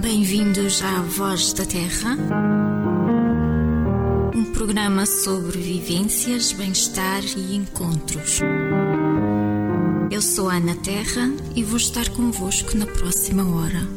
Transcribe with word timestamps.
Bem-vindos 0.00 0.82
à 0.82 1.02
Voz 1.02 1.52
da 1.52 1.64
Terra, 1.64 2.16
um 4.34 4.44
programa 4.52 5.06
sobre 5.06 5.58
vivências, 5.58 6.52
bem-estar 6.52 7.22
e 7.36 7.54
encontros. 7.54 8.40
Eu 10.10 10.20
sou 10.20 10.50
a 10.50 10.56
Ana 10.56 10.74
Terra 10.74 11.30
e 11.54 11.62
vou 11.62 11.76
estar 11.76 12.08
convosco 12.10 12.76
na 12.76 12.86
próxima 12.86 13.44
hora. 13.44 13.88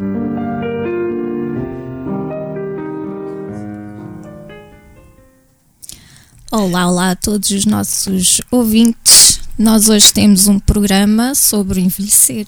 Olá, 6.51 6.87
olá 6.87 7.11
a 7.11 7.15
todos 7.15 7.49
os 7.49 7.65
nossos 7.65 8.39
ouvintes. 8.51 9.39
Nós 9.57 9.89
hoje 9.89 10.13
temos 10.13 10.47
um 10.47 10.59
programa 10.59 11.33
sobre 11.33 11.81
envelhecer. 11.81 12.45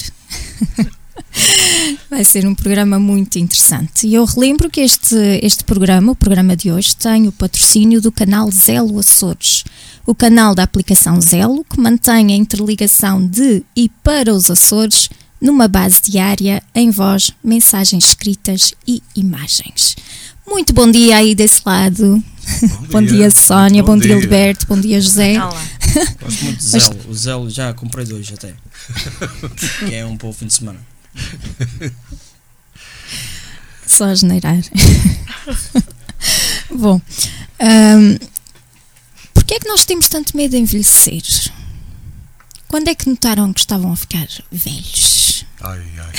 Vai 2.10 2.24
ser 2.24 2.46
um 2.46 2.56
programa 2.56 3.00
muito 3.00 3.38
interessante. 3.38 4.07
E 4.07 4.16
eu 4.16 4.25
relembro 4.25 4.70
que 4.70 4.82
este, 4.82 5.16
este 5.42 5.64
programa, 5.64 6.12
o 6.12 6.16
programa 6.16 6.56
de 6.56 6.71
hoje, 6.71 6.96
tem 6.96 7.28
o 7.28 7.32
patrocínio 7.32 8.02
do 8.02 8.12
canal 8.12 8.50
Zelo 8.52 9.00
Açores, 9.00 9.64
o 10.06 10.16
canal 10.16 10.56
da 10.56 10.64
aplicação 10.64 11.20
Zelo, 11.21 11.64
que 11.64 11.79
mantém 11.79 12.34
a 12.34 12.36
interligação 12.36 13.26
de 13.26 13.64
e 13.76 13.90
para 14.04 14.34
os 14.34 14.50
Açores 14.50 15.10
numa 15.42 15.68
base 15.68 16.02
diária 16.02 16.62
em 16.76 16.90
voz, 16.92 17.32
mensagens 17.43 18.06
escritas 18.06 18.74
e 18.88 19.01
imagens. 19.15 19.96
Muito 20.46 20.74
bom 20.74 20.90
dia 20.90 21.18
aí 21.18 21.36
desse 21.36 21.62
lado. 21.65 22.21
Bom, 22.62 22.88
bom 22.92 23.01
dia, 23.01 23.18
dia, 23.18 23.32
Sónia, 23.32 23.84
bom, 23.84 23.93
bom 23.93 24.00
dia, 24.00 24.15
Alberto, 24.15 24.65
bom 24.68 24.79
dia, 24.79 25.00
José. 25.00 25.34
Olá. 25.34 25.64
Gosto 26.21 26.43
muito 26.43 26.57
de 26.57 26.64
Zelo. 26.64 27.00
O 27.07 27.14
Zelo 27.14 27.50
já 27.50 27.74
comprei 27.74 28.06
dois 28.06 28.32
até. 28.34 28.54
que 29.88 29.93
é 29.93 30.06
um 30.06 30.18
o 30.21 30.34
fim 30.34 30.48
de 30.48 30.54
semana. 30.54 30.79
Só 33.86 34.05
a 34.05 34.16
generar. 34.16 34.61
Bom, 36.72 37.02
um, 37.59 38.17
porquê 39.34 39.56
é 39.56 39.59
que 39.59 39.67
nós 39.67 39.84
temos 39.84 40.08
tanto 40.08 40.38
medo 40.38 40.52
de 40.52 40.58
envelhecer? 40.58 41.23
Quando 42.67 42.88
é 42.88 42.95
que 42.95 43.09
notaram 43.09 43.52
que 43.52 43.61
estavam 43.61 43.92
a 43.92 43.95
ficar 43.95 44.28
velhos? 44.52 45.44
Ai, 45.61 45.84
ai. 45.98 46.14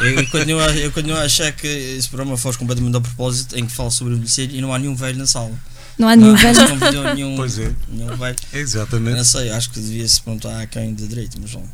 eu, 0.16 0.26
continuo 0.28 0.60
a, 0.60 0.74
eu 0.76 0.90
continuo 0.90 1.18
a 1.18 1.22
achar 1.22 1.52
que 1.52 1.66
esse 1.66 2.08
programa 2.08 2.36
foge 2.36 2.58
completamente 2.58 2.94
ao 2.94 3.02
propósito 3.02 3.56
em 3.56 3.66
que 3.66 3.72
fala 3.72 3.90
sobre 3.90 4.14
envelhecer 4.14 4.52
e 4.52 4.60
não 4.60 4.72
há 4.72 4.78
nenhum 4.78 4.96
velho 4.96 5.18
na 5.18 5.26
sala. 5.26 5.52
Não 5.98 6.08
há 6.08 6.16
nenhum 6.16 6.34
velho? 6.34 6.58
Não 6.78 7.14
nenhum, 7.14 7.36
pois 7.36 7.58
é. 7.58 7.70
Nenhum 7.88 8.16
velho. 8.16 8.36
Exatamente. 8.52 9.16
Não 9.16 9.24
sei, 9.24 9.50
acho 9.50 9.70
que 9.70 9.78
devia-se 9.78 10.20
perguntar 10.22 10.60
a 10.60 10.66
quem 10.66 10.94
de 10.94 11.06
direito, 11.06 11.38
mas 11.40 11.52
não. 11.52 11.68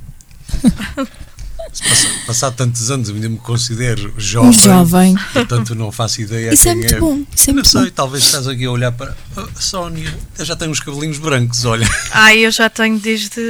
Passado, 1.67 2.27
passado 2.27 2.55
tantos 2.57 2.91
anos, 2.91 3.09
eu 3.09 3.15
ainda 3.15 3.29
me 3.29 3.37
considero 3.37 4.13
jovem. 4.17 4.53
Jovem. 4.53 5.15
Portanto, 5.33 5.75
não 5.75 5.93
faço 5.93 6.23
ideia 6.23 6.53
Isso 6.53 6.63
quem 6.65 6.73
é 6.73 6.75
muito 6.75 6.95
é. 6.95 7.01
bom. 7.01 7.23
Isso 7.35 7.45
é 7.45 7.47
não 7.49 7.55
muito 7.55 7.69
sei, 7.69 7.83
bom. 7.83 7.91
talvez 7.95 8.25
estás 8.25 8.49
aqui 8.49 8.65
a 8.65 8.71
olhar 8.71 8.93
para. 8.93 9.17
Oh, 9.37 9.47
Sónia, 9.61 10.17
eu 10.39 10.45
já 10.45 10.57
tenho 10.57 10.71
uns 10.71 10.81
cabelinhos 10.81 11.19
brancos, 11.19 11.65
olha. 11.65 11.89
Ah, 12.13 12.35
eu 12.35 12.51
já 12.51 12.71
tenho 12.71 12.99
desde, 12.99 13.41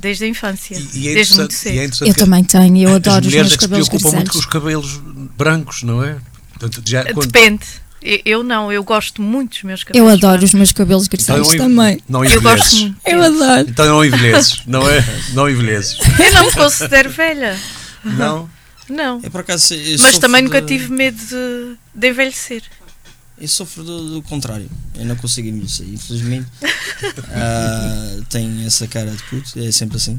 desde 0.00 0.24
a 0.24 0.28
infância. 0.28 0.76
E, 0.94 0.98
e 1.00 1.08
é 1.08 1.14
desde 1.14 1.34
muito 1.36 1.54
cedo. 1.54 1.74
e 1.74 1.78
é 1.78 2.10
Eu 2.10 2.14
também 2.14 2.44
tenho, 2.44 2.78
eu 2.88 2.94
adoro 2.94 3.18
as 3.18 3.26
os 3.26 3.32
mulheres 3.32 3.50
meus 3.50 3.52
é 3.52 3.56
que 3.56 3.62
se 3.62 3.68
cabelos 3.68 3.88
preocupam 3.88 4.16
muito 4.16 4.32
com 4.32 4.38
os 4.38 4.46
cabelos 4.46 5.00
brancos, 5.36 5.82
não 5.82 6.02
é? 6.04 6.16
Portanto, 6.58 6.82
já, 6.88 7.04
quando, 7.12 7.26
Depende. 7.26 7.66
Eu- 8.02 8.20
Eu 8.24 8.42
não, 8.42 8.72
eu 8.72 8.82
gosto 8.84 9.20
muito 9.20 9.50
dos 9.52 9.62
meus 9.64 9.80
Eu 9.80 9.86
cabelos. 9.86 10.12
adoro 10.12 10.44
os 10.44 10.54
meus 10.54 10.72
cabelos 10.72 11.04
então 11.06 11.16
grisalhos 11.16 11.48
enve- 11.48 11.58
também. 11.58 12.00
Não 12.08 12.24
Eu 12.24 12.40
gosto 12.40 12.76
muito. 12.76 13.00
Eu 13.06 13.22
adoro. 13.22 13.68
Então 13.68 13.86
não 13.86 14.04
envelheces, 14.04 14.62
não 14.66 14.88
é? 14.88 15.04
Não 15.34 15.48
envelheces. 15.50 15.98
Eu 16.18 16.32
não 16.32 16.46
me 16.46 16.52
considero 16.52 17.10
velha. 17.10 17.58
Não? 18.04 18.48
Não. 18.88 19.20
É 19.22 19.28
por 19.28 19.40
acaso. 19.40 19.74
eu 19.74 19.98
Mas 20.00 20.18
também 20.18 20.42
nunca 20.42 20.60
de- 20.62 20.68
tive 20.68 20.90
medo 20.92 21.18
de, 21.18 21.76
de 21.94 22.08
envelhecer. 22.08 22.62
Eu 23.40 23.46
sofro 23.48 23.84
do, 23.84 24.14
do 24.14 24.22
contrário. 24.22 24.68
Eu 24.96 25.04
não 25.04 25.14
consigo 25.16 25.46
envelhecer. 25.48 25.86
Infelizmente, 25.88 26.46
ah, 27.34 28.20
tenho 28.28 28.66
essa 28.66 28.86
cara 28.86 29.10
de 29.10 29.22
puto. 29.24 29.58
É 29.58 29.70
sempre 29.70 29.96
assim. 29.96 30.18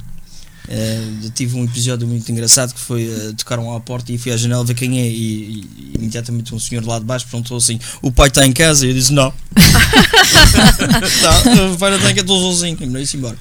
Eu 0.72 1.32
tive 1.32 1.58
um 1.58 1.64
episódio 1.66 2.08
muito 2.08 2.32
engraçado 2.32 2.74
que 2.74 2.80
foi 2.80 3.10
ah, 3.12 3.34
tocaram 3.36 3.76
à 3.76 3.80
porta 3.80 4.12
e 4.12 4.18
fui 4.20 4.32
à 4.32 4.38
janela 4.38 4.64
ver 4.64 4.76
quem 4.76 5.00
é 5.00 5.08
e, 5.08 5.62
e- 5.62 5.92
imediatamente 5.96 6.54
um 6.54 6.60
senhor 6.60 6.86
lá 6.86 7.00
de 7.00 7.06
baixo 7.06 7.26
perguntou 7.30 7.58
assim 7.58 7.80
o 8.04 8.12
pai 8.12 8.28
está 8.28 8.46
em 8.46 8.52
casa? 8.54 8.86
E 8.86 8.90
eu 8.90 8.94
disse 8.94 9.12
não. 9.12 9.34
Não, 11.56 11.74
o 11.74 11.78
pai 11.78 11.90
não 11.90 11.98
está 11.98 12.12
em 12.12 12.16
casa, 12.16 12.22
estou 12.22 12.40
sozinho. 12.54 12.78
E 12.80 12.86
me 12.86 13.00
disse 13.02 13.18
embora. 13.18 13.38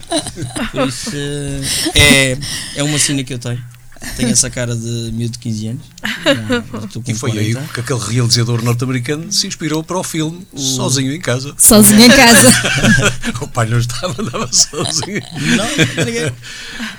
Por 0.73 0.89
isso 0.89 1.11
ah, 1.15 1.91
é, 1.95 2.39
é 2.77 2.83
uma 2.83 2.99
cena 2.99 3.23
que 3.23 3.35
eu 3.35 3.39
tenho 3.39 3.63
tenho 4.17 4.31
essa 4.31 4.49
cara 4.51 4.75
de 4.77 5.11
miúdo 5.13 5.33
de 5.33 5.39
15 5.39 5.67
anos 5.69 5.83
estou 6.87 7.03
com 7.03 7.11
E 7.11 7.15
foi 7.15 7.31
aí 7.39 7.53
40. 7.53 7.73
que 7.73 7.81
aquele 7.81 8.01
realizador 8.01 8.63
norte-americano 8.63 9.31
se 9.33 9.47
inspirou 9.47 9.83
para 9.83 9.99
o 9.99 10.05
filme 10.05 10.47
Sozinho 10.57 11.13
em 11.13 11.21
Casa. 11.21 11.55
Sozinha 11.59 12.07
em 12.07 12.11
casa. 12.11 12.49
O 13.41 13.47
pai 13.49 13.67
não 13.67 13.79
estava, 13.79 14.21
andava 14.21 14.49
sozinho. 14.53 15.23
não, 15.57 16.05
ninguém 16.05 16.33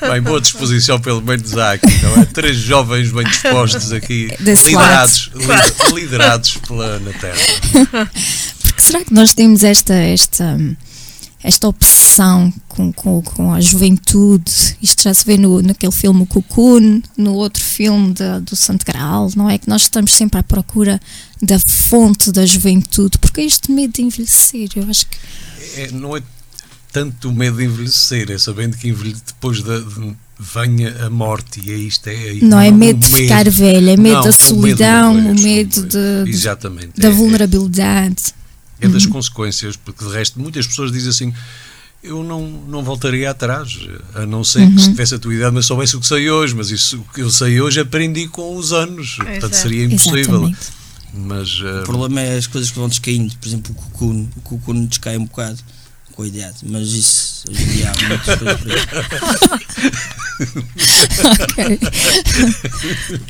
Bem, 0.02 0.22
boa 0.22 0.40
disposição 0.42 1.00
pelo 1.00 1.22
menos 1.22 1.58
há 1.58 1.74
aqui, 1.74 2.02
não 2.04 2.22
é? 2.22 2.26
Três 2.26 2.58
jovens 2.58 3.12
bem 3.12 3.26
dispostos 3.28 3.92
aqui, 3.92 4.30
liderados, 4.40 5.30
li- 5.36 5.94
liderados 6.02 6.58
pela 6.68 6.86
Ana 6.86 7.12
Terra. 7.14 8.10
Porque 8.64 8.82
será 8.82 9.04
que 9.04 9.14
nós 9.14 9.34
temos 9.34 9.64
esta, 9.64 9.94
esta, 9.94 10.58
esta 11.42 11.68
obsessão 11.70 12.54
com, 12.68 12.92
com, 12.92 13.22
com 13.22 13.54
a 13.54 13.62
juventude? 13.62 14.52
Isto 14.82 15.04
já 15.04 15.14
se 15.14 15.26
vê 15.26 15.38
no, 15.38 15.62
naquele 15.62 15.92
filme 15.92 16.24
o 16.24 16.26
Cocoon, 16.26 17.02
no 17.18 17.34
outro 17.34 17.64
filme 17.64 18.14
da- 18.14 18.40
do 18.40 18.56
Santo 18.56 18.86
Graal, 18.86 19.32
não 19.36 19.50
é? 19.50 19.58
Que 19.58 19.70
nós 19.70 19.84
estamos 19.84 20.14
sempre 20.14 20.40
à 20.40 20.44
procura 20.44 21.00
da 21.42 21.58
fonte 21.60 22.32
da 22.32 22.46
juventude. 22.46 23.18
Porque 23.18 23.42
é 23.42 23.46
este 23.46 23.72
medo 23.72 23.94
de 23.94 24.02
envelhecer? 24.02 24.70
Eu 24.76 24.90
acho 24.90 25.06
que. 25.08 25.18
É, 25.76 25.92
não 25.92 26.18
é 26.18 26.22
tanto 26.92 27.30
o 27.30 27.34
medo 27.34 27.58
de 27.58 27.66
envelhecer, 27.66 28.30
é 28.32 28.38
sabendo 28.38 28.76
que 28.76 28.92
depois 28.92 29.62
da, 29.64 29.80
de- 29.80 30.16
venha 30.38 31.06
a 31.06 31.10
morte 31.10 31.62
e 31.64 31.72
é 31.72 31.76
isto. 31.76 32.08
É, 32.08 32.12
aí. 32.16 32.42
Não 32.42 32.60
é 32.60 32.70
o 32.70 32.74
medo 32.74 33.00
de 33.00 33.08
ficar 33.14 33.50
velha, 33.50 33.92
é 33.92 33.98
medo 33.98 34.16
Não, 34.16 34.24
da 34.24 34.30
o 34.30 34.34
solidão, 34.34 35.14
medo 35.14 35.30
o 35.32 35.36
do 35.36 35.42
medo 35.42 35.82
resto, 35.82 36.24
de- 36.26 36.30
Exatamente. 36.32 37.00
da 37.00 37.08
é- 37.08 37.12
é- 37.12 37.14
vulnerabilidade. 37.14 38.34
É 38.82 38.88
das 38.88 39.06
consequências, 39.06 39.76
porque 39.76 40.04
de 40.06 40.12
resto 40.12 40.40
muitas 40.40 40.66
pessoas 40.68 40.92
dizem 40.92 41.10
assim. 41.10 41.34
Eu 42.02 42.24
não, 42.24 42.42
não 42.48 42.82
voltaria 42.82 43.30
atrás, 43.30 43.78
a 44.16 44.26
não 44.26 44.42
ser 44.42 44.60
Uhum. 44.62 44.74
que 44.76 44.82
se 44.82 44.90
tivesse 44.92 45.16
a 45.16 45.20
tua 45.20 45.36
idade, 45.36 45.54
mas 45.54 45.66
soubesse 45.66 45.98
o 45.98 46.00
que 46.00 46.08
sei 46.08 46.30
hoje. 46.30 46.56
Mas 46.56 46.72
isso 46.72 46.98
o 46.98 47.04
que 47.14 47.20
eu 47.22 47.30
sei 47.30 47.60
hoje 47.60 47.82
aprendi 47.82 48.26
com 48.30 48.56
os 48.56 48.72
anos, 48.72 49.16
portanto 49.16 49.38
Exato. 49.38 49.56
seria 49.58 49.84
impossível. 49.84 50.18
Exatamente. 50.20 50.60
Mas 51.14 51.60
O 51.60 51.68
eh, 51.68 51.82
problema 51.84 52.22
é 52.22 52.38
as 52.38 52.48
coisas 52.48 52.72
que 52.72 52.78
vão 52.80 52.88
descaindo, 52.88 53.36
por 53.36 53.48
exemplo, 53.50 53.72
o 53.72 53.76
cocoon, 53.76 54.28
o 54.38 54.42
cocoon 54.42 54.86
descai 54.86 55.18
um 55.18 55.26
bocado 55.26 55.60
com 56.14 56.22
a 56.24 56.28
idade, 56.28 56.58
mas 56.64 56.88
isso 56.90 57.44
hoje 57.50 57.64
em 57.64 57.68
dia 57.68 57.92
há 57.92 58.08
muitas 58.08 58.40
coisas. 58.40 58.60
Ok. 61.42 61.80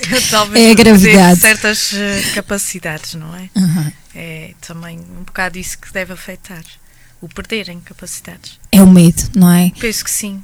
Talvez 0.30 0.66
É 0.66 0.70
a 0.70 0.74
gravidade. 0.74 1.40
certas 1.40 1.92
eh, 1.94 2.22
capacidades, 2.34 3.14
não 3.14 3.34
é? 3.34 3.48
Aham. 3.56 3.92
É 4.14 4.54
também 4.66 4.98
um 4.98 5.24
bocado 5.24 5.58
isso 5.58 5.78
que 5.78 5.92
deve 5.92 6.12
afetar. 6.12 6.62
O 7.20 7.28
perderem 7.28 7.80
capacidades. 7.80 8.58
É 8.70 8.82
o 8.82 8.86
medo, 8.90 9.22
não 9.34 9.50
é? 9.50 9.72
Penso 9.80 10.04
que 10.04 10.10
sim. 10.10 10.42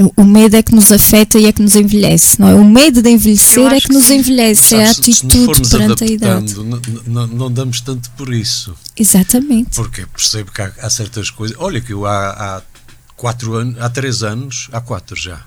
O- 0.00 0.12
O 0.22 0.24
medo 0.24 0.56
é 0.56 0.62
que 0.62 0.74
nos 0.74 0.90
afeta 0.92 1.38
e 1.38 1.46
é 1.46 1.52
que 1.52 1.62
nos 1.62 1.74
envelhece, 1.76 2.40
não 2.40 2.48
é? 2.48 2.54
O 2.54 2.64
medo 2.64 3.00
de 3.02 3.10
envelhecer 3.10 3.70
é 3.72 3.80
que 3.80 3.92
nos 3.92 4.02
que 4.04 4.08
sim. 4.08 4.16
envelhece, 4.18 4.74
é 4.74 4.84
a 4.84 4.92
sabes, 4.94 5.16
se 5.18 5.24
nos 5.26 5.34
atitude 5.34 5.70
perante 5.70 6.04
a 6.04 6.06
idade. 6.06 6.52
adaptando, 6.52 6.64
n- 6.64 7.00
n- 7.06 7.34
não 7.34 7.50
damos 7.52 7.80
tanto 7.80 8.10
por 8.12 8.32
isso. 8.32 8.74
Exatamente. 8.96 9.70
Porque 9.76 10.04
percebo 10.06 10.50
que 10.52 10.60
há, 10.62 10.72
há 10.82 10.90
certas 10.90 11.30
coisas. 11.30 11.56
Olha, 11.60 11.80
que 11.80 11.92
eu 11.92 12.06
há, 12.06 12.28
há 12.58 12.62
quatro 13.16 13.54
anos, 13.54 13.80
há 13.80 13.88
três 13.88 14.22
anos, 14.22 14.68
há 14.72 14.80
quatro 14.80 15.16
já, 15.16 15.42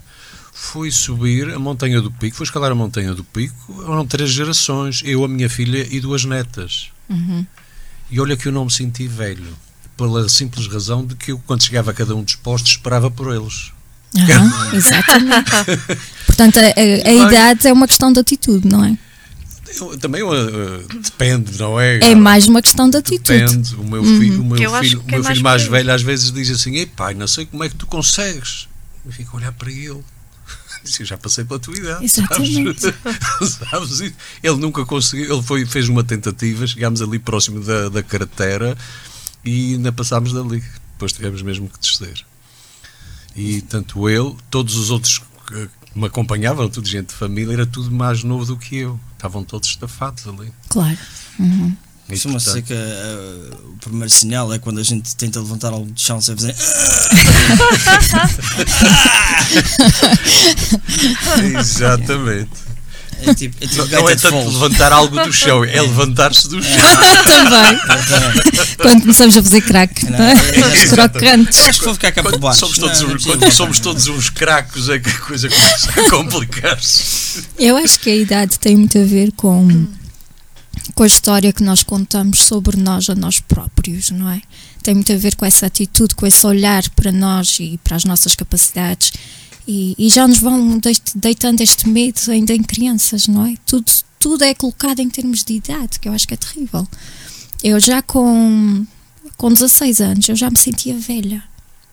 fui 0.61 0.91
subir 0.91 1.49
a 1.49 1.57
Montanha 1.57 1.99
do 1.99 2.11
Pico, 2.11 2.37
fui 2.37 2.43
escalar 2.43 2.71
a 2.71 2.75
Montanha 2.75 3.15
do 3.15 3.23
Pico, 3.23 3.81
eram 3.81 4.05
três 4.05 4.29
gerações, 4.29 5.01
eu, 5.03 5.25
a 5.25 5.27
minha 5.27 5.49
filha 5.49 5.87
e 5.89 5.99
duas 5.99 6.23
netas. 6.23 6.91
Uhum. 7.09 7.43
E 8.11 8.19
olha 8.19 8.37
que 8.37 8.47
eu 8.47 8.51
não 8.51 8.65
me 8.65 8.71
senti 8.71 9.07
velho, 9.07 9.57
pela 9.97 10.29
simples 10.29 10.67
razão 10.67 11.03
de 11.03 11.15
que 11.15 11.31
eu, 11.31 11.39
quando 11.47 11.63
chegava 11.63 11.89
a 11.89 11.93
cada 11.95 12.15
um 12.15 12.21
dos 12.23 12.35
postos, 12.35 12.73
esperava 12.73 13.09
por 13.09 13.33
eles. 13.35 13.71
Aham, 14.15 14.69
exatamente. 14.77 15.51
Portanto, 16.27 16.59
a, 16.59 16.79
a- 16.79 17.11
idade 17.27 17.67
é 17.67 17.73
uma 17.73 17.87
questão 17.87 18.13
de 18.13 18.19
atitude, 18.19 18.67
não 18.67 18.85
é? 18.85 18.95
Eu- 19.75 19.97
também 19.97 20.21
uh, 20.21 20.31
depende, 21.01 21.57
não 21.57 21.79
é? 21.79 21.97
É 22.11 22.13
mais 22.13 22.47
uma 22.47 22.61
questão 22.61 22.87
de 22.87 22.97
atitude. 22.97 23.39
Depende. 23.39 23.75
O 23.75 23.83
meu 23.83 24.03
filho, 24.03 24.41
o 24.41 24.45
meu 24.45 24.57
filho, 24.79 24.99
o 24.99 25.03
que 25.05 25.15
é 25.15 25.17
meu 25.17 25.23
mais 25.23 25.37
filho 25.37 25.43
mais 25.43 25.63
velho 25.63 25.91
às 25.91 26.03
vezes 26.03 26.31
diz 26.31 26.51
assim: 26.51 26.75
Ei 26.75 26.85
pai, 26.85 27.15
não 27.15 27.25
sei 27.27 27.47
como 27.47 27.63
é 27.63 27.69
que 27.69 27.75
tu 27.75 27.87
consegues. 27.87 28.67
Eu 29.03 29.11
fico 29.11 29.35
a 29.35 29.39
olhar 29.39 29.51
para 29.53 29.71
ele. 29.71 30.03
Eu 30.99 31.05
já 31.05 31.17
passei 31.17 31.43
pela 31.43 31.59
tua 31.59 31.75
idade. 31.75 32.05
Exatamente. 32.05 32.81
Sabes? 32.81 33.59
Sabes? 33.69 33.99
isso? 33.99 34.15
Ele 34.41 34.57
nunca 34.57 34.85
conseguiu. 34.85 35.33
Ele 35.33 35.43
foi, 35.43 35.65
fez 35.65 35.89
uma 35.89 36.03
tentativa. 36.03 36.65
Chegámos 36.65 37.01
ali 37.01 37.19
próximo 37.19 37.59
da, 37.61 37.89
da 37.89 38.03
cratera 38.03 38.77
e 39.43 39.73
ainda 39.73 39.91
passámos 39.91 40.33
dali. 40.33 40.63
Depois 40.93 41.11
tivemos 41.11 41.41
mesmo 41.41 41.69
que 41.69 41.79
descer. 41.79 42.25
E 43.35 43.61
tanto 43.61 44.09
ele, 44.09 44.35
todos 44.49 44.75
os 44.75 44.89
outros 44.89 45.21
que, 45.47 45.69
me 45.95 46.05
acompanhavam, 46.05 46.69
tudo 46.69 46.87
gente 46.87 47.07
de 47.07 47.13
família, 47.13 47.53
era 47.53 47.65
tudo 47.65 47.91
mais 47.91 48.23
novo 48.23 48.45
do 48.45 48.57
que 48.57 48.77
eu. 48.77 48.99
Estavam 49.13 49.43
todos 49.43 49.69
estafados 49.69 50.27
ali. 50.27 50.51
Claro. 50.69 50.97
Uhum. 51.39 51.75
Costuma 52.11 52.35
portanto, 52.35 52.53
ser 52.53 52.61
que 52.61 52.73
uh, 52.73 53.71
o 53.73 53.77
primeiro 53.79 54.09
sinal 54.09 54.53
é 54.53 54.59
quando 54.59 54.79
a 54.79 54.83
gente 54.83 55.15
tenta 55.15 55.39
levantar 55.39 55.73
algo 55.73 55.91
de 55.91 56.01
chão 56.01 56.21
sem 56.21 56.35
fazer. 56.35 56.55
Exatamente. 61.59 62.49
É 63.23 63.35
tipo, 63.35 63.55
é 63.63 63.67
tipo 63.67 63.85
Não, 63.85 64.01
não 64.01 64.09
é 64.09 64.15
tanto 64.15 64.49
levantar 64.49 64.91
algo 64.91 65.23
do 65.23 65.31
chão, 65.31 65.63
é 65.63 65.79
levantar-se 65.79 66.47
do 66.49 66.61
chão. 66.61 66.73
Também. 67.23 67.79
Quando 68.77 69.01
começamos 69.01 69.37
a 69.37 69.43
fazer 69.43 69.61
crack. 69.61 70.05
Não, 70.05 70.17
não 70.17 70.25
é? 70.25 70.33
é- 70.33 70.85
Os 70.85 70.91
crocantes. 70.91 71.67
Acho 71.67 71.79
que 71.79 71.85
vou 71.85 71.93
ficar 71.93 72.11
cá 72.11 72.23
por 72.23 72.37
baixo. 72.39 72.59
somos 72.61 72.77
todos, 72.79 72.99
Não, 73.01 73.07
não 73.09 73.13
é 73.13 73.17
uns, 73.17 73.23
quando 73.25 73.51
somos 73.51 73.79
todos 73.79 74.07
uns 74.07 74.29
cracos 74.29 74.89
é 74.89 74.97
que 74.99 75.09
a 75.09 75.17
coisa 75.19 75.49
começa 75.49 75.89
a 75.91 76.09
complicar-se. 76.09 77.43
Eu 77.59 77.77
acho 77.77 77.99
que 77.99 78.09
a 78.09 78.15
idade 78.15 78.57
tem 78.57 78.75
muito 78.75 78.97
a 78.97 79.03
ver 79.03 79.31
com, 79.33 79.85
com 81.01 81.05
a 81.05 81.07
história 81.07 81.51
que 81.51 81.63
nós 81.63 81.81
contamos 81.81 82.43
sobre 82.43 82.77
nós 82.77 83.09
a 83.09 83.15
nós 83.15 83.39
próprios, 83.39 84.11
não 84.11 84.29
é? 84.29 84.39
Tem 84.83 84.93
muito 84.93 85.11
a 85.11 85.17
ver 85.17 85.35
com 85.35 85.43
essa 85.43 85.65
atitude, 85.65 86.13
com 86.13 86.27
esse 86.27 86.45
olhar 86.45 86.87
para 86.91 87.11
nós 87.11 87.57
e 87.59 87.79
para 87.83 87.95
as 87.95 88.05
nossas 88.05 88.35
capacidades. 88.35 89.11
E, 89.67 89.95
e 89.97 90.09
já 90.09 90.27
nos 90.27 90.37
vão 90.37 90.77
deit- 90.77 91.11
deitando 91.15 91.61
este 91.61 91.89
medo 91.89 92.19
ainda 92.29 92.53
em 92.53 92.61
crianças, 92.61 93.27
não 93.27 93.47
é? 93.47 93.55
Tudo, 93.65 93.91
tudo 94.19 94.43
é 94.43 94.53
colocado 94.53 94.99
em 94.99 95.09
termos 95.09 95.43
de 95.43 95.53
idade, 95.55 95.99
que 95.99 96.07
eu 96.07 96.13
acho 96.13 96.27
que 96.27 96.35
é 96.35 96.37
terrível. 96.37 96.87
Eu 97.63 97.79
já 97.79 98.03
com, 98.03 98.85
com 99.37 99.51
16 99.51 100.01
anos, 100.01 100.29
eu 100.29 100.35
já 100.35 100.51
me 100.51 100.59
sentia 100.59 100.95
velha. 100.95 101.43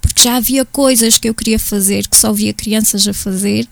Porque 0.02 0.22
já 0.22 0.36
havia 0.36 0.66
coisas 0.66 1.16
que 1.16 1.30
eu 1.30 1.34
queria 1.34 1.58
fazer, 1.58 2.06
que 2.06 2.16
só 2.16 2.30
via 2.30 2.52
crianças 2.52 3.08
a 3.08 3.14
fazer, 3.14 3.66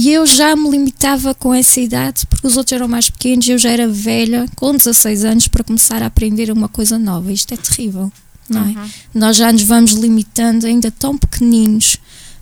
e 0.00 0.12
eu 0.12 0.24
já 0.26 0.54
me 0.54 0.70
limitava 0.70 1.34
com 1.34 1.52
essa 1.52 1.80
idade, 1.80 2.24
porque 2.26 2.46
os 2.46 2.56
outros 2.56 2.72
eram 2.72 2.86
mais 2.88 3.10
pequenos 3.10 3.46
e 3.46 3.50
eu 3.50 3.58
já 3.58 3.70
era 3.70 3.88
velha, 3.88 4.46
com 4.54 4.76
16 4.76 5.24
anos, 5.24 5.48
para 5.48 5.64
começar 5.64 6.02
a 6.02 6.06
aprender 6.06 6.50
uma 6.52 6.68
coisa 6.68 6.98
nova. 6.98 7.32
Isto 7.32 7.54
é 7.54 7.56
terrível, 7.56 8.12
não 8.48 8.62
é? 8.62 8.68
Uhum. 8.78 8.88
Nós 9.14 9.36
já 9.36 9.50
nos 9.52 9.62
vamos 9.62 9.92
limitando, 9.92 10.66
ainda 10.66 10.90
tão 10.90 11.16
pequeninos. 11.18 11.96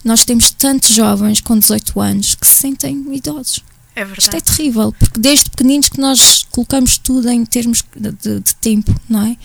Nós 0.05 0.25
temos 0.25 0.51
tantos 0.51 0.91
jovens 0.95 1.41
com 1.41 1.59
18 1.59 2.01
anos 2.01 2.35
que 2.35 2.47
se 2.47 2.57
sentem 2.57 3.05
idosos. 3.13 3.61
É 3.95 4.03
Isto 4.03 4.13
é 4.13 4.21
verdade. 4.33 4.45
terrível, 4.45 4.93
porque 4.99 5.19
desde 5.19 5.49
pequeninos 5.51 5.89
que 5.89 5.99
nós 6.01 6.45
colocamos 6.51 6.99
tudo 6.99 7.31
em 7.31 7.45
termos 7.47 7.83
de, 7.97 8.11
de- 8.13 8.41
de 8.41 8.55
tempo, 8.57 8.95
não 9.09 9.23
é? 9.23 9.37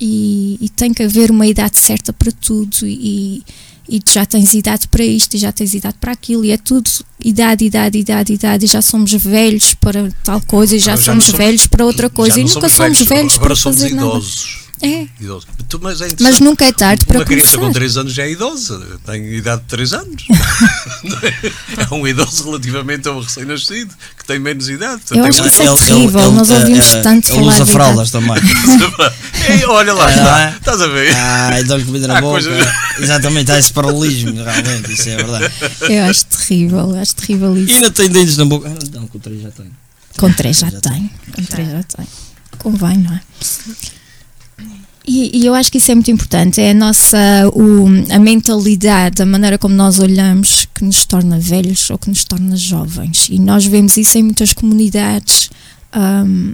E, 0.00 0.56
e 0.60 0.68
tem 0.68 0.92
que 0.94 1.02
haver 1.02 1.30
uma 1.30 1.46
idade 1.46 1.78
certa 1.78 2.12
para 2.12 2.30
tudo 2.32 2.86
e, 2.86 3.42
e 3.92 4.00
tu 4.00 4.10
já 4.10 4.24
tens 4.24 4.54
idade 4.54 4.88
para 4.88 5.04
isto 5.04 5.34
e 5.34 5.38
já 5.38 5.52
tens 5.52 5.74
idade 5.74 5.96
para 6.00 6.12
aquilo 6.12 6.42
e 6.46 6.50
é 6.50 6.56
tudo 6.56 6.90
idade, 7.22 7.66
idade, 7.66 7.98
idade, 7.98 8.32
idade 8.32 8.64
e 8.64 8.68
já 8.68 8.80
somos 8.80 9.12
velhos 9.12 9.74
para 9.74 10.10
tal 10.24 10.40
coisa 10.40 10.74
e 10.74 10.78
já, 10.78 10.96
já 10.96 11.02
somos, 11.02 11.24
somos- 11.26 11.38
velhos 11.38 11.66
para 11.66 11.84
outra 11.84 12.08
coisa 12.08 12.40
e 12.40 12.44
nunca 12.44 12.68
somos 12.70 12.98
velhos, 13.06 13.34
agora 13.34 13.38
para 13.48 13.54
somos 13.54 13.78
fazer 13.82 13.94
nada. 13.94 14.08
É, 14.82 15.06
Idosos. 15.20 15.46
Tu- 15.68 15.78
Mas, 15.80 16.00
é 16.00 16.08
mas 16.20 16.40
nunca 16.40 16.64
é 16.64 16.72
tarde 16.72 17.06
para 17.06 17.18
Uma 17.20 17.24
criança 17.24 17.50
começar. 17.52 17.66
com 17.68 17.72
3 17.72 17.96
anos 17.96 18.12
já 18.12 18.24
é 18.24 18.32
idosa, 18.32 18.84
tem 19.06 19.32
idade 19.34 19.62
de 19.62 19.68
3 19.68 19.92
anos. 19.92 20.24
é 21.90 21.94
um 21.94 22.06
idoso 22.06 22.44
relativamente 22.44 23.08
a 23.08 23.12
um 23.12 23.20
recém-nascido 23.20 23.94
que 24.18 24.24
tem 24.24 24.38
menos 24.40 24.68
idade. 24.68 25.00
Portanto, 25.02 25.18
Eu 25.18 25.24
é 25.24 25.28
acho 25.28 25.42
que 25.42 25.48
isso 25.48 25.62
é 25.62 25.74
terrível, 25.76 26.32
nós 26.32 26.50
ouvimos 26.50 26.90
tanto 27.02 27.28
ele 27.28 27.38
falar 27.38 27.54
usa 27.54 27.64
de 27.64 27.72
fraldas 27.72 28.10
também. 28.10 28.36
Ei, 29.48 29.64
olha 29.70 29.92
lá, 29.94 30.10
está. 30.10 30.40
é? 30.50 30.56
estás 30.56 30.80
a 30.80 30.86
ver? 30.88 31.14
Ah, 31.16 31.60
e 31.60 31.64
dá-lhe 31.64 31.84
comida 31.84 32.06
na 32.08 32.20
boca. 32.20 32.42
coisas- 32.42 32.68
Exatamente, 32.98 33.52
há 33.52 33.58
esse 33.58 33.72
paralelismo, 33.72 34.34
realmente, 34.42 34.92
isso 34.92 35.08
é 35.08 35.16
verdade. 35.16 35.52
Eu 35.88 36.04
acho 36.04 36.24
terrível, 36.26 36.94
acho 37.00 37.14
terrível 37.16 37.56
E 37.56 37.64
isso. 37.64 37.74
ainda 37.76 37.90
tem 37.92 38.08
dentes 38.10 38.36
na 38.36 38.44
boca. 38.44 38.68
Não, 38.92 39.06
com 39.06 39.18
três 39.20 39.40
já 39.42 39.50
tem. 39.50 39.70
Com 40.18 40.32
três 40.32 40.58
já 40.58 40.68
Já 40.68 40.80
tem. 40.80 41.10
Com 41.34 41.42
três 41.44 41.70
já 41.70 41.82
tem. 41.84 42.06
Convém, 42.58 42.98
não 42.98 43.12
é? 43.14 43.20
E, 45.06 45.36
e 45.36 45.46
eu 45.46 45.54
acho 45.54 45.70
que 45.70 45.78
isso 45.78 45.90
é 45.90 45.94
muito 45.94 46.10
importante. 46.10 46.60
É 46.60 46.70
a 46.70 46.74
nossa 46.74 47.18
o, 47.54 47.86
a 48.12 48.18
mentalidade, 48.18 49.22
a 49.22 49.26
maneira 49.26 49.58
como 49.58 49.74
nós 49.74 49.98
olhamos 49.98 50.66
que 50.74 50.84
nos 50.84 51.04
torna 51.04 51.38
velhos 51.38 51.90
ou 51.90 51.98
que 51.98 52.08
nos 52.08 52.24
torna 52.24 52.56
jovens. 52.56 53.28
E 53.30 53.38
nós 53.38 53.64
vemos 53.64 53.96
isso 53.96 54.18
em 54.18 54.22
muitas 54.22 54.52
comunidades 54.52 55.50
ahm, 55.92 56.52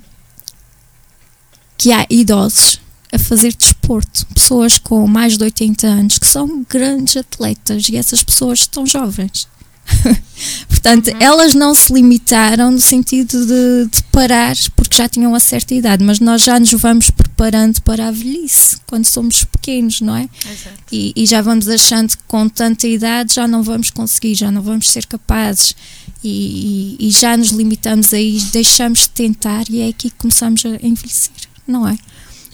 que 1.76 1.92
há 1.92 2.06
idosos 2.08 2.80
a 3.12 3.18
fazer 3.18 3.54
desporto. 3.54 4.26
Pessoas 4.34 4.78
com 4.78 5.06
mais 5.06 5.36
de 5.36 5.44
80 5.44 5.86
anos 5.86 6.18
que 6.18 6.26
são 6.26 6.64
grandes 6.68 7.16
atletas 7.16 7.88
e 7.88 7.96
essas 7.96 8.22
pessoas 8.22 8.60
estão 8.60 8.86
jovens. 8.86 9.46
Portanto, 10.68 11.10
elas 11.20 11.54
não 11.54 11.74
se 11.74 11.92
limitaram 11.92 12.70
no 12.70 12.80
sentido 12.80 13.44
de, 13.46 13.86
de 13.90 14.02
parar 14.12 14.54
porque 14.76 14.96
já 14.96 15.08
tinham 15.08 15.32
uma 15.32 15.40
certa 15.40 15.74
idade, 15.74 16.04
mas 16.04 16.20
nós 16.20 16.42
já 16.42 16.58
nos 16.60 16.72
vamos 16.74 17.10
preparando 17.10 17.80
para 17.82 18.08
a 18.08 18.10
velhice 18.10 18.78
quando 18.86 19.04
somos 19.06 19.44
pequenos, 19.44 20.00
não 20.00 20.14
é? 20.16 20.28
Exato. 20.44 20.76
E, 20.92 21.12
e 21.16 21.26
já 21.26 21.42
vamos 21.42 21.68
achando 21.68 22.10
que 22.16 22.22
com 22.28 22.48
tanta 22.48 22.86
idade 22.86 23.34
já 23.34 23.48
não 23.48 23.62
vamos 23.62 23.90
conseguir, 23.90 24.34
já 24.34 24.50
não 24.50 24.62
vamos 24.62 24.88
ser 24.90 25.04
capazes 25.06 25.74
e, 26.22 26.96
e- 27.00 27.08
e 27.08 27.10
já 27.10 27.36
nos 27.36 27.48
limitamos 27.48 28.12
aí, 28.14 28.40
deixamos 28.52 29.00
de 29.00 29.10
tentar 29.10 29.64
e 29.68 29.80
é 29.80 29.88
aqui 29.88 30.10
que 30.10 30.16
começamos 30.16 30.64
a 30.64 30.68
envelhecer, 30.86 31.32
não 31.66 31.86
é? 31.88 31.98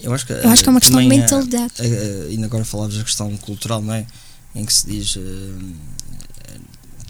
Eu 0.01 0.13
acho 0.13 0.25
que, 0.25 0.33
Eu 0.33 0.49
acho 0.49 0.61
que 0.63 0.69
é 0.69 0.71
uma 0.71 0.79
questão 0.81 0.99
de 0.99 1.05
eh, 1.05 1.09
mentalidade. 1.09 1.73
eh, 1.79 1.85
eh, 1.87 2.27
ainda 2.31 2.45
agora 2.47 2.65
falavas 2.65 2.95
da 2.97 3.03
questão 3.03 3.35
cultural, 3.37 3.81
não 3.81 3.93
é? 3.93 4.05
Em 4.53 4.63
que 4.65 4.73
se 4.73 4.85
diz. 4.87 5.15
eh, 5.17 5.21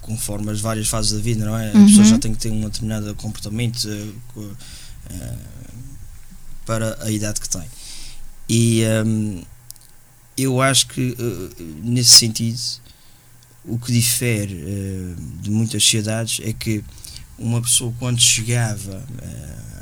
conforme 0.05 0.51
as 0.51 0.61
várias 0.61 0.87
fases 0.87 1.13
da 1.13 1.19
vida, 1.19 1.43
não 1.45 1.57
é? 1.57 1.71
A 1.71 1.73
Uhum. 1.79 1.85
pessoa 1.87 2.05
já 2.05 2.17
tem 2.19 2.31
que 2.31 2.37
ter 2.39 2.51
um 2.51 2.61
determinado 2.61 3.13
comportamento 3.15 3.87
co- 4.33 4.51
eh, 5.09 5.35
para 6.65 6.97
a 7.03 7.09
idade 7.09 7.39
que 7.41 7.49
tem. 7.49 7.63
E 8.47 8.81
ehm, 8.83 9.41
eu 10.37 10.61
acho 10.61 10.87
que, 10.87 11.15
eh, 11.17 11.63
nesse 11.83 12.11
sentido, 12.11 12.59
o 13.63 13.79
que 13.79 13.91
difere 13.91 14.63
de 15.41 15.49
muitas 15.49 15.81
sociedades 15.83 16.39
é 16.43 16.53
que 16.53 16.83
uma 17.37 17.59
pessoa, 17.61 17.91
quando 17.97 18.21
chegava 18.21 19.03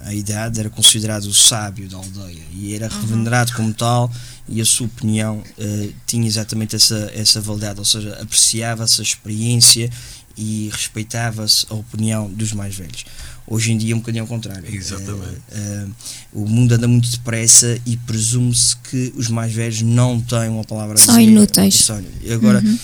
eh, 0.03 0.09
à 0.09 0.13
idade, 0.13 0.59
era 0.59 0.69
considerado 0.69 1.25
o 1.25 1.33
sábio 1.33 1.87
da 1.89 1.97
aldeia 1.97 2.41
e 2.51 2.73
era 2.73 2.87
revenerado 2.87 3.53
como 3.53 3.73
tal, 3.73 4.11
e 4.47 4.59
a 4.61 4.65
sua 4.65 4.85
opinião 4.87 5.41
eh, 5.57 5.89
tinha 6.05 6.27
exatamente 6.27 6.75
essa, 6.75 7.11
essa 7.13 7.39
validade, 7.41 7.79
ou 7.79 7.85
seja, 7.85 8.17
apreciava-se 8.21 8.99
a 9.01 9.03
experiência 9.03 9.89
e 10.37 10.69
respeitava-se 10.71 11.65
a 11.69 11.73
opinião 11.75 12.29
dos 12.29 12.53
mais 12.53 12.75
velhos. 12.75 13.05
Hoje 13.45 13.71
em 13.71 13.77
dia 13.77 13.93
é 13.93 13.95
um 13.95 13.99
bocadinho 13.99 14.23
ao 14.23 14.27
contrário. 14.27 14.73
Exatamente. 14.73 15.37
Eh, 15.51 15.85
eh, 15.85 15.87
o 16.31 16.47
mundo 16.47 16.71
anda 16.73 16.87
muito 16.87 17.09
depressa 17.11 17.77
e 17.85 17.97
presume-se 17.97 18.75
que 18.77 19.13
os 19.15 19.27
mais 19.27 19.53
velhos 19.53 19.81
não 19.81 20.19
têm 20.21 20.49
uma 20.49 20.63
palavra 20.63 20.95
a 20.95 20.97
São 20.97 21.17
dizer. 21.17 21.29
inúteis. 21.29 21.75
São- 21.75 22.03
e 22.21 22.31
agora, 22.33 22.61
Uhum. 22.65 22.79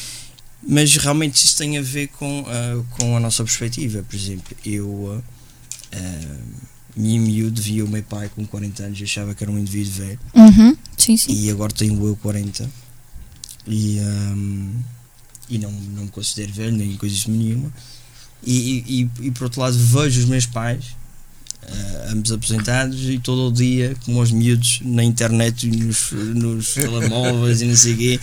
mas 0.67 0.95
realmente 0.97 1.35
isso 1.43 1.57
tem 1.57 1.77
a 1.77 1.81
ver 1.81 2.07
com, 2.09 2.45
ah, 2.47 2.83
com 2.97 3.15
a 3.15 3.19
nossa 3.19 3.41
perspectiva. 3.43 4.03
Por 4.03 4.15
exemplo, 4.15 4.55
eu, 4.65 5.23
ah, 5.93 5.97
ah, 6.99 7.07
em 7.07 7.19
miúdo, 7.19 7.61
via 7.61 7.85
o 7.85 7.87
meu 7.87 8.03
pai 8.03 8.29
com 8.35 8.45
40 8.45 8.83
anos 8.83 8.99
e 8.99 9.03
achava 9.03 9.33
que 9.33 9.43
era 9.43 9.51
um 9.51 9.57
indivíduo 9.57 9.93
velho. 9.93 10.19
Uhum. 10.35 10.77
Sim, 10.97 11.17
sim. 11.17 11.33
E 11.33 11.49
agora 11.49 11.71
tenho 11.71 12.05
eu 12.05 12.15
40 12.17 12.69
e, 13.67 13.99
ahm, 13.99 14.71
e 15.49 15.57
não, 15.57 15.71
não 15.71 16.03
me 16.03 16.09
considero 16.09 16.51
velho, 16.53 16.75
nem 16.75 16.95
coisa 16.97 17.15
nenhuma. 17.27 17.71
E, 18.43 18.83
e, 18.87 19.25
e, 19.27 19.31
por 19.31 19.45
outro 19.45 19.61
lado, 19.61 19.77
vejo 19.77 20.19
os 20.19 20.25
meus 20.25 20.45
pais, 20.45 20.85
ah, 21.63 22.09
ambos 22.11 22.31
aposentados, 22.31 23.09
e 23.09 23.19
todo 23.19 23.49
o 23.49 23.51
dia, 23.51 23.95
como 24.05 24.21
os 24.21 24.31
miúdos, 24.31 24.81
na 24.83 25.03
internet 25.03 25.67
e 25.67 25.71
nos, 25.71 26.11
nos 26.11 26.73
telemóveis 26.73 27.61
e 27.61 27.65
não 27.65 27.75
sei 27.75 27.93
o 27.93 27.97
quê. 27.97 28.19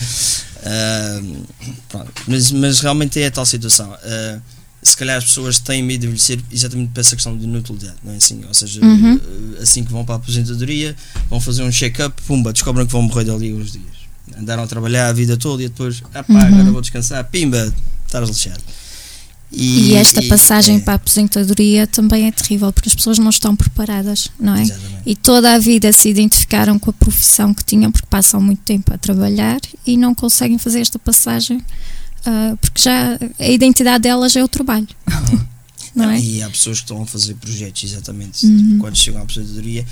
Pronto. 1.89 2.13
mas, 2.27 2.51
mas 2.51 2.81
realmente 2.81 3.21
é 3.21 3.27
a 3.27 3.31
tal 3.31 3.47
situação. 3.47 3.93
Ah, 4.03 4.41
se 4.89 4.97
calhar 4.97 5.17
as 5.19 5.25
pessoas 5.25 5.59
têm 5.59 5.83
medo 5.83 6.01
de 6.03 6.07
envelhecer 6.07 6.39
exatamente 6.51 6.91
por 6.93 7.01
essa 7.01 7.15
questão 7.17 7.37
de 7.37 7.45
inutilidade, 7.45 7.97
não 8.05 8.13
é 8.13 8.17
assim? 8.17 8.41
Ou 8.47 8.55
seja, 8.55 8.81
Uhum. 8.85 9.21
ah, 9.59 9.63
assim 9.63 9.85
que 9.85 9.91
vão 9.93 10.05
para 10.05 10.15
a 10.15 10.19
aposentadoria, 10.19 10.95
vão 11.29 11.41
fazer 11.41 11.63
um 11.63 11.71
check-up, 11.71 12.21
pumba, 12.23 12.53
descobrem 12.53 12.87
que 12.87 12.93
vão 12.93 13.03
morrer 13.03 13.25
dali 13.25 13.53
uns 13.53 13.73
dias. 13.73 13.85
Andaram 14.39 14.63
a 14.63 14.67
trabalhar 14.67 15.09
a 15.09 15.13
vida 15.13 15.37
toda 15.37 15.63
e 15.63 15.69
depois, 15.69 16.03
ah 16.15 16.23
pá, 16.23 16.33
Uhum. 16.33 16.41
agora 16.41 16.73
vou 16.73 16.81
descansar, 16.81 17.25
pimba, 17.25 17.73
estás 18.07 18.29
lixado. 18.29 18.63
E, 19.53 19.95
esta 19.95 20.23
e- 20.25 20.29
passagem 20.29 20.77
é, 20.77 20.81
para 20.81 20.95
a 20.95 20.97
aposentadoria 20.97 21.87
também 21.87 22.27
é 22.27 22.33
terrível 22.33 22.73
porque 22.73 22.89
as 22.89 22.95
pessoas 22.97 23.17
não 23.19 23.31
estão 23.31 23.55
preparadas, 23.55 24.29
não 24.41 24.57
é? 24.57 24.63
Exatamente. 24.63 25.03
E 25.07 25.15
toda 25.15 25.55
a 25.55 25.59
vida 25.59 25.93
se 25.93 26.09
identificaram 26.09 26.79
com 26.81 26.91
a 26.91 26.93
profissão 26.93 27.55
que 27.55 27.65
tinham 27.65 27.93
porque 27.93 28.09
passam 28.11 28.41
muito 28.41 28.61
tempo 28.63 28.93
a 28.93 28.99
trabalhar 28.99 29.61
e 29.87 29.97
não 29.97 30.13
conseguem 30.15 30.59
fazer 30.59 30.81
esta 30.81 30.99
passagem 30.99 31.63
ah, 32.27 32.57
porque 32.61 32.81
já 32.83 33.19
a 33.39 33.49
identidade 33.49 34.03
delas 34.03 34.35
é 34.37 34.43
o 34.45 34.49
trabalho. 34.49 34.89
não 35.95 36.11
é? 36.11 36.21
E 36.21 36.43
há 36.43 36.51
pessoas 36.51 36.79
que 36.79 36.85
estão 36.85 37.03
a 37.03 37.07
fazer 37.07 37.35
projetos 37.35 37.85
exatamente 37.85 38.45
Uhum. 38.45 38.79
quando 38.79 38.97
chegam 38.97 39.21
à 39.21 39.23
aposentadoria. 39.25 39.85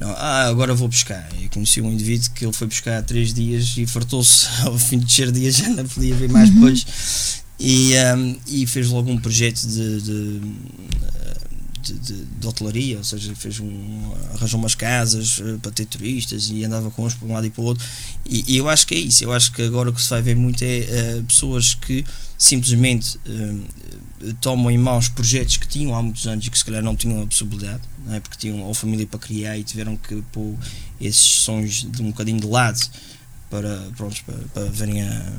Não, 0.00 0.10
ah, 0.10 0.46
agora 0.48 0.72
vou 0.74 0.86
buscar. 0.88 1.28
Eu 1.42 1.48
conheci 1.50 1.80
um 1.80 1.90
indivíduo 1.92 2.30
que 2.34 2.44
ele 2.44 2.52
foi 2.52 2.68
buscar 2.68 2.98
há 2.98 3.02
três 3.02 3.34
dias 3.34 3.74
e 3.76 3.84
fartou-se 3.86 4.46
ao 4.64 4.78
fim 4.78 4.98
de 4.98 5.12
ser 5.12 5.32
dias, 5.32 5.56
já 5.56 5.68
não 5.68 5.84
podia 5.86 6.14
ver 6.14 6.30
mais 6.30 6.48
Uhum. 6.50 6.54
depois. 6.56 6.86
E, 7.60 7.92
um, 8.16 8.36
e 8.46 8.66
fez 8.68 8.86
logo 8.88 9.10
um 9.10 9.18
projeto 9.18 9.66
de, 9.66 10.00
de, 10.00 10.40
de, 11.92 11.98
de, 11.98 12.24
de 12.24 12.46
hotelaria, 12.46 12.98
ou 12.98 13.04
seja, 13.04 13.34
fez 13.34 13.60
um, 13.60 14.12
arranjou 14.34 14.58
umas 14.58 14.74
casas 14.74 15.38
uh, 15.38 15.58
para 15.60 15.70
ter 15.72 15.86
turistas 15.86 16.50
e 16.50 16.64
andava 16.64 16.90
com 16.90 17.04
uns 17.04 17.14
para 17.14 17.26
um 17.26 17.32
lado 17.32 17.46
e 17.46 17.50
para 17.50 17.62
o 17.62 17.64
outro. 17.64 17.84
E, 18.24 18.44
e, 18.46 18.56
eu 18.56 18.68
acho 18.68 18.86
que 18.86 18.94
é 18.94 18.98
isso. 18.98 19.24
Eu 19.24 19.32
acho 19.32 19.52
que 19.52 19.62
agora 19.62 19.90
o 19.90 19.92
que 19.92 20.02
se 20.02 20.10
vai 20.10 20.22
ver 20.22 20.36
muito 20.36 20.62
é 20.62 21.18
uh, 21.18 21.24
pessoas 21.24 21.74
que 21.74 22.04
simplesmente 22.36 23.16
uh, 23.18 24.34
tomam 24.40 24.70
em 24.70 24.78
mãos 24.78 25.08
projetos 25.08 25.56
que 25.56 25.66
tinham 25.66 25.94
há 25.94 26.02
muitos 26.02 26.26
anos 26.26 26.46
e 26.46 26.50
que 26.50 26.58
se 26.58 26.64
calhar 26.64 26.82
não 26.82 26.94
tinham 26.94 27.22
a 27.22 27.26
possibilidade, 27.26 27.82
não 28.04 28.14
é? 28.14 28.20
porque 28.20 28.36
tinham 28.36 28.60
ou 28.62 28.74
família 28.74 29.06
para 29.06 29.18
criar 29.18 29.56
e 29.58 29.64
tiveram 29.64 29.96
que 29.96 30.22
pôr 30.32 30.56
esses 31.00 31.22
sonhos 31.22 31.86
de 31.90 32.02
um 32.02 32.06
bocadinho 32.06 32.40
de 32.40 32.46
lado 32.46 32.80
para, 33.50 33.88
pronto, 33.96 34.22
para, 34.24 34.38
para 34.54 34.64
verem 34.64 35.02
a, 35.02 35.32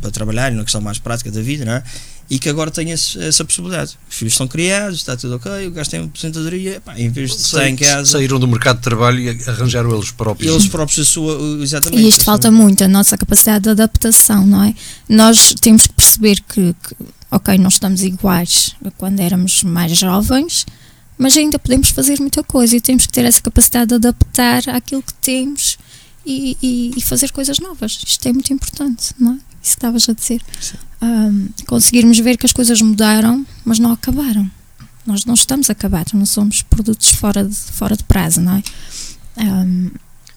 para 0.00 0.10
trabalhar 0.10 0.52
na 0.52 0.62
questão 0.62 0.80
mais 0.80 0.98
prática 0.98 1.30
da 1.30 1.42
vida, 1.42 1.64
não 1.64 1.72
é? 1.72 1.82
E 2.28 2.38
que 2.38 2.48
agora 2.48 2.70
tem 2.70 2.90
esse, 2.90 3.18
essa 3.22 3.44
possibilidade. 3.44 3.96
Os 4.08 4.16
filhos 4.16 4.34
estão 4.34 4.48
criados, 4.48 4.98
está 4.98 5.16
tudo 5.16 5.36
ok, 5.36 5.66
o 5.66 5.70
gajo 5.70 5.90
tem 5.90 6.00
uma 6.00 6.06
aposentadoria, 6.06 6.80
pá, 6.80 6.98
em 6.98 7.08
vez 7.08 7.30
de 7.30 7.42
estar 7.42 7.68
em 7.68 7.76
casa. 7.76 8.12
Saíram 8.12 8.40
do 8.40 8.48
mercado 8.48 8.76
de 8.78 8.82
trabalho 8.82 9.20
e 9.20 9.28
arranjaram 9.48 9.94
eles 9.94 10.10
próprios. 10.10 10.52
Eles 10.52 10.68
próprios 10.68 11.08
a 11.08 11.10
sua. 11.10 11.62
Exatamente. 11.62 12.02
E 12.02 12.08
isto 12.08 12.24
falta 12.24 12.50
muito, 12.50 12.82
a 12.82 12.88
nossa 12.88 13.16
capacidade 13.16 13.64
de 13.64 13.70
adaptação, 13.70 14.44
não 14.44 14.64
é? 14.64 14.74
Nós 15.08 15.54
temos 15.60 15.86
que 15.86 15.92
perceber 15.92 16.40
que, 16.48 16.74
que 16.74 16.96
ok, 17.30 17.56
não 17.58 17.68
estamos 17.68 18.02
iguais 18.02 18.74
a 18.84 18.90
quando 18.90 19.20
éramos 19.20 19.62
mais 19.62 19.96
jovens, 19.96 20.66
mas 21.16 21.36
ainda 21.36 21.58
podemos 21.58 21.90
fazer 21.90 22.18
muita 22.18 22.42
coisa 22.42 22.76
e 22.76 22.80
temos 22.80 23.06
que 23.06 23.12
ter 23.12 23.24
essa 23.24 23.40
capacidade 23.40 23.88
de 23.88 23.94
adaptar 23.94 24.68
àquilo 24.68 25.02
que 25.02 25.14
temos 25.14 25.78
e, 26.24 26.56
e, 26.60 26.92
e 26.96 27.00
fazer 27.00 27.30
coisas 27.30 27.60
novas. 27.60 28.00
Isto 28.04 28.28
é 28.28 28.32
muito 28.32 28.52
importante, 28.52 29.14
não 29.18 29.34
é? 29.34 29.55
Isso 29.66 29.76
que 29.76 29.78
estavas 29.78 30.08
a 30.08 30.12
dizer. 30.12 30.40
Um, 31.02 31.48
conseguirmos 31.66 32.16
ver 32.20 32.36
que 32.36 32.46
as 32.46 32.52
coisas 32.52 32.80
mudaram, 32.80 33.44
mas 33.64 33.80
não 33.80 33.90
acabaram. 33.90 34.48
Nós 35.04 35.24
não 35.24 35.34
estamos 35.34 35.68
acabados, 35.68 36.12
não 36.12 36.24
somos 36.24 36.62
produtos 36.62 37.14
fora 37.14 37.44
de, 37.44 37.54
fora 37.54 37.96
de 37.96 38.04
prazo, 38.04 38.40
não 38.40 38.54
é? 38.54 38.62
Um, 39.42 39.90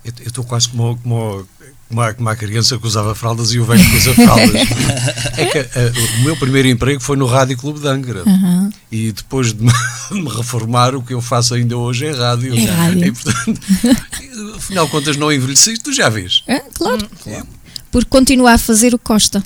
eu 0.04 0.14
estou 0.26 0.44
quase 0.44 0.70
como, 0.70 0.98
como, 0.98 1.48
como, 1.88 2.16
como 2.16 2.30
a 2.30 2.36
criança 2.36 2.76
que 2.80 2.88
usava 2.88 3.14
fraldas 3.14 3.52
e 3.52 3.60
o 3.60 3.66
velho 3.66 3.88
que 3.88 3.98
usa 3.98 4.14
fraldas. 4.16 4.62
é 5.38 5.46
que 5.46 5.60
uh, 5.60 6.20
o 6.20 6.24
meu 6.24 6.36
primeiro 6.36 6.68
emprego 6.68 7.00
foi 7.00 7.16
no 7.16 7.28
Rádio 7.28 7.56
Clube 7.56 7.80
de 7.80 7.88
Angra. 7.88 8.24
Uhum. 8.26 8.72
E 8.92 9.12
depois 9.12 9.54
de 9.54 9.64
me, 9.64 9.72
de 10.12 10.22
me, 10.22 10.30
reformar, 10.30 10.96
o 10.96 11.04
que 11.04 11.14
eu 11.14 11.22
faço 11.22 11.54
ainda 11.54 11.78
hoje 11.78 12.08
é 12.08 12.12
rádio. 12.12 12.58
É 12.58 12.66
rádio. 12.66 13.06
E, 13.06 13.12
portanto, 13.12 13.62
afinal 14.58 14.86
de 14.86 14.92
contas, 14.92 15.18
não 15.18 15.32
envelheciste, 15.32 15.84
tu 15.84 15.94
já 15.94 16.10
vês. 16.10 16.44
É, 16.48 16.62
claro. 16.74 17.08
claro. 17.24 17.48
Porque 17.92 18.10
continua 18.10 18.54
a 18.54 18.58
fazer 18.58 18.94
o 18.94 19.00
Costa. 19.00 19.44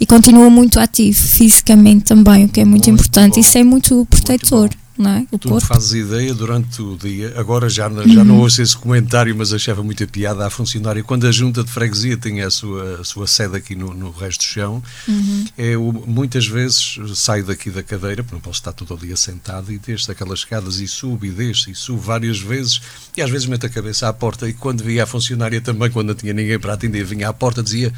E 0.00 0.04
continua 0.04 0.50
muito 0.50 0.78
ativo 0.80 1.18
fisicamente 1.18 2.04
também, 2.04 2.44
o 2.44 2.48
que 2.48 2.60
é 2.60 2.64
muito, 2.64 2.86
muito 2.86 3.02
importante. 3.02 3.34
Bom. 3.34 3.40
Isso 3.40 3.56
é 3.56 3.64
muito 3.64 4.06
protetor. 4.10 4.68
Muito 4.68 4.85
não 4.98 5.10
é? 5.10 5.26
O 5.30 5.38
tu 5.38 5.48
corpo. 5.48 5.66
fazes 5.66 5.92
ideia 5.92 6.34
durante 6.34 6.80
o 6.80 6.96
dia, 6.96 7.34
agora 7.36 7.68
já, 7.68 7.88
já 7.88 8.24
não 8.24 8.38
ouço 8.38 8.62
esse 8.62 8.76
comentário, 8.76 9.34
mas 9.36 9.52
achava 9.52 9.82
muita 9.82 10.06
piada 10.06 10.46
à 10.46 10.50
funcionária. 10.50 11.02
Quando 11.02 11.26
a 11.26 11.32
junta 11.32 11.62
de 11.62 11.70
freguesia 11.70 12.16
tinha 12.16 12.46
a 12.46 12.50
sua, 12.50 13.00
a 13.00 13.04
sua 13.04 13.26
sede 13.26 13.56
aqui 13.56 13.74
no, 13.74 13.92
no 13.92 14.10
resto 14.10 14.40
do 14.40 14.44
chão, 14.44 14.82
uhum. 15.06 15.44
eu 15.56 16.04
muitas 16.06 16.46
vezes 16.46 16.98
saio 17.14 17.44
daqui 17.44 17.70
da 17.70 17.82
cadeira, 17.82 18.22
porque 18.22 18.34
não 18.34 18.40
posso 18.40 18.60
estar 18.60 18.72
todo 18.72 18.94
o 18.94 18.98
dia 18.98 19.16
sentado, 19.16 19.72
e 19.72 19.78
desço 19.78 20.10
aquelas 20.10 20.40
escadas 20.40 20.80
e 20.80 20.88
subo 20.88 21.26
e 21.26 21.30
desço 21.30 21.70
e 21.70 21.74
subo 21.74 22.00
várias 22.00 22.38
vezes, 22.38 22.80
e 23.16 23.22
às 23.22 23.30
vezes 23.30 23.46
meto 23.46 23.66
a 23.66 23.68
cabeça 23.68 24.08
à 24.08 24.12
porta. 24.12 24.48
E 24.48 24.52
quando 24.52 24.82
via 24.82 25.04
a 25.04 25.06
funcionária 25.06 25.60
também, 25.60 25.90
quando 25.90 26.08
não 26.08 26.14
tinha 26.14 26.32
ninguém 26.32 26.58
para 26.58 26.72
atender, 26.72 27.04
vinha 27.04 27.28
à 27.28 27.32
porta 27.32 27.62
dizia 27.62 27.92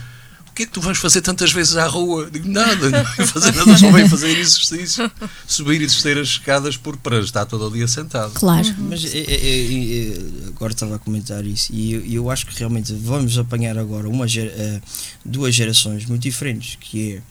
que 0.58 0.64
é 0.64 0.66
que 0.66 0.72
tu 0.72 0.80
vais 0.80 0.98
fazer 0.98 1.20
tantas 1.20 1.52
vezes 1.52 1.76
à 1.76 1.86
rua? 1.86 2.28
Digo, 2.28 2.48
nada, 2.48 2.90
não 2.90 3.04
vou 3.04 3.26
fazer 3.28 3.54
nada, 3.54 3.78
só 3.78 3.92
venho 3.92 4.08
fazer 4.08 4.36
exercício, 4.36 5.08
subir 5.46 5.80
e 5.80 5.86
descer 5.86 6.18
as 6.18 6.28
escadas 6.28 6.76
por, 6.76 6.96
para 6.96 7.20
estar 7.20 7.46
todo 7.46 7.68
o 7.68 7.70
dia 7.70 7.86
sentado. 7.86 8.32
Claro. 8.32 8.66
Mas 8.78 9.04
é, 9.04 9.18
é, 9.18 10.08
é, 10.08 10.18
agora 10.48 10.72
estava 10.72 10.96
a 10.96 10.98
comentar 10.98 11.46
isso 11.46 11.72
e 11.72 11.92
eu, 11.92 12.04
eu, 12.04 12.30
acho 12.30 12.44
que 12.44 12.58
realmente 12.58 12.92
vamos 12.92 13.38
apanhar 13.38 13.78
agora 13.78 14.08
uma, 14.08 14.24
uh, 14.24 14.82
duas 15.24 15.54
gerações 15.54 16.04
muito 16.06 16.22
diferentes, 16.22 16.76
que 16.80 17.22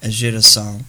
é 0.00 0.06
a 0.06 0.08
geração 0.08 0.80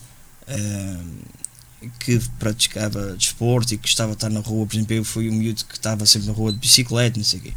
uh, 0.47 1.89
que 1.99 2.21
praticava 2.39 3.17
desporto 3.17 3.73
e 3.73 3.77
que 3.77 3.89
estava 3.89 4.11
a 4.11 4.13
estar 4.13 4.29
na 4.29 4.39
rua, 4.39 4.65
por 4.65 4.75
exemplo, 4.75 4.95
eu 4.95 5.03
fui 5.03 5.29
um 5.29 5.33
miúdo 5.33 5.65
que 5.65 5.75
estava 5.75 6.05
sempre 6.05 6.27
na 6.27 6.33
rua 6.33 6.53
de 6.53 6.57
bicicleta, 6.57 7.17
não 7.17 7.25
sei 7.25 7.39
o 7.39 7.43
quê. 7.43 7.53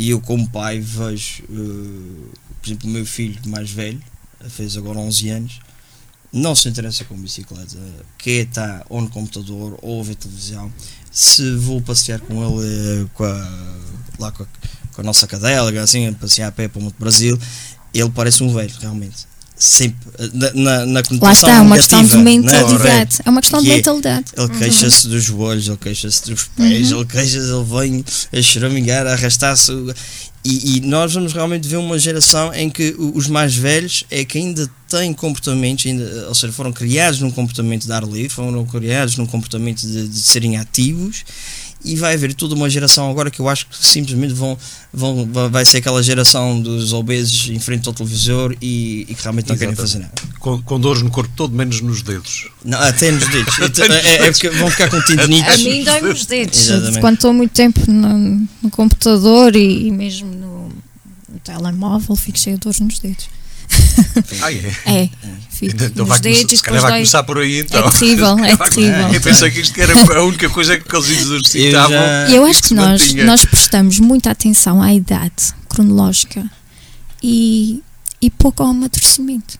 E 0.00 0.08
eu 0.08 0.18
como 0.18 0.48
pai 0.48 0.80
vejo 0.80 1.42
uh, 1.50 2.30
por 2.58 2.68
exemplo, 2.68 2.88
o 2.88 2.92
meu 2.92 3.04
filho 3.04 3.38
mais 3.46 3.70
velho, 3.70 4.00
fez 4.48 4.74
agora 4.74 4.98
11 4.98 5.28
anos, 5.28 5.60
não 6.32 6.54
se 6.54 6.70
interessa 6.70 7.04
com 7.04 7.14
bicicleta, 7.16 7.76
quer 8.16 8.46
está 8.46 8.82
ou 8.88 9.02
no 9.02 9.10
computador 9.10 9.78
ou 9.82 10.00
a 10.00 10.04
ver 10.04 10.14
televisão. 10.14 10.72
Se 11.10 11.54
vou 11.56 11.82
passear 11.82 12.18
com 12.20 12.42
ele 12.62 13.08
com 13.12 13.24
a, 13.24 13.76
lá 14.18 14.32
com 14.32 14.42
a, 14.42 14.46
com 14.94 15.00
a 15.02 15.04
nossa 15.04 15.26
cadela, 15.26 15.70
assim, 15.82 16.10
passear 16.14 16.48
a 16.48 16.52
pé 16.52 16.66
para 16.66 16.78
o 16.78 16.82
Monte 16.82 16.96
Brasil, 16.98 17.38
ele 17.92 18.08
parece 18.10 18.42
um 18.42 18.54
velho, 18.54 18.72
realmente. 18.80 19.26
Sempre 19.62 20.10
na, 20.32 20.50
na, 20.54 20.86
na 20.86 21.02
Lá 21.20 21.32
está, 21.32 21.56
é 21.56 21.60
uma 21.60 21.76
questão 21.76 22.02
de 22.02 22.16
mentalidade. 22.16 23.16
É, 23.20 23.28
é 23.28 23.30
uma 23.30 23.42
questão 23.42 23.62
de 23.62 23.68
mentalidade. 23.68 24.24
Ele 24.34 24.48
queixa-se 24.58 25.06
dos 25.06 25.22
joelhos, 25.22 25.68
ele 25.68 25.76
queixa-se 25.76 26.30
dos 26.30 26.44
pés, 26.56 26.90
uhum. 26.90 27.00
ele 27.00 27.06
queixa-se, 27.06 27.52
ele 27.52 27.64
vem 27.64 28.04
a 28.32 28.42
choramingar, 28.42 29.06
a 29.06 29.12
arrastar-se 29.12 29.70
e, 30.42 30.76
e, 30.76 30.80
nós 30.80 31.12
vamos 31.12 31.34
realmente 31.34 31.68
ver 31.68 31.76
uma 31.76 31.98
geração 31.98 32.52
em 32.54 32.70
que 32.70 32.96
os 32.98 33.26
mais 33.26 33.54
velhos 33.54 34.04
é 34.10 34.24
que 34.24 34.38
ainda 34.38 34.70
têm 34.88 35.12
comportamentos, 35.12 35.84
ainda, 35.84 36.28
ou 36.28 36.34
seja, 36.34 36.50
foram 36.50 36.72
criados 36.72 37.20
num 37.20 37.30
comportamento 37.30 37.84
de 37.84 37.92
ar 37.92 38.04
livre, 38.04 38.30
foram 38.30 38.64
criados 38.64 39.18
num 39.18 39.26
comportamento 39.26 39.82
de, 39.82 40.08
de 40.08 40.20
serem 40.20 40.56
ativos 40.56 41.24
e 41.84 41.96
vai 41.96 42.14
haver 42.14 42.34
toda 42.34 42.54
uma 42.54 42.68
geração 42.68 43.10
agora 43.10 43.30
que 43.30 43.40
eu 43.40 43.48
acho 43.48 43.66
que 43.66 43.76
simplesmente 43.76 44.34
vão, 44.34 44.56
vão 44.92 45.26
vai 45.50 45.64
ser 45.64 45.78
aquela 45.78 46.02
geração 46.02 46.60
dos 46.60 46.92
obesos 46.92 47.48
em 47.48 47.58
frente 47.58 47.88
ao 47.88 47.94
televisor 47.94 48.54
e, 48.60 49.06
e 49.08 49.14
que 49.14 49.22
realmente 49.22 49.48
não 49.48 49.54
Exatamente. 49.54 49.58
querem 49.58 49.76
fazer 49.76 49.98
nada. 50.00 50.12
Com, 50.38 50.60
com, 50.62 50.78
dores 50.78 51.02
no 51.02 51.10
corpo 51.10 51.32
todo, 51.34 51.54
menos 51.54 51.80
nos 51.80 52.02
dedos. 52.02 52.48
Não, 52.64 52.78
até 52.78 53.10
nos 53.10 53.26
dedos. 53.28 53.58
é, 54.04 54.26
é, 54.26 54.30
porque 54.30 54.50
vão 54.50 54.70
ficar 54.70 54.90
com 54.90 55.00
tendinites. 55.00 55.54
A 55.54 55.56
mim 55.58 55.84
dói 55.84 56.00
nos 56.02 56.26
dedos. 56.26 56.68
Exatamente. 56.68 57.00
Quando 57.00 57.14
estou 57.14 57.32
muito 57.32 57.52
tempo 57.52 57.90
no, 57.90 58.46
no 58.62 58.70
computador 58.70 59.56
e, 59.56 59.86
e 59.86 59.90
mesmo 59.90 60.30
no, 60.30 60.68
no 61.28 61.38
telemóvel, 61.42 62.14
fico 62.14 62.38
cheio 62.38 62.56
de 62.56 62.60
dores 62.60 62.80
nos 62.80 62.98
dedos. 62.98 63.39
Ah, 64.42 64.52
é? 64.52 64.56
É. 64.86 65.08
Fico 65.50 65.84
então 65.84 66.06
vai, 66.06 66.18
dedos, 66.20 66.58
se 66.58 66.62
calhar 66.64 66.80
vai 66.80 66.92
começar 66.92 67.22
por 67.22 67.38
aí 67.38 67.60
então. 67.60 67.86
É 67.86 67.90
terrível, 67.90 68.38
é 68.38 68.56
terrível. 68.68 69.12
Eu 69.12 69.20
pensei 69.20 69.50
que 69.50 69.60
isto 69.60 69.78
era 69.78 69.92
a 69.92 70.22
única 70.22 70.48
coisa 70.48 70.78
que 70.78 70.96
eles 70.96 71.10
exercitavam. 71.10 71.96
Eu, 72.28 72.36
eu 72.36 72.44
acho 72.46 72.62
que, 72.62 72.68
que 72.68 72.74
nós, 72.74 73.14
nós 73.14 73.44
prestamos 73.44 74.00
muita 74.00 74.30
atenção 74.30 74.80
à 74.80 74.94
idade 74.94 75.54
cronológica 75.68 76.50
e, 77.22 77.82
e 78.22 78.30
pouco 78.30 78.62
ao 78.62 78.70
amadurecimento. 78.70 79.58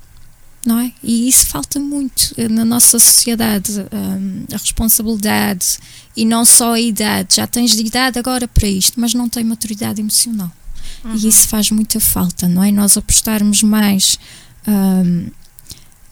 Não 0.64 0.78
é? 0.78 0.92
E 1.02 1.28
isso 1.28 1.46
falta 1.46 1.80
muito 1.80 2.34
na 2.50 2.66
nossa 2.66 2.98
sociedade, 2.98 3.72
um, 3.92 4.44
a 4.52 4.58
responsabilidade 4.58 5.78
e 6.14 6.24
não 6.24 6.44
só 6.44 6.74
a 6.74 6.80
idade. 6.80 7.36
Já 7.36 7.46
tens 7.46 7.70
de 7.72 7.82
idade 7.82 8.18
agora 8.18 8.46
para 8.46 8.68
isto, 8.68 9.00
mas 9.00 9.14
não 9.14 9.28
tem 9.28 9.42
maturidade 9.42 10.00
emocional. 10.00 10.52
Uhum. 11.04 11.14
E 11.14 11.28
isso 11.28 11.48
faz 11.48 11.70
muita 11.70 11.98
falta, 12.00 12.48
não 12.48 12.62
é? 12.62 12.70
Nós 12.70 12.96
apostarmos 12.96 13.62
mais 13.62 14.18
um, 14.66 15.26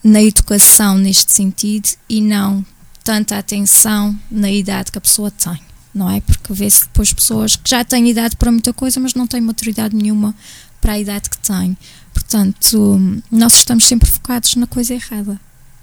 na 0.03 0.21
educação 0.21 0.97
neste 0.97 1.33
sentido 1.33 1.89
e 2.07 2.21
não 2.21 2.65
tanta 3.03 3.37
atenção 3.37 4.17
na 4.29 4.51
idade 4.51 4.91
que 4.91 4.97
a 4.97 5.01
pessoa 5.01 5.31
tem, 5.31 5.59
não 5.93 6.09
é? 6.09 6.21
Porque 6.21 6.53
vê-se 6.53 6.83
depois 6.83 7.13
pessoas 7.13 7.55
que 7.55 7.69
já 7.69 7.83
têm 7.83 8.09
idade 8.09 8.35
para 8.35 8.51
muita 8.51 8.73
coisa, 8.73 8.99
mas 8.99 9.13
não 9.13 9.27
têm 9.27 9.41
maturidade 9.41 9.95
nenhuma 9.95 10.35
para 10.81 10.93
a 10.93 10.99
idade 10.99 11.29
que 11.29 11.37
têm. 11.37 11.77
Portanto, 12.13 13.21
nós 13.31 13.53
estamos 13.55 13.85
sempre 13.85 14.09
focados 14.09 14.55
na 14.55 14.67
coisa 14.67 14.93
errada. 14.93 15.39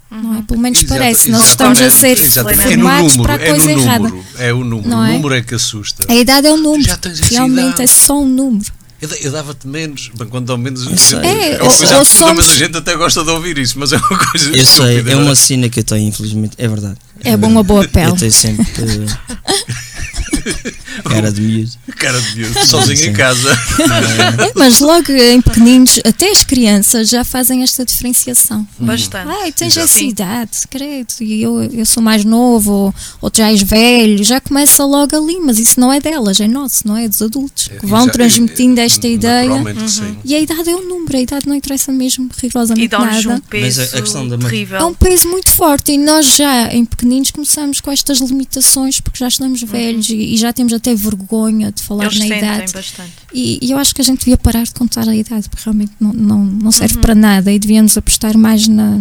Uhum. 0.09 0.21
Não 0.21 0.35
é? 0.35 0.41
Pelo 0.41 0.59
menos 0.59 0.79
Exato, 0.79 0.99
parece, 0.99 1.29
nós 1.29 1.49
estamos 1.49 1.81
a 1.81 1.89
ser 1.89 2.15
formados 2.17 3.17
é 3.17 3.21
para 3.21 3.33
a 3.33 3.39
coisa 3.39 3.69
é 3.69 3.73
errada. 3.73 4.13
É 4.37 4.53
o 4.53 4.63
número, 4.63 4.89
não 4.89 4.99
o 4.99 5.05
é? 5.05 5.13
número 5.13 5.35
é 5.35 5.41
que 5.41 5.55
assusta. 5.55 6.05
A 6.09 6.15
idade 6.15 6.47
é 6.47 6.51
o 6.51 6.57
número, 6.57 6.89
realmente 7.29 7.81
é 7.81 7.87
só 7.87 8.21
um 8.21 8.27
número. 8.27 8.76
Eu, 8.99 9.09
eu 9.21 9.31
dava-te 9.31 9.67
menos, 9.67 10.11
quando 10.29 10.51
ao 10.51 10.57
menos. 10.57 10.87
É, 11.13 11.53
é 11.53 11.61
uma 11.61 11.71
coisa 11.71 11.97
absurda, 11.97 12.05
somos... 12.05 12.47
mas 12.47 12.49
a 12.49 12.55
gente 12.55 12.77
até 12.77 12.95
gosta 12.95 13.23
de 13.23 13.29
ouvir 13.29 13.59
isso, 13.59 13.77
mas 13.77 13.93
é 13.93 13.97
uma 13.97 14.17
coisa. 14.17 14.57
Eu 14.57 14.65
sei, 14.65 15.03
é 15.07 15.15
uma 15.15 15.35
cena 15.35 15.69
que 15.69 15.81
eu 15.81 15.83
tenho, 15.83 16.07
infelizmente, 16.07 16.55
é 16.57 16.67
verdade. 16.67 16.97
É 17.23 17.37
bom 17.37 17.47
uma 17.47 17.63
boa 17.63 17.87
pele. 17.87 18.09
Eu 18.09 18.15
tenho 18.15 18.31
sempre. 18.31 18.65
Cara 21.03 21.31
de 21.31 21.41
miúdo. 21.41 21.71
Cara 21.97 22.19
de 22.21 22.35
miúdo, 22.35 22.65
sozinho 22.65 22.97
Sim. 22.97 23.09
em 23.09 23.13
casa. 23.13 23.49
É, 23.51 24.51
mas 24.55 24.79
logo 24.79 25.11
em 25.11 25.41
pequeninos, 25.41 25.99
até 26.05 26.29
as 26.31 26.43
crianças 26.43 27.09
já 27.09 27.23
fazem 27.23 27.63
esta 27.63 27.85
diferenciação. 27.85 28.67
Bastante. 28.79 29.29
Ai, 29.41 29.51
tens 29.51 29.75
Exato. 29.75 29.85
essa 29.93 30.03
idade, 30.03 30.57
credo, 30.69 31.13
e 31.21 31.41
eu, 31.41 31.63
eu 31.63 31.85
sou 31.85 32.01
mais 32.01 32.23
novo, 32.23 32.71
ou, 32.71 32.95
ou 33.21 33.29
tu 33.31 33.37
já 33.37 33.51
és 33.51 33.61
velho, 33.61 34.23
já 34.23 34.39
começa 34.39 34.83
logo 34.85 35.15
ali, 35.15 35.39
mas 35.39 35.59
isso 35.59 35.79
não 35.79 35.91
é 35.91 35.99
delas, 35.99 36.39
é 36.39 36.47
nosso, 36.47 36.87
não 36.87 36.95
é 36.97 37.07
dos 37.07 37.21
adultos, 37.21 37.67
que 37.79 37.85
vão 37.85 38.03
Exa- 38.03 38.11
transmitindo 38.11 38.79
esta 38.79 39.07
ideia. 39.07 39.51
Sim. 39.87 40.17
E 40.23 40.35
a 40.35 40.39
idade 40.39 40.69
é 40.69 40.75
um 40.75 40.87
número, 40.87 41.17
a 41.17 41.21
idade 41.21 41.47
não 41.47 41.55
interessa 41.55 41.91
mesmo 41.91 42.29
rigorosamente 42.41 42.85
E 42.85 42.87
dá-nos 42.87 43.25
um 43.25 43.29
nada. 43.29 43.43
peso 43.49 43.79
Mas 43.81 43.93
a- 43.93 43.97
a 43.97 44.01
questão 44.01 44.27
da 44.27 44.37
terrível. 44.37 44.77
É 44.79 44.83
um 44.83 44.93
peso 44.93 45.27
muito 45.29 45.51
forte 45.51 45.91
e 45.91 45.97
nós 45.97 46.35
já 46.35 46.73
em 46.73 46.85
pequeninos 46.85 47.31
começamos 47.31 47.79
com 47.81 47.91
estas 47.91 48.19
limitações 48.19 48.99
porque 48.99 49.19
já 49.19 49.27
estamos 49.27 49.61
velhos 49.61 50.09
e, 50.09 50.15
e 50.33 50.37
já 50.37 50.51
temos 50.53 50.73
até 50.73 50.86
vergonha 50.95 51.71
de 51.71 51.81
falar 51.83 52.05
Eles 52.05 52.19
na 52.19 52.27
idade. 52.27 52.71
bastante. 52.73 53.11
E, 53.33 53.59
e 53.61 53.71
eu 53.71 53.77
acho 53.77 53.93
que 53.95 54.01
a 54.01 54.03
gente 54.03 54.19
devia 54.19 54.37
parar 54.37 54.63
de 54.63 54.73
contar 54.73 55.07
a 55.07 55.15
idade, 55.15 55.49
porque 55.49 55.63
realmente 55.65 55.91
não, 55.99 56.13
não, 56.13 56.43
não 56.45 56.71
serve 56.71 56.95
Uhum. 56.95 57.01
para 57.01 57.15
nada 57.15 57.51
e 57.51 57.59
devíamos 57.59 57.97
apostar 57.97 58.37
mais 58.37 58.67
na, 58.67 58.99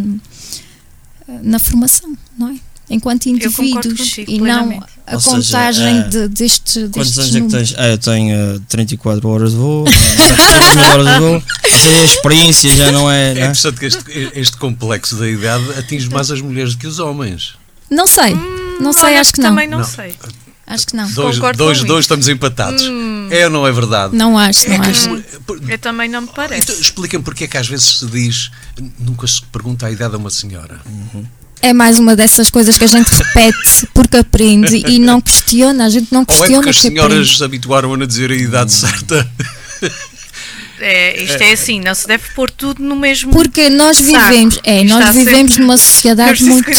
na 1.42 1.58
formação, 1.58 2.16
não 2.38 2.48
é? 2.50 2.56
Enquanto 2.88 3.26
indivíduos 3.26 3.96
contigo 3.96 4.30
e 4.30 4.38
não 4.38 4.44
plenamente. 4.68 4.86
a 5.08 5.14
Ou 5.14 5.20
seja, 5.20 5.36
contagem 5.36 5.98
eh, 5.98 6.02
de, 6.08 6.28
deste, 6.28 6.80
Quantos 6.92 7.16
destes 7.16 7.18
anos 7.18 7.28
é 7.28 7.32
que 7.32 7.40
números. 7.40 7.68
tens? 7.70 7.78
Ah, 7.80 7.88
eu 7.88 7.98
tenho 7.98 8.36
eh, 8.36 8.60
34 8.68 9.28
horas 9.28 9.50
de 9.50 9.56
voo, 9.56 9.84
14 9.84 10.76
mil 10.76 10.84
horas 10.92 11.06
de 11.14 11.18
voo. 11.18 11.34
Ou 11.64 11.78
seja, 11.80 11.96
a 12.00 12.04
experiência 12.04 12.76
já 12.76 12.92
não 12.92 13.10
é. 13.10 13.30
É 13.30 13.34
Não 13.34 13.40
é? 13.40 13.44
interessante 13.46 13.80
que 13.80 13.86
este, 13.86 14.04
este 14.36 14.56
complexo 14.56 15.16
da 15.16 15.28
idade 15.28 15.64
atinge 15.76 16.08
mais 16.08 16.30
as 16.30 16.40
mulheres 16.40 16.74
do 16.74 16.78
que 16.78 16.86
os 16.86 17.00
homens. 17.00 17.54
Não 17.90 18.06
sei, 18.06 18.34
não 18.80 18.92
sei, 18.92 19.16
acho 19.16 19.32
que 19.32 19.40
não. 19.40 19.50
Também 19.50 19.66
não, 19.66 19.78
Não. 19.78 19.84
sei. 19.84 20.14
Acho 20.66 20.86
que 20.88 20.96
não. 20.96 21.08
Dois, 21.12 21.36
Concordo 21.36 21.58
dois, 21.58 21.84
dois 21.84 22.04
estamos 22.04 22.28
empatados. 22.28 22.82
Hum. 22.84 23.28
É 23.30 23.44
ou 23.44 23.50
não 23.50 23.66
é 23.66 23.70
verdade? 23.72 24.16
Não 24.16 24.36
acho, 24.36 24.68
não 24.68 24.74
É 24.76 24.80
que- 24.80 24.90
acho. 24.90 25.24
Eu 25.68 25.78
também 25.78 26.08
não 26.08 26.22
me 26.22 26.28
parece. 26.34 26.62
Então, 26.72 26.80
Expliquem 26.80 27.20
porque 27.22 27.44
é 27.44 27.46
que 27.46 27.56
às 27.56 27.68
vezes 27.68 27.98
se 28.00 28.06
diz, 28.06 28.50
nunca 28.98 29.26
se 29.28 29.40
pergunta 29.42 29.86
a 29.86 29.90
idade 29.92 30.14
a 30.14 30.18
uma 30.18 30.30
senhora. 30.30 30.80
É 31.62 31.72
mais 31.72 31.98
uma 31.98 32.14
dessas 32.16 32.50
coisas 32.50 32.76
que 32.76 32.84
a 32.84 32.88
gente 32.88 33.08
repete 33.14 33.86
porque 33.94 34.16
aprende 34.16 34.82
e 34.88 34.98
não 34.98 35.20
questiona, 35.20 35.86
a 35.86 35.88
gente 35.88 36.08
não 36.12 36.20
Ou 36.20 36.24
é 36.24 36.26
questiona 36.26 36.54
porque 36.56 36.70
as 36.70 36.76
aprende. 36.78 36.94
senhoras 37.00 37.36
se 37.38 37.44
habituaram 37.44 37.94
a 37.94 38.06
dizer 38.06 38.30
a 38.32 38.34
idade 38.36 38.72
certa? 38.72 39.28
É, 40.80 41.22
isto 41.22 41.42
é 41.42 41.52
assim, 41.52 41.80
não 41.80 41.94
se 41.94 42.06
deve 42.06 42.24
pôr 42.34 42.50
tudo 42.50 42.82
no 42.82 42.96
mesmo. 42.96 43.32
Porque 43.32 43.68
nós 43.70 43.96
Saco. 43.96 44.06
vivemos, 44.28 44.60
é, 44.64 44.82
Está 44.82 44.98
nós 44.98 45.16
vivemos 45.16 45.56
numa 45.56 45.74
É 45.74 45.78
sociedade 45.78 46.44
muito 46.44 46.70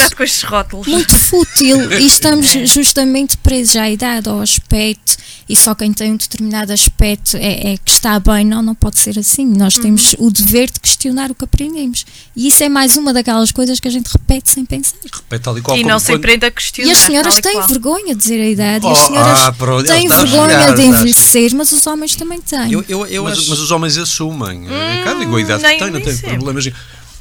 muito 0.88 1.20
fútil 1.20 1.92
e 2.00 2.06
estamos 2.06 2.54
É. 2.56 2.66
justamente 2.66 3.38
presos 3.38 3.76
à 3.76 3.90
idade, 3.90 4.30
ao 4.30 4.42
aspecto, 4.42 5.18
e 5.50 5.56
só 5.56 5.74
quem 5.74 5.94
tem 5.94 6.12
um 6.12 6.18
determinado 6.18 6.74
aspecto 6.74 7.38
é, 7.38 7.74
é 7.74 7.78
que 7.78 7.92
está 7.92 8.20
bem. 8.20 8.46
Não, 8.46 8.62
não 8.62 8.76
pode 8.76 9.00
ser 9.00 9.18
assim. 9.18 9.46
Nós 9.46 9.76
Uhum. 9.78 9.82
temos 9.84 10.16
o 10.20 10.30
dever 10.30 10.70
de 10.70 10.80
questionar 10.80 11.32
o 11.32 11.36
que 11.36 11.44
aprendemos. 11.46 12.06
E 12.36 12.48
isso 12.48 12.64
é 12.64 12.70
mais 12.70 12.98
uma 12.98 13.14
daquelas 13.14 13.52
coisas 13.52 13.80
que 13.80 13.88
a 13.88 13.92
gente 13.92 14.08
repete 14.08 14.50
sem 14.52 14.66
pensar. 14.66 14.96
Repete 15.12 15.44
tal 15.44 15.58
e 15.58 15.62
qual 15.62 15.78
E 15.78 15.84
não 15.84 16.00
se 16.00 16.12
aprende 16.12 16.46
a 16.46 16.52
questionar. 16.52 16.90
E 16.90 16.92
as 16.92 16.98
senhoras 17.00 17.38
e 17.38 17.42
têm 17.42 17.54
qual. 17.54 17.68
vergonha 17.68 18.16
de 18.16 18.22
dizer 18.22 18.42
a 18.42 18.50
idade, 18.50 18.86
e 18.86 18.90
Oh, 18.90 18.92
as 18.92 18.98
senhoras 19.00 19.40
ah, 19.40 19.52
pronto, 19.54 19.86
têm 19.88 20.08
vergonha 20.08 20.52
estás- 20.60 20.76
de 20.76 20.82
envelhecer, 20.86 21.56
mas 21.56 21.72
os 21.72 21.88
homens 21.88 22.16
também 22.16 22.42
têm. 22.42 22.72
Eu, 22.74 22.84
eu, 22.90 23.06
eu 23.08 23.24
mas, 23.24 23.38
acho. 23.40 23.50
mas 23.50 23.60
os 23.60 23.72
homens 23.72 23.98
assumem. 23.98 24.68
é 24.68 25.04
cá 25.04 25.14
digo 25.14 25.36
a 25.36 25.42
idade 25.42 25.64
que 25.64 25.78
tem, 25.80 25.92
não 25.92 26.02
tem 26.02 26.18
problemas. 26.18 26.70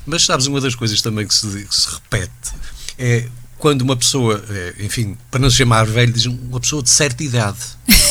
Mas 0.04 0.25
sabes, 0.25 0.47
uma 0.47 0.61
das 0.61 0.75
coisas 0.75 1.00
também 1.02 1.26
que 1.26 1.35
se, 1.35 1.47
que 1.47 1.75
se 1.76 1.88
repete 1.88 2.30
é 2.99 3.28
quando 3.58 3.82
uma 3.82 3.96
pessoa, 3.96 4.42
é, 4.50 4.75
enfim, 4.80 5.16
para 5.30 5.40
não 5.40 5.48
se 5.50 5.56
chamar 5.56 5.86
velho, 5.86 6.12
diz 6.12 6.26
uma 6.26 6.60
pessoa 6.60 6.82
de 6.82 6.90
certa 6.90 7.22
idade. 7.25 7.56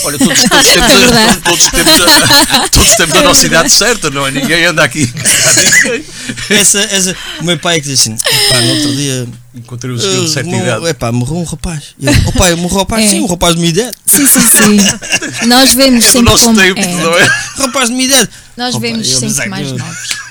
Olha, 0.04 0.18
todos, 0.18 0.44
todos, 0.50 0.68
temos, 0.72 0.90
É 0.92 0.98
verdade. 0.98 1.42
todos, 1.42 1.68
temos, 1.70 1.94
a, 2.02 2.70
todos 2.70 2.96
temos 2.96 3.16
a 3.18 3.22
nossa 3.24 3.46
idade 3.46 3.70
certa, 3.72 4.10
não 4.10 4.26
é? 4.26 4.32
Ninguém 4.32 4.66
anda 4.66 4.84
aqui. 4.84 5.12
Essa, 6.50 6.80
essa, 6.80 7.16
o 7.40 7.44
meu 7.44 7.58
pai 7.58 7.78
é 7.78 7.80
que 7.80 7.88
diz 7.88 8.00
assim: 8.00 8.16
pá, 8.18 8.62
no 8.62 8.74
outro 8.74 8.96
dia. 8.96 9.28
Encontrei 9.54 9.94
um 9.94 9.98
senhor 9.98 10.26
de 10.26 10.32
certa 10.32 10.50
idade. 10.56 10.86
É 10.88 10.94
pá, 10.94 11.12
morreu 11.12 11.38
um 11.38 11.44
rapaz. 11.44 11.96
E 11.98 12.06
eu, 12.06 12.14
oh 12.26 12.32
pai, 12.34 12.54
morreu 12.56 12.76
um 12.76 12.80
rapaz? 12.80 13.06
É. 13.06 13.10
Sim, 13.10 13.22
um 13.22 13.26
rapaz 13.26 13.56
de 13.56 13.62
minha 13.62 13.72
idade. 13.72 13.98
Sim, 14.06 14.26
sim, 14.28 14.42
sim. 14.48 14.78
Nós 15.48 15.74
vemos 15.74 16.04
É 16.04 16.08
do 16.08 16.12
sempre 16.14 16.32
nosso 16.32 16.44
como. 16.46 16.60
tempo, 16.60 16.80
é. 16.82 16.88
não 16.96 17.14
é? 17.18 17.26
Rapaz 17.58 17.90
de 17.90 17.96
minha 17.96 18.06
idade. 18.08 18.30
Nós 18.58 18.76
Opa, 18.76 18.82
vemos 18.88 19.10
eu 19.12 19.20
sempre 19.20 19.50
mais 19.50 19.72
novos. 19.72 20.25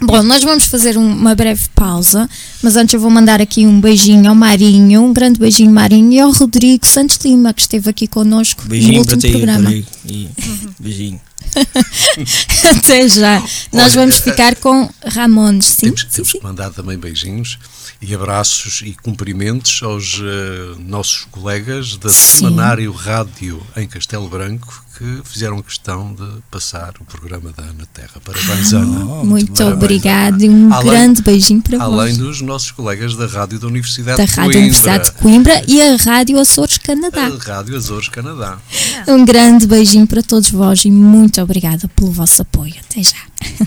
Bom, 0.00 0.22
nós 0.22 0.42
vamos 0.42 0.64
fazer 0.66 0.98
um- 0.98 1.12
uma 1.12 1.34
breve 1.34 1.68
pausa, 1.74 2.28
mas 2.62 2.76
antes 2.76 2.92
eu 2.94 3.00
vou 3.00 3.10
mandar 3.10 3.40
aqui 3.40 3.66
um 3.66 3.80
beijinho 3.80 4.28
ao 4.28 4.34
Marinho, 4.34 5.02
um 5.04 5.12
grande 5.12 5.38
beijinho 5.40 5.70
Marinho 5.72 6.12
e 6.12 6.20
ao 6.20 6.30
Rodrigo 6.32 6.86
Santos 6.86 7.18
Lima, 7.24 7.54
que 7.54 7.62
esteve 7.62 7.88
aqui 7.88 8.06
connosco 8.06 8.62
no 8.62 8.68
Beijinho 8.68 9.04
para 9.04 9.14
último 9.14 9.20
ti, 9.20 9.30
programa. 9.30 9.64
Rodrigo. 9.64 9.86
E- 10.06 10.28
Beijinho. 10.78 11.20
Até 12.76 13.08
já. 13.08 13.40
Nós 13.72 13.92
Olha, 13.92 14.00
vamos 14.02 14.16
eh, 14.16 14.20
ficar 14.22 14.56
com 14.56 14.88
Ramones, 15.06 15.66
sim? 15.66 15.86
Temos, 15.86 16.00
sim, 16.02 16.06
temos 16.12 16.30
sim. 16.30 16.38
que 16.38 16.44
mandar 16.44 16.70
também 16.70 16.98
beijinhos 16.98 17.58
e 18.00 18.14
abraços 18.14 18.82
e 18.84 18.92
cumprimentos 18.94 19.80
aos 19.82 20.20
eh, 20.22 20.74
nossos 20.78 21.26
colegas 21.30 21.96
da 21.96 22.08
Sim. 22.08 22.38
Semanário 22.38 22.92
Rádio 22.92 23.60
em 23.76 23.86
Castelo 23.88 24.28
Branco 24.28 24.84
que 24.98 25.20
fizeram 25.24 25.60
questão 25.62 26.14
de 26.14 26.26
passar 26.50 26.94
o 27.00 27.04
programa 27.04 27.52
da 27.54 27.62
Ana 27.64 27.86
Terra. 27.92 28.18
Parabéns, 28.24 28.72
Ana. 28.72 29.04
Oh, 29.04 29.24
Muito 29.26 29.52
parabéns, 29.52 29.76
obrigado 29.76 30.34
Ana. 30.36 30.44
e 30.44 30.48
um 30.48 30.72
Além- 30.72 30.90
grande 30.90 31.22
beijinho 31.22 31.60
para 31.60 31.82
Além 31.82 32.14
vós. 32.14 32.16
dos 32.16 32.40
nossos 32.40 32.70
colegas 32.70 33.14
da 33.14 33.26
Rádio 33.26 33.58
da 33.58 33.66
Universidade 33.66 34.16
Da 34.16 34.24
de 34.24 34.30
Rádio 34.30 34.42
Coimbra, 34.52 34.58
Universidade 34.60 35.04
de 35.04 35.12
Coimbra 35.12 35.64
e 35.68 35.82
a 35.82 35.96
Rádio 35.96 36.38
Açores 36.40 36.78
Canadá. 36.78 37.26
a 37.26 37.36
Rádio 37.56 37.76
Azores 37.76 38.08
Canadá. 38.08 38.58
Um 39.06 39.22
grande 39.26 39.66
beijinho 39.66 40.06
para 40.06 40.22
todos 40.22 40.48
vós 40.50 40.84
e 40.86 40.90
muito 40.90 41.42
obrigada 41.42 41.86
pelo 41.88 42.10
vosso 42.10 42.40
apoio. 42.40 42.74
Até 42.88 43.02
já. 43.02 43.66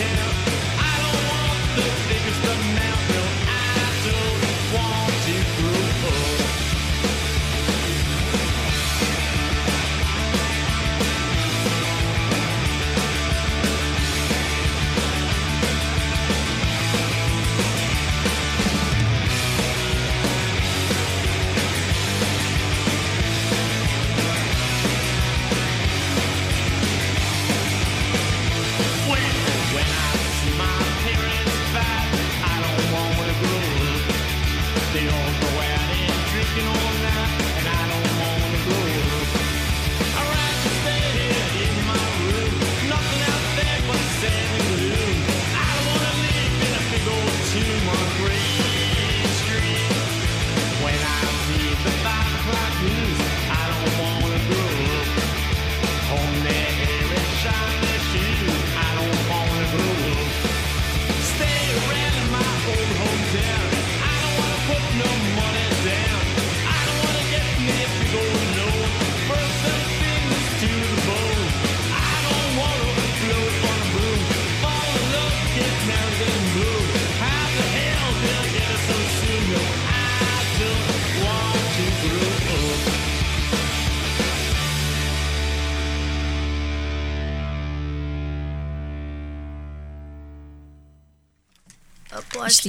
care. 0.00 0.32
I 0.78 0.92
don't 1.02 1.22
want 1.28 2.08
the. 2.08 2.19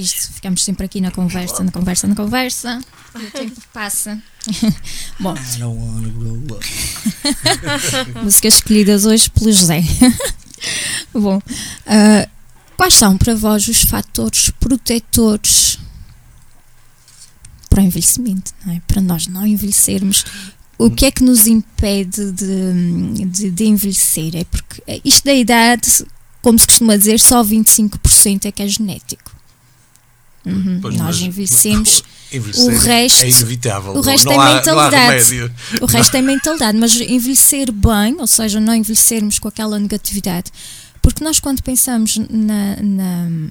isto, 0.00 0.32
ficamos 0.34 0.64
sempre 0.64 0.86
aqui 0.86 1.00
na 1.00 1.10
conversa, 1.10 1.62
na 1.62 1.70
conversa, 1.70 2.06
na 2.06 2.14
conversa. 2.14 2.80
E 3.18 3.24
o 3.24 3.30
tempo 3.30 3.60
passa. 3.72 4.20
Bom, 5.20 5.34
músicas 8.22 8.54
escolhidas 8.54 9.04
hoje 9.04 9.30
pelo 9.30 9.52
José. 9.52 9.82
Bom, 11.12 11.40
ah, 11.86 12.28
quais 12.76 12.94
são 12.94 13.18
para 13.18 13.34
vós 13.34 13.68
os 13.68 13.82
fatores 13.82 14.50
protetores 14.58 15.78
para 17.68 17.82
o 17.82 17.84
envelhecimento? 17.84 18.52
É? 18.68 18.80
Para 18.86 19.00
nós 19.00 19.26
não 19.26 19.46
envelhecermos. 19.46 20.24
O 20.78 20.90
que 20.90 21.06
é 21.06 21.10
que 21.10 21.22
nos 21.22 21.46
impede 21.46 22.32
de, 22.32 23.26
de, 23.26 23.50
de 23.50 23.64
envelhecer? 23.64 24.34
É 24.34 24.44
porque 24.44 24.82
isto 25.04 25.24
da 25.24 25.34
idade, 25.34 26.04
como 26.40 26.58
se 26.58 26.66
costuma 26.66 26.96
dizer, 26.96 27.20
só 27.20 27.44
25% 27.44 28.46
é 28.46 28.52
que 28.52 28.62
é 28.62 28.66
genético. 28.66 29.30
Uhum, 30.44 30.78
Pois, 30.82 30.96
Nós 30.96 31.06
mas- 31.06 31.20
envelhecemos 31.20 32.02
envelhecer 32.32 32.64
o 32.74 32.78
resto- 32.78 33.24
é 33.24 33.30
inevitável. 33.30 33.92
o 33.92 33.94
não- 33.94 34.02
resto 34.02 34.24
não, 34.24 34.32
é 34.32 34.36
não 34.36 34.42
há 34.42 34.54
mentalidade. 34.54 35.52
O 35.80 35.86
resto 35.86 36.16
é 36.16 36.22
mentalidade, 36.22 36.78
mas 36.78 37.00
envelhecer 37.00 37.70
bem, 37.70 38.16
ou 38.18 38.26
seja, 38.26 38.60
não 38.60 38.74
envelhecermos 38.74 39.38
com 39.38 39.48
aquela 39.48 39.78
negatividade. 39.78 40.50
Porque 41.00 41.22
nós, 41.22 41.38
quando 41.40 41.62
pensamos 41.62 42.16
na, 42.30 42.76
na- 42.82 43.50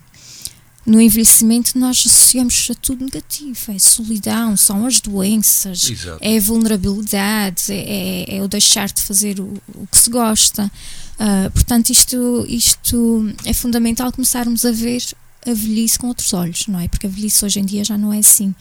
no 0.86 0.99
envelhecimento, 0.99 1.77
nós 1.77 2.04
associamos 2.06 2.67
a 2.71 2.73
tudo 2.75 3.06
negativo. 3.06 3.58
É 3.71 3.77
solidão, 3.80 4.58
são 4.58 4.86
as 4.86 4.99
doenças, 4.99 5.89
Exato. 5.89 6.17
é 6.21 6.38
a 6.38 6.41
vulnerabilidade, 6.41 7.63
é, 7.71 8.25
é- 8.34 8.38
é 8.38 8.43
o 8.43 8.47
deixar 8.47 8.89
de 8.91 9.01
fazer 9.01 9.39
o, 9.39 9.54
o 9.75 9.88
que 9.89 9.97
se 9.97 10.10
gosta. 10.10 10.71
Ah, 11.19 11.49
portanto, 11.54 11.91
isto, 11.91 12.45
isto 12.49 13.32
é 13.45 13.54
fundamental 13.54 14.12
começarmos 14.12 14.65
a 14.65 14.71
ver 14.71 15.01
a 15.45 15.54
velhice 15.54 15.97
com 15.97 16.08
outros 16.08 16.34
olhos, 16.34 16.67
não 16.67 16.80
é? 16.80 16.88
Porque 16.88 17.08
a 17.08 17.10
velhice 17.10 17.43
hoje 17.43 17.60
em 17.60 17.65
dia 17.65 17.84
já 17.84 17.97
não 17.97 18.13
é 18.13 18.19
assim. 18.19 18.54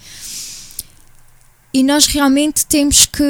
E 1.72 1.84
nós 1.84 2.06
realmente 2.06 2.66
temos 2.66 3.06
que 3.06 3.22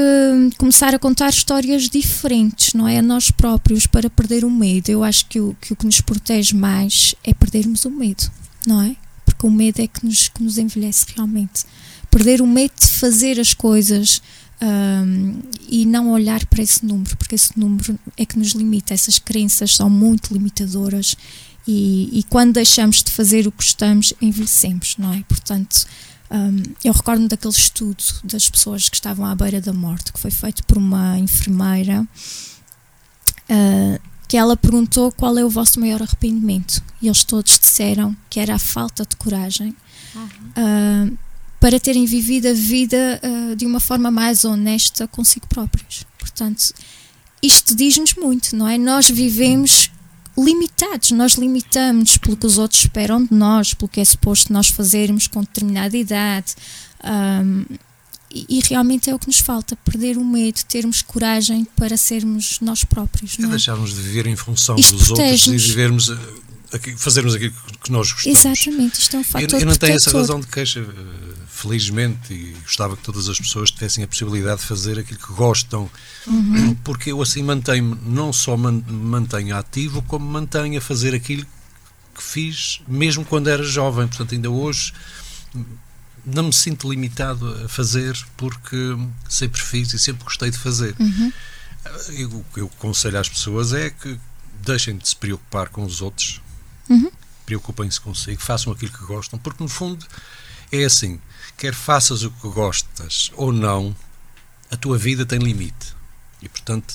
começar 0.56 0.94
a 0.94 0.98
contar 0.98 1.28
histórias 1.28 1.90
diferentes, 1.90 2.72
não 2.72 2.88
é? 2.88 2.98
A 2.98 3.02
nós 3.02 3.30
próprios, 3.30 3.86
para 3.86 4.08
perder 4.08 4.46
o 4.46 4.50
medo. 4.50 4.88
Eu 4.88 5.04
acho 5.04 5.26
que 5.26 5.38
o 5.38 5.54
que, 5.60 5.74
o 5.74 5.76
que 5.76 5.84
nos 5.84 6.00
protege 6.00 6.56
mais 6.56 7.14
é 7.22 7.34
perdermos 7.34 7.84
o 7.84 7.90
medo, 7.90 8.30
não 8.66 8.80
é? 8.80 8.96
Porque 9.26 9.46
o 9.46 9.50
medo 9.50 9.82
é 9.82 9.86
que 9.86 10.06
nos, 10.06 10.28
que 10.28 10.42
nos 10.42 10.56
envelhece 10.56 11.04
realmente. 11.14 11.64
Perder 12.10 12.40
o 12.40 12.46
medo 12.46 12.72
de 12.80 12.86
fazer 12.86 13.38
as 13.38 13.52
coisas 13.52 14.22
hum, 14.62 15.40
e 15.68 15.84
não 15.84 16.10
olhar 16.10 16.44
para 16.46 16.62
esse 16.62 16.84
número, 16.84 17.14
porque 17.18 17.34
esse 17.34 17.58
número 17.58 17.98
é 18.16 18.24
que 18.24 18.38
nos 18.38 18.52
limita. 18.52 18.94
Essas 18.94 19.18
crenças 19.18 19.76
são 19.76 19.90
muito 19.90 20.32
limitadoras 20.32 21.14
e, 21.66 22.20
e 22.20 22.22
quando 22.24 22.54
deixamos 22.54 23.02
de 23.02 23.12
fazer 23.12 23.46
o 23.46 23.52
que 23.52 23.58
gostamos, 23.58 24.12
envelhecemos, 24.20 24.96
não 24.98 25.12
é? 25.12 25.22
Portanto, 25.28 25.86
hum, 26.30 26.62
eu 26.84 26.92
recordo-me 26.92 27.28
daquele 27.28 27.54
estudo 27.54 28.02
das 28.24 28.48
pessoas 28.48 28.88
que 28.88 28.96
estavam 28.96 29.24
à 29.26 29.34
beira 29.34 29.60
da 29.60 29.72
morte, 29.72 30.12
que 30.12 30.20
foi 30.20 30.30
feito 30.30 30.64
por 30.64 30.78
uma 30.78 31.18
enfermeira, 31.18 32.06
ah, 33.48 34.00
que 34.28 34.36
ela 34.36 34.56
perguntou 34.56 35.10
qual 35.10 35.36
é 35.36 35.44
o 35.44 35.50
vosso 35.50 35.80
maior 35.80 36.00
arrependimento. 36.00 36.82
E 37.02 37.08
eles 37.08 37.24
todos 37.24 37.58
disseram 37.58 38.16
que 38.28 38.38
era 38.38 38.54
a 38.54 38.58
falta 38.58 39.04
de 39.04 39.16
coragem 39.16 39.74
ah, 40.56 41.10
para 41.58 41.78
terem 41.78 42.06
vivido 42.06 42.46
a 42.46 42.52
vida 42.52 43.20
ah, 43.22 43.54
de 43.54 43.66
uma 43.66 43.80
forma 43.80 44.10
mais 44.10 44.44
honesta 44.44 45.06
consigo 45.08 45.46
próprios. 45.48 46.06
Portanto, 46.18 46.72
isto 47.42 47.74
diz-nos 47.74 48.14
muito, 48.14 48.54
não 48.54 48.68
é? 48.68 48.78
Nós 48.78 49.10
vivemos 49.10 49.90
limitados, 50.44 51.10
nós 51.12 51.32
limitamos 51.34 52.16
pelo 52.16 52.36
que 52.36 52.46
os 52.46 52.58
outros 52.58 52.80
esperam 52.80 53.24
de 53.24 53.34
nós, 53.34 53.74
pelo 53.74 53.88
que 53.88 54.00
é 54.00 54.04
suposto 54.04 54.52
nós 54.52 54.68
fazermos 54.68 55.26
com 55.26 55.40
determinada 55.40 55.96
idade. 55.96 56.54
ahm, 57.02 57.64
e, 58.32 58.46
e 58.48 58.60
realmente 58.60 59.10
é 59.10 59.14
o 59.14 59.18
que 59.18 59.26
nos 59.26 59.40
falta, 59.40 59.74
perder 59.76 60.16
o 60.16 60.24
medo, 60.24 60.60
termos 60.68 61.02
coragem 61.02 61.64
para 61.76 61.96
sermos 61.96 62.58
nós 62.60 62.84
próprios. 62.84 63.36
É 63.38 63.42
Não 63.42 63.48
é? 63.48 63.52
deixarmos 63.52 63.92
de 63.92 64.00
viver 64.00 64.26
em 64.26 64.36
função 64.36 64.76
Isto 64.76 64.96
dos 64.96 65.10
outros 65.10 65.46
e 65.46 65.56
vivermos, 65.56 66.10
eh, 66.10 66.16
aqui- 66.72 66.96
fazermos 66.96 67.34
aquilo 67.34 67.52
que 67.82 67.90
nós 67.92 68.12
gostamos. 68.12 68.38
Exatamente, 68.44 69.00
isto 69.00 69.14
é 69.16 69.18
um 69.18 69.22
Eu, 69.22 69.24
fator 69.26 69.60
eu 69.60 69.66
não 69.66 69.74
tenho 69.76 69.94
essa 69.96 70.10
razão 70.12 70.40
de 70.40 70.46
queixa, 70.46 70.80
eh, 70.80 71.34
felizmente, 71.48 72.32
e 72.32 72.52
gostava 72.62 72.96
que 72.96 73.02
todas 73.02 73.28
as 73.28 73.38
pessoas 73.38 73.70
tivessem 73.70 74.02
a 74.04 74.08
possibilidade 74.08 74.60
de 74.60 74.66
fazer 74.66 74.98
aquilo 74.98 75.18
que 75.18 75.32
gostam, 75.32 75.90
Uhum. 76.26 76.74
porque 76.84 77.12
eu 77.12 77.20
assim 77.22 77.42
mantenho, 77.42 77.98
não 78.04 78.32
só 78.32 78.56
man- 78.56 78.82
mantenho 78.88 79.56
ativo, 79.56 80.02
como 80.02 80.24
mantenho 80.26 80.78
a 80.78 80.80
fazer 80.80 81.14
aquilo 81.14 81.44
que 82.14 82.22
fiz 82.22 82.80
mesmo 82.88 83.24
quando 83.24 83.48
era 83.48 83.62
jovem. 83.62 84.06
Portanto, 84.08 84.34
ainda 84.34 84.50
hoje 84.50 84.92
hum, 85.54 85.64
não 86.26 86.44
me 86.44 86.52
sinto 86.52 86.90
limitado 86.90 87.64
a 87.64 87.68
fazer 87.68 88.14
porque 88.36 88.76
sempre 89.28 89.60
fiz 89.60 89.92
e 89.94 89.98
sempre 89.98 90.24
gostei 90.24 90.50
de 90.50 90.58
fazer. 90.58 90.94
Uhum. 90.98 91.32
O 92.32 92.44
que 92.52 92.60
eu 92.60 92.66
aconselho 92.66 93.18
às 93.18 93.28
pessoas 93.28 93.72
é 93.72 93.88
que 93.88 94.18
deixem 94.62 94.98
de 94.98 95.08
se 95.08 95.16
preocupar 95.16 95.70
com 95.70 95.82
os 95.82 96.02
outros, 96.02 96.40
Uhum. 96.90 97.10
preocupem-se 97.46 98.00
consigo, 98.00 98.40
façam 98.42 98.72
aquilo 98.72 98.92
que 98.92 99.04
gostam, 99.04 99.38
porque 99.38 99.62
no 99.62 99.68
fundo 99.68 100.04
é 100.72 100.84
assim: 100.84 101.18
quer 101.56 101.74
faças 101.74 102.22
o 102.22 102.30
que 102.30 102.48
gostas 102.48 103.30
ou 103.36 103.52
não, 103.52 103.94
a 104.70 104.76
tua 104.76 104.98
vida 104.98 105.24
tem 105.24 105.38
limite. 105.38 105.94
E 106.42 106.48
portanto, 106.48 106.94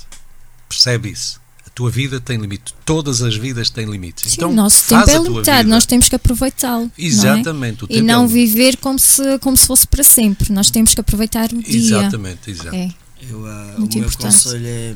percebe 0.69 1.09
isso. 1.09 1.39
A 1.67 1.69
tua 1.75 1.91
vida 1.91 2.19
tem 2.21 2.37
limite. 2.37 2.73
Todas 2.85 3.21
as 3.21 3.35
vidas 3.35 3.69
têm 3.69 3.85
limites. 3.85 4.31
Sim, 4.31 4.37
então, 4.37 4.49
o 4.51 4.53
nosso 4.53 4.81
faz 4.85 5.05
tempo 5.05 5.09
é 5.09 5.13
a 5.13 5.19
tua 5.19 5.29
limitado, 5.33 5.57
vida. 5.63 5.69
nós 5.69 5.85
temos 5.85 6.07
que 6.09 6.15
aproveitá-lo. 6.15 6.83
não 6.85 6.91
é? 6.97 7.01
Exatamente, 7.05 7.83
E 7.85 7.87
tempo 7.87 8.03
não 8.07 8.23
é 8.23 8.27
viver 8.27 8.77
como 8.77 8.97
se, 8.97 9.37
como 9.39 9.57
se 9.57 9.67
fosse 9.67 9.85
para 9.87 10.03
sempre. 10.03 10.53
Nós 10.53 10.69
temos 10.71 10.93
que 10.95 11.01
aproveitar 11.01 11.51
o 11.51 11.61
dia. 11.61 11.75
Exatamente, 11.75 12.49
exato. 12.49 12.75
É. 12.75 12.93
Eu, 13.21 13.45
ah, 13.45 13.73
o 13.75 13.79
Muito 13.81 13.97
meu 13.97 14.07
importante. 14.07 14.35
conselho 14.43 14.67
é, 14.67 14.95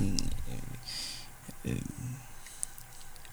é- 1.66 1.78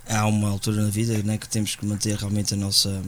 Há 0.09 0.27
uma 0.27 0.49
altura 0.49 0.83
na 0.83 0.91
vida 0.91 1.21
né, 1.23 1.37
que 1.37 1.49
temos 1.49 1.75
que 1.75 1.85
manter 1.85 2.17
realmente 2.17 2.55
a 2.55 2.57
nossa, 2.57 3.03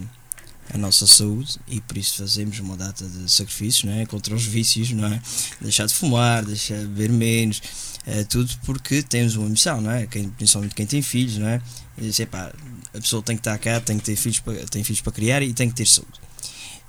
a 0.72 0.78
nossa 0.78 1.06
saúde 1.06 1.58
e 1.68 1.80
por 1.80 1.96
isso 1.96 2.18
fazemos 2.18 2.58
uma 2.58 2.76
data 2.76 3.04
de 3.04 3.30
sacrifícios 3.30 3.84
né, 3.84 4.06
contra 4.06 4.34
os 4.34 4.44
vícios, 4.44 4.90
não 4.90 5.06
é? 5.06 5.20
Deixar 5.60 5.86
de 5.86 5.94
fumar, 5.94 6.44
deixar 6.44 6.78
de 6.78 6.86
beber 6.86 7.10
menos, 7.10 7.62
é, 8.06 8.24
tudo 8.24 8.52
porque 8.64 9.02
temos 9.02 9.36
uma 9.36 9.48
missão, 9.48 9.80
não 9.80 9.90
é? 9.90 10.06
Quem, 10.06 10.28
principalmente 10.30 10.74
quem 10.74 10.86
tem 10.86 11.02
filhos, 11.02 11.38
não 11.38 11.48
é? 11.48 11.62
E 11.96 12.02
diz, 12.02 12.18
"Epá, 12.18 12.52
a 12.94 13.00
pessoa 13.00 13.22
tem 13.22 13.36
que 13.36 13.40
estar 13.40 13.58
cá, 13.58 13.80
tem 13.80 13.98
que 13.98 14.04
ter 14.04 14.16
filhos 14.16 14.40
para, 14.40 14.54
tem 14.66 14.82
filhos 14.82 15.00
para 15.00 15.12
criar 15.12 15.42
e 15.42 15.52
tem 15.52 15.68
que 15.68 15.74
ter 15.74 15.86
saúde. 15.86 16.18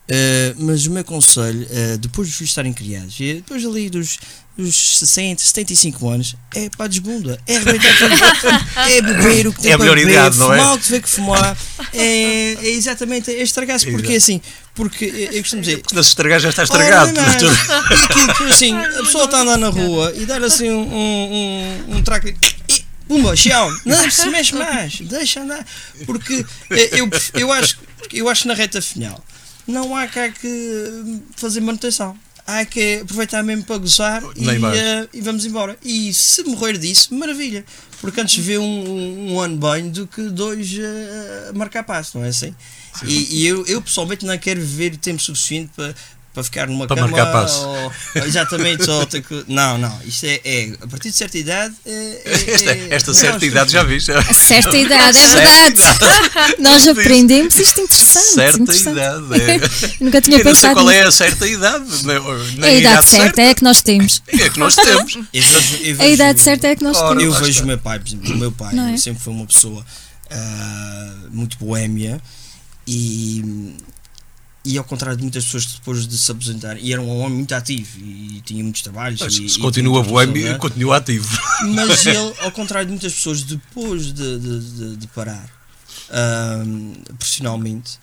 Uh, 0.09 0.65
mas 0.65 0.87
o 0.87 0.91
meu 0.91 1.03
conselho, 1.03 1.67
uh, 1.67 1.97
depois 1.99 2.27
dos 2.27 2.35
filhos 2.35 2.49
estarem 2.49 2.73
criados, 2.73 3.19
e 3.19 3.35
depois 3.35 3.63
ali 3.63 3.91
dos, 3.91 4.17
dos 4.59 4.99
60, 4.99 5.41
75 5.41 6.09
anos, 6.09 6.35
é 6.53 6.69
para 6.69 6.85
a 6.85 6.87
desbunda, 6.89 7.39
é 7.47 7.55
arrebentar 7.55 7.97
tudo, 7.97 8.89
é 8.91 9.01
beber 9.01 9.47
o 9.47 9.53
que 9.53 9.61
tem 9.61 9.71
É 9.71 9.73
a 9.75 9.77
para 9.77 9.95
beber, 9.95 10.11
idade, 10.11 10.35
é? 10.35 10.39
fumar 10.39 10.73
o 10.73 10.77
que 10.77 10.83
tiver 10.83 11.01
que 11.01 11.09
fumar, 11.09 11.57
é, 11.93 12.53
é 12.55 12.69
exatamente, 12.71 13.31
é 13.31 13.41
estragar-se, 13.41 13.89
porque 13.89 14.15
assim, 14.15 14.41
porque 14.75 15.05
eu 15.05 15.31
eu 15.31 15.41
costumo 15.41 15.61
dizer, 15.61 15.77
Porque 15.77 15.95
não 15.95 16.03
se 16.03 16.09
estragar 16.09 16.39
já 16.41 16.49
está 16.49 16.63
estragado. 16.63 17.13
Não. 17.13 17.23
E 17.23 18.03
aquilo 18.03 18.33
que 18.35 18.43
assim, 18.43 18.75
a 18.75 19.03
pessoa 19.03 19.25
está 19.25 19.37
a 19.37 19.41
andar 19.41 19.57
na 19.57 19.69
rua 19.69 20.13
e 20.15 20.25
dar 20.25 20.43
assim 20.43 20.69
um, 20.69 20.93
um, 20.93 21.85
um, 21.87 21.97
um 21.97 22.03
traque 22.03 22.35
e 22.67 22.83
pumba, 23.07 23.35
chão, 23.35 23.73
não 23.85 24.11
se 24.11 24.29
mexe 24.29 24.55
mais, 24.55 24.99
deixa 25.01 25.41
andar. 25.41 25.65
Porque 26.05 26.45
eh, 26.71 26.99
eu, 26.99 27.09
eu, 27.33 27.51
acho, 27.51 27.77
eu 28.11 28.29
acho 28.29 28.41
que 28.41 28.47
na 28.49 28.53
reta 28.53 28.81
final 28.81 29.23
não 29.65 29.95
há 29.95 30.07
cá 30.07 30.29
que 30.29 31.21
fazer 31.37 31.61
manutenção. 31.61 32.17
Há 32.49 32.65
que 32.65 33.01
aproveitar 33.01 33.43
mesmo 33.43 33.63
para 33.63 33.77
gozar 33.77 34.23
e, 34.35 34.49
eh, 34.49 35.07
e 35.13 35.21
vamos 35.21 35.45
embora. 35.45 35.77
E 35.83 36.11
se 36.13 36.43
morrer 36.43 36.77
disso, 36.77 37.13
maravilha. 37.13 37.63
Porque 38.01 38.19
antes 38.19 38.43
vê 38.43 38.57
um, 38.57 39.33
um 39.33 39.39
ano 39.39 39.57
bem 39.57 39.89
do 39.89 40.07
que 40.07 40.23
dois 40.29 40.73
a 41.49 41.53
marcar 41.53 41.83
passo, 41.83 42.17
não 42.17 42.25
é 42.25 42.29
assim? 42.29 42.55
E, 43.03 43.41
e 43.41 43.47
eu, 43.47 43.65
eu 43.67 43.81
pessoalmente 43.81 44.25
não 44.25 44.37
quero 44.37 44.59
viver 44.61 44.97
tempo 44.97 45.21
suficiente 45.21 45.71
para, 45.75 45.93
para 46.39 46.43
ficar 46.45 46.67
numa 46.67 46.87
Para 46.87 46.95
cama 46.95 47.07
marcar 47.09 47.31
passo. 47.31 47.59
ou- 47.67 47.91
ou 48.15 48.25
exatamente 48.25 48.85
só 48.85 49.05
ter 49.05 49.21
que. 49.21 49.43
Não, 49.47 49.77
não. 49.77 49.99
Isto 50.05 50.25
é, 50.25 50.41
é 50.45 50.73
a 50.81 50.87
partir 50.87 51.09
de 51.11 51.15
certa 51.17 51.37
idade. 51.37 51.75
É, 51.85 51.91
é- 52.25 52.51
Esta, 52.53 52.71
é- 52.71 52.87
esta 52.91 53.13
certa 53.13 53.45
idade 53.45 53.71
já 53.71 53.83
viste? 53.83 54.11
A 54.11 54.33
certa 54.33 54.75
idade, 54.77 55.17
é 55.17 55.27
Certa 55.27 55.83
verdade. 55.83 56.55
Nós 56.59 56.87
aprendemos 56.87 57.55
isto 57.55 57.81
interessante. 57.81 58.25
certa 58.33 58.59
interessante. 58.61 58.91
idade. 58.97 59.25
É. 59.41 59.93
Nunca 60.03 60.21
tinha 60.21 60.37
Eu 60.37 60.43
não 60.45 60.53
sei 60.55 60.69
pensado 60.69 60.73
qual 60.75 60.89
é 60.91 61.01
a 61.03 61.11
certa 61.11 61.47
idade. 61.47 61.85
A 62.61 62.71
idade 62.71 63.05
certa, 63.05 63.41
é 63.41 63.49
a 63.49 63.55
que 63.55 63.63
nós 63.63 63.81
temos. 63.81 64.21
É 64.27 64.49
que 64.49 64.59
nós 64.59 64.75
temos. 64.75 65.17
A 65.99 66.07
idade 66.07 66.41
certa 66.41 66.67
é 66.67 66.71
a 66.71 66.75
que 66.75 66.83
nós 66.83 66.97
temos. 66.97 67.23
Eu 67.23 67.31
vejo 67.33 67.63
o 67.63 67.67
meu 67.67 67.77
pai, 67.77 67.99
por 67.99 68.07
exemplo, 68.07 68.33
o 68.33 68.37
meu 68.37 68.51
pai 68.51 68.73
é? 68.93 68.97
sempre 68.97 69.21
foi 69.21 69.33
uma 69.33 69.45
pessoa 69.45 69.85
ah, 70.31 71.13
muito 71.31 71.57
boémia 71.57 72.21
e, 72.87 73.75
e 74.65 74.77
ao 74.77 74.83
contrário 74.83 75.15
de 75.17 75.23
muitas 75.23 75.45
pessoas 75.45 75.65
depois 75.65 76.05
de 76.07 76.17
se 76.17 76.31
aposentarem, 76.31 76.83
e 76.83 76.91
era 76.91 77.01
um 77.01 77.09
homem 77.19 77.37
muito 77.37 77.53
ativo 77.55 77.97
e, 77.99 78.41
tinha 78.41 78.61
muitos 78.63 78.81
trabalhos. 78.81 79.19
Mas 79.21 79.33
e, 79.35 79.47
se 79.49 79.59
continua 79.59 80.03
boêmio, 80.03 80.35
função, 80.35 80.49
não 80.49 80.55
é? 80.55 80.59
continua 80.59 80.97
ativo. 80.97 81.37
Mas 81.75 82.05
ele, 82.07 82.33
ao 82.41 82.51
contrário 82.51 82.85
de 82.87 82.91
muitas 82.91 83.13
pessoas, 83.13 83.43
depois 83.43 84.13
de, 84.13 84.39
de, 84.39 84.59
de- 84.59 84.97
de 84.97 85.07
parar 85.07 85.49
ahm, 86.11 86.93
profissionalmente, 87.17 87.99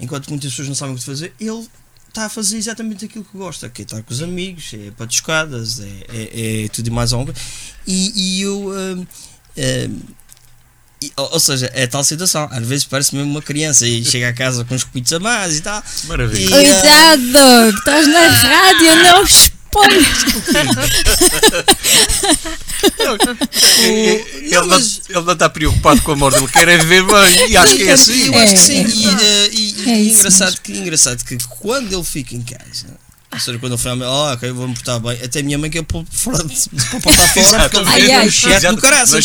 enquanto 0.00 0.28
muitas 0.28 0.50
pessoas 0.50 0.68
não 0.68 0.74
sabem 0.74 0.94
o 0.94 0.98
que 0.98 1.04
fazer, 1.04 1.34
ele 1.40 1.66
está 2.08 2.26
a 2.26 2.28
fazer 2.28 2.56
exatamente 2.58 3.04
aquilo 3.04 3.24
que 3.24 3.36
gosta, 3.38 3.68
que 3.70 3.82
é 3.82 3.84
estar 3.84 4.02
com 4.02 4.12
os 4.12 4.20
amigos, 4.22 4.70
é 4.74 4.90
patuscadas, 4.90 5.80
é, 5.80 6.06
é, 6.08 6.64
é 6.64 6.68
tudo 6.68 6.86
e 6.88 6.90
mais 6.90 7.12
alguma 7.12 7.32
coisa. 7.32 7.46
E, 7.86 8.12
e 8.38 8.40
eu. 8.42 8.68
hum, 8.70 9.06
hum, 9.56 10.00
e- 11.06 11.12
ou 11.16 11.32
ou 11.34 11.40
seja, 11.40 11.70
é 11.74 11.86
tal 11.86 12.02
situação. 12.04 12.48
Às 12.50 12.66
vezes 12.66 12.84
parece 12.84 13.14
mesmo 13.14 13.30
uma 13.30 13.42
criança 13.42 13.86
e 13.86 14.04
chega 14.04 14.28
a 14.28 14.32
casa 14.32 14.64
com 14.64 14.74
os 14.74 14.84
copitos 14.84 15.12
a 15.12 15.18
mais 15.20 15.56
e 15.56 15.60
tal. 15.60 15.82
Maravilha. 16.04 16.54
E, 16.56 16.66
ah, 16.66 17.16
Cuidado, 17.16 17.72
que 17.72 17.78
estás 17.78 18.06
na 18.08 18.28
rádio, 18.28 18.96
não 19.02 19.24
exponhas. 19.24 19.52
ele, 23.78 24.50
não, 24.54 24.66
mas- 24.66 25.00
ele 25.08 25.20
não 25.22 25.32
está 25.32 25.48
preocupado 25.48 26.02
com 26.02 26.12
a 26.12 26.16
morte, 26.16 26.38
ele 26.38 26.48
quer 26.48 26.68
é 26.68 26.76
viver 26.78 27.02
bem. 27.04 27.50
E 27.50 27.56
acho 27.56 27.76
que 27.76 27.82
é 27.88 27.92
assim. 27.92 28.26
Eu 28.26 28.38
acho 28.38 28.52
que 28.52 28.58
É, 28.58 28.58
sim. 28.58 29.16
é. 29.20 29.48
E, 29.52 29.90
É 29.90 29.98
engraçado, 30.04 30.60
que, 30.60 30.72
engraçado 30.72 31.24
que 31.24 31.38
quando 31.60 31.92
ele 31.92 32.04
fica 32.04 32.34
em 32.34 32.42
casa, 32.42 32.86
ou 33.32 33.40
seja, 33.40 33.58
quando 33.58 33.72
ele 33.72 33.82
fala, 33.82 34.08
oh, 34.08 34.32
ok, 34.34 34.48
eu 34.50 34.54
vou 34.54 34.68
me 34.68 34.74
portar 34.74 35.00
bem, 35.00 35.20
até 35.22 35.40
a 35.40 35.42
minha 35.42 35.58
mãe 35.58 35.70
quer 35.70 35.82
pôr 35.82 36.04
fora 36.10 36.44
de 36.44 36.54
para 36.90 37.00
portar 37.00 37.28
fora 37.34 37.68
porque 37.70 38.00
ele 38.00 38.12
ai. 38.12 38.26
um 38.26 38.30
chat 38.30 38.62
no 38.72 38.80
caraças. 38.82 39.24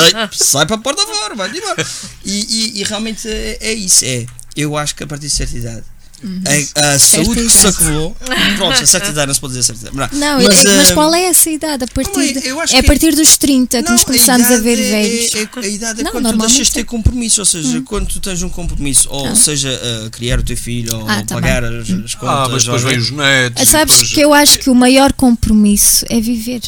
Dei- 0.00 0.28
sai 0.32 0.66
para 0.66 0.76
a 0.76 0.78
porta 0.78 1.02
fora, 1.06 1.34
vai 1.34 1.50
embora. 1.50 1.86
E, 2.24 2.74
e, 2.76 2.80
e 2.80 2.84
realmente 2.84 3.28
é, 3.28 3.58
é 3.60 3.72
isso. 3.72 4.04
É, 4.04 4.26
eu 4.56 4.76
acho 4.76 4.94
que 4.94 5.02
a 5.04 5.06
partir 5.06 5.26
de 5.26 5.30
certa 5.32 5.56
idade. 5.56 5.84
A, 6.74 6.94
a 6.94 6.98
saúde 6.98 7.42
que 7.44 7.50
se 7.50 7.66
acumulou. 7.66 8.16
Pronto, 8.56 8.82
a 8.82 8.86
certa 8.86 9.10
idade 9.10 9.26
não 9.26 9.34
se 9.34 9.40
pode 9.40 9.52
dizer 9.54 9.62
certa 9.76 9.94
idade. 9.94 10.16
Não, 10.16 10.42
mas, 10.42 10.64
é- 10.64 10.76
mas 10.76 10.90
eh, 10.90 10.94
qual 10.94 11.14
é 11.14 11.24
essa 11.24 11.50
idade? 11.50 11.84
A 11.84 11.86
partir 11.88 12.38
é 12.74 12.78
a 12.78 12.82
partir 12.82 13.14
dos 13.14 13.36
30 13.36 13.82
que 13.82 13.88
Não, 13.88 13.92
nos 13.92 14.04
começamos 14.04 14.46
a, 14.46 14.50
idade 14.50 14.62
ver 14.62 14.78
é- 14.78 14.90
velhos. 14.90 15.34
é- 15.34 15.42
é- 15.42 15.48
a 15.60 15.68
idade 15.68 16.00
é 16.00 16.04
Não, 16.04 16.12
quando 16.12 16.32
tu 16.32 16.38
deixas 16.38 16.66
de 16.68 16.72
ter 16.72 16.80
é. 16.80 16.84
compromisso, 16.84 17.40
ou 17.40 17.44
seja, 17.44 17.82
quando 17.82 18.06
tu 18.08 18.20
tens 18.20 18.42
um 18.42 18.48
compromisso, 18.48 19.08
ou 19.10 19.26
Ah. 19.26 19.34
seja, 19.36 19.68
uh, 20.06 20.10
criar 20.10 20.38
o 20.38 20.42
teu 20.42 20.56
filho, 20.56 20.96
ou 20.98 21.08
Ah, 21.08 21.22
tá 21.22 21.34
pagar 21.34 21.62
as, 21.64 21.90
as 21.90 22.14
contas. 22.14 22.28
Ah, 22.36 22.48
mas 22.50 22.64
depois 22.64 22.82
ou- 22.84 22.88
vem 22.90 22.98
os 22.98 23.10
netos. 23.10 23.62
e 23.62 23.66
Sabes 23.66 23.94
depois- 23.94 24.12
que 24.14 24.20
eu 24.20 24.32
acho 24.32 24.58
que 24.58 24.70
o 24.70 24.74
maior 24.74 25.12
compromisso 25.12 26.04
é 26.08 26.20
viver. 26.20 26.62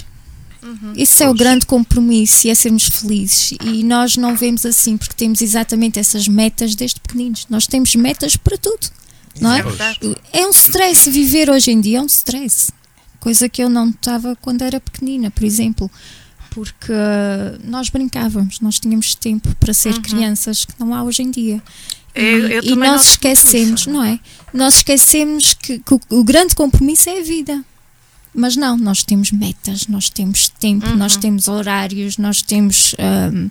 Isso 0.96 1.22
é 1.22 1.28
o 1.30 1.34
grande 1.34 1.64
compromisso 1.64 2.46
e 2.46 2.50
é 2.50 2.54
sermos 2.54 2.86
felizes. 2.88 3.52
E 3.62 3.84
nós 3.84 4.16
não 4.16 4.34
vemos 4.34 4.66
assim 4.66 4.96
porque 4.96 5.14
temos 5.14 5.40
exatamente 5.40 5.96
essas 5.98 6.26
metas 6.26 6.74
desde 6.74 7.00
pequeninos. 7.00 7.46
Nós 7.48 7.68
temos 7.68 7.94
metas 7.94 8.36
para 8.36 8.58
tudo, 8.58 8.88
não 9.40 9.52
é? 9.52 9.60
É. 10.32 10.40
É 10.42 10.46
um 10.46 10.50
stress 10.50 11.10
viver 11.10 11.50
hoje 11.50 11.70
em 11.70 11.80
dia, 11.80 11.98
é 11.98 12.02
um 12.02 12.06
stress. 12.06 12.72
Coisa 13.20 13.48
que 13.48 13.62
eu 13.62 13.68
não 13.68 13.90
estava 13.90 14.36
quando 14.36 14.62
era 14.62 14.80
pequenina, 14.80 15.30
por 15.30 15.44
exemplo. 15.44 15.90
Porque 16.50 16.90
uh, 16.92 17.60
nós 17.64 17.90
brincávamos, 17.90 18.60
nós 18.60 18.78
tínhamos 18.80 19.14
tempo 19.14 19.54
para 19.56 19.74
ser 19.74 20.00
crianças 20.00 20.64
que 20.64 20.72
não 20.78 20.94
há 20.94 21.02
hoje 21.02 21.22
em 21.22 21.30
dia. 21.30 21.62
E, 22.14 22.20
Eu- 22.20 22.48
eu 22.48 22.62
e 22.62 22.76
nós 22.76 23.10
esquecemos, 23.10 23.82
isso. 23.82 23.90
não 23.90 24.02
é? 24.02 24.18
Nós 24.54 24.76
esquecemos 24.76 25.52
que, 25.52 25.78
que 25.80 25.94
o, 26.08 26.24
grande 26.24 26.54
compromisso 26.54 27.10
é 27.10 27.20
a 27.20 27.22
vida. 27.22 27.62
Mas 28.34 28.56
não, 28.56 28.76
nós 28.78 29.02
temos 29.02 29.32
metas, 29.32 29.86
nós 29.86 30.08
temos 30.08 30.48
tempo, 30.48 30.86
Uhum. 30.86 30.96
nós 30.96 31.16
temos 31.16 31.46
horários, 31.48 32.16
nós 32.16 32.40
temos. 32.42 32.94
ahm, 32.98 33.48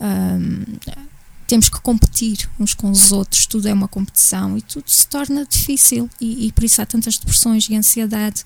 ahm, 0.00 1.05
temos 1.46 1.68
que 1.68 1.80
competir 1.80 2.48
uns 2.58 2.74
com 2.74 2.90
os 2.90 3.12
outros, 3.12 3.46
tudo 3.46 3.68
é 3.68 3.72
uma 3.72 3.88
competição 3.88 4.58
e 4.58 4.62
tudo 4.62 4.90
se 4.90 5.06
torna 5.06 5.46
difícil 5.46 6.10
e, 6.20 6.46
e 6.46 6.52
por 6.52 6.64
isso 6.64 6.82
há 6.82 6.86
tantas 6.86 7.18
depressões 7.18 7.68
e 7.68 7.76
ansiedade, 7.76 8.44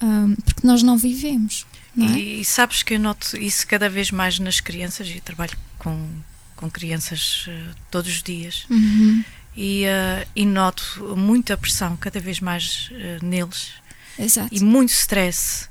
ahm, 0.00 0.34
porque 0.44 0.66
nós 0.66 0.82
não 0.82 0.96
vivemos. 0.96 1.66
Não 1.94 2.06
é? 2.06 2.18
E, 2.18 2.40
e 2.40 2.44
sabes 2.44 2.82
que 2.82 2.94
eu 2.94 3.00
noto 3.00 3.36
isso 3.36 3.66
cada 3.66 3.88
vez 3.88 4.10
mais 4.10 4.38
nas 4.38 4.60
crianças, 4.60 5.08
e 5.08 5.20
trabalho 5.20 5.56
com, 5.78 6.08
com 6.54 6.70
crianças 6.70 7.46
eh, 7.48 7.70
todos 7.90 8.10
os 8.10 8.22
dias, 8.22 8.66
Uhum, 8.70 9.24
e, 9.56 9.84
eh, 9.84 10.26
e 10.36 10.44
noto 10.44 11.14
muita 11.16 11.56
pressão 11.56 11.96
cada 11.96 12.20
vez 12.20 12.40
mais 12.40 12.90
eh, 12.92 13.18
neles 13.22 13.70
exato. 14.18 14.54
e 14.54 14.60
muito 14.60 14.90
stress 14.90 15.68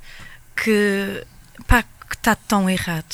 que 0.55 1.23
está 2.11 2.35
tão 2.35 2.69
errado 2.69 3.13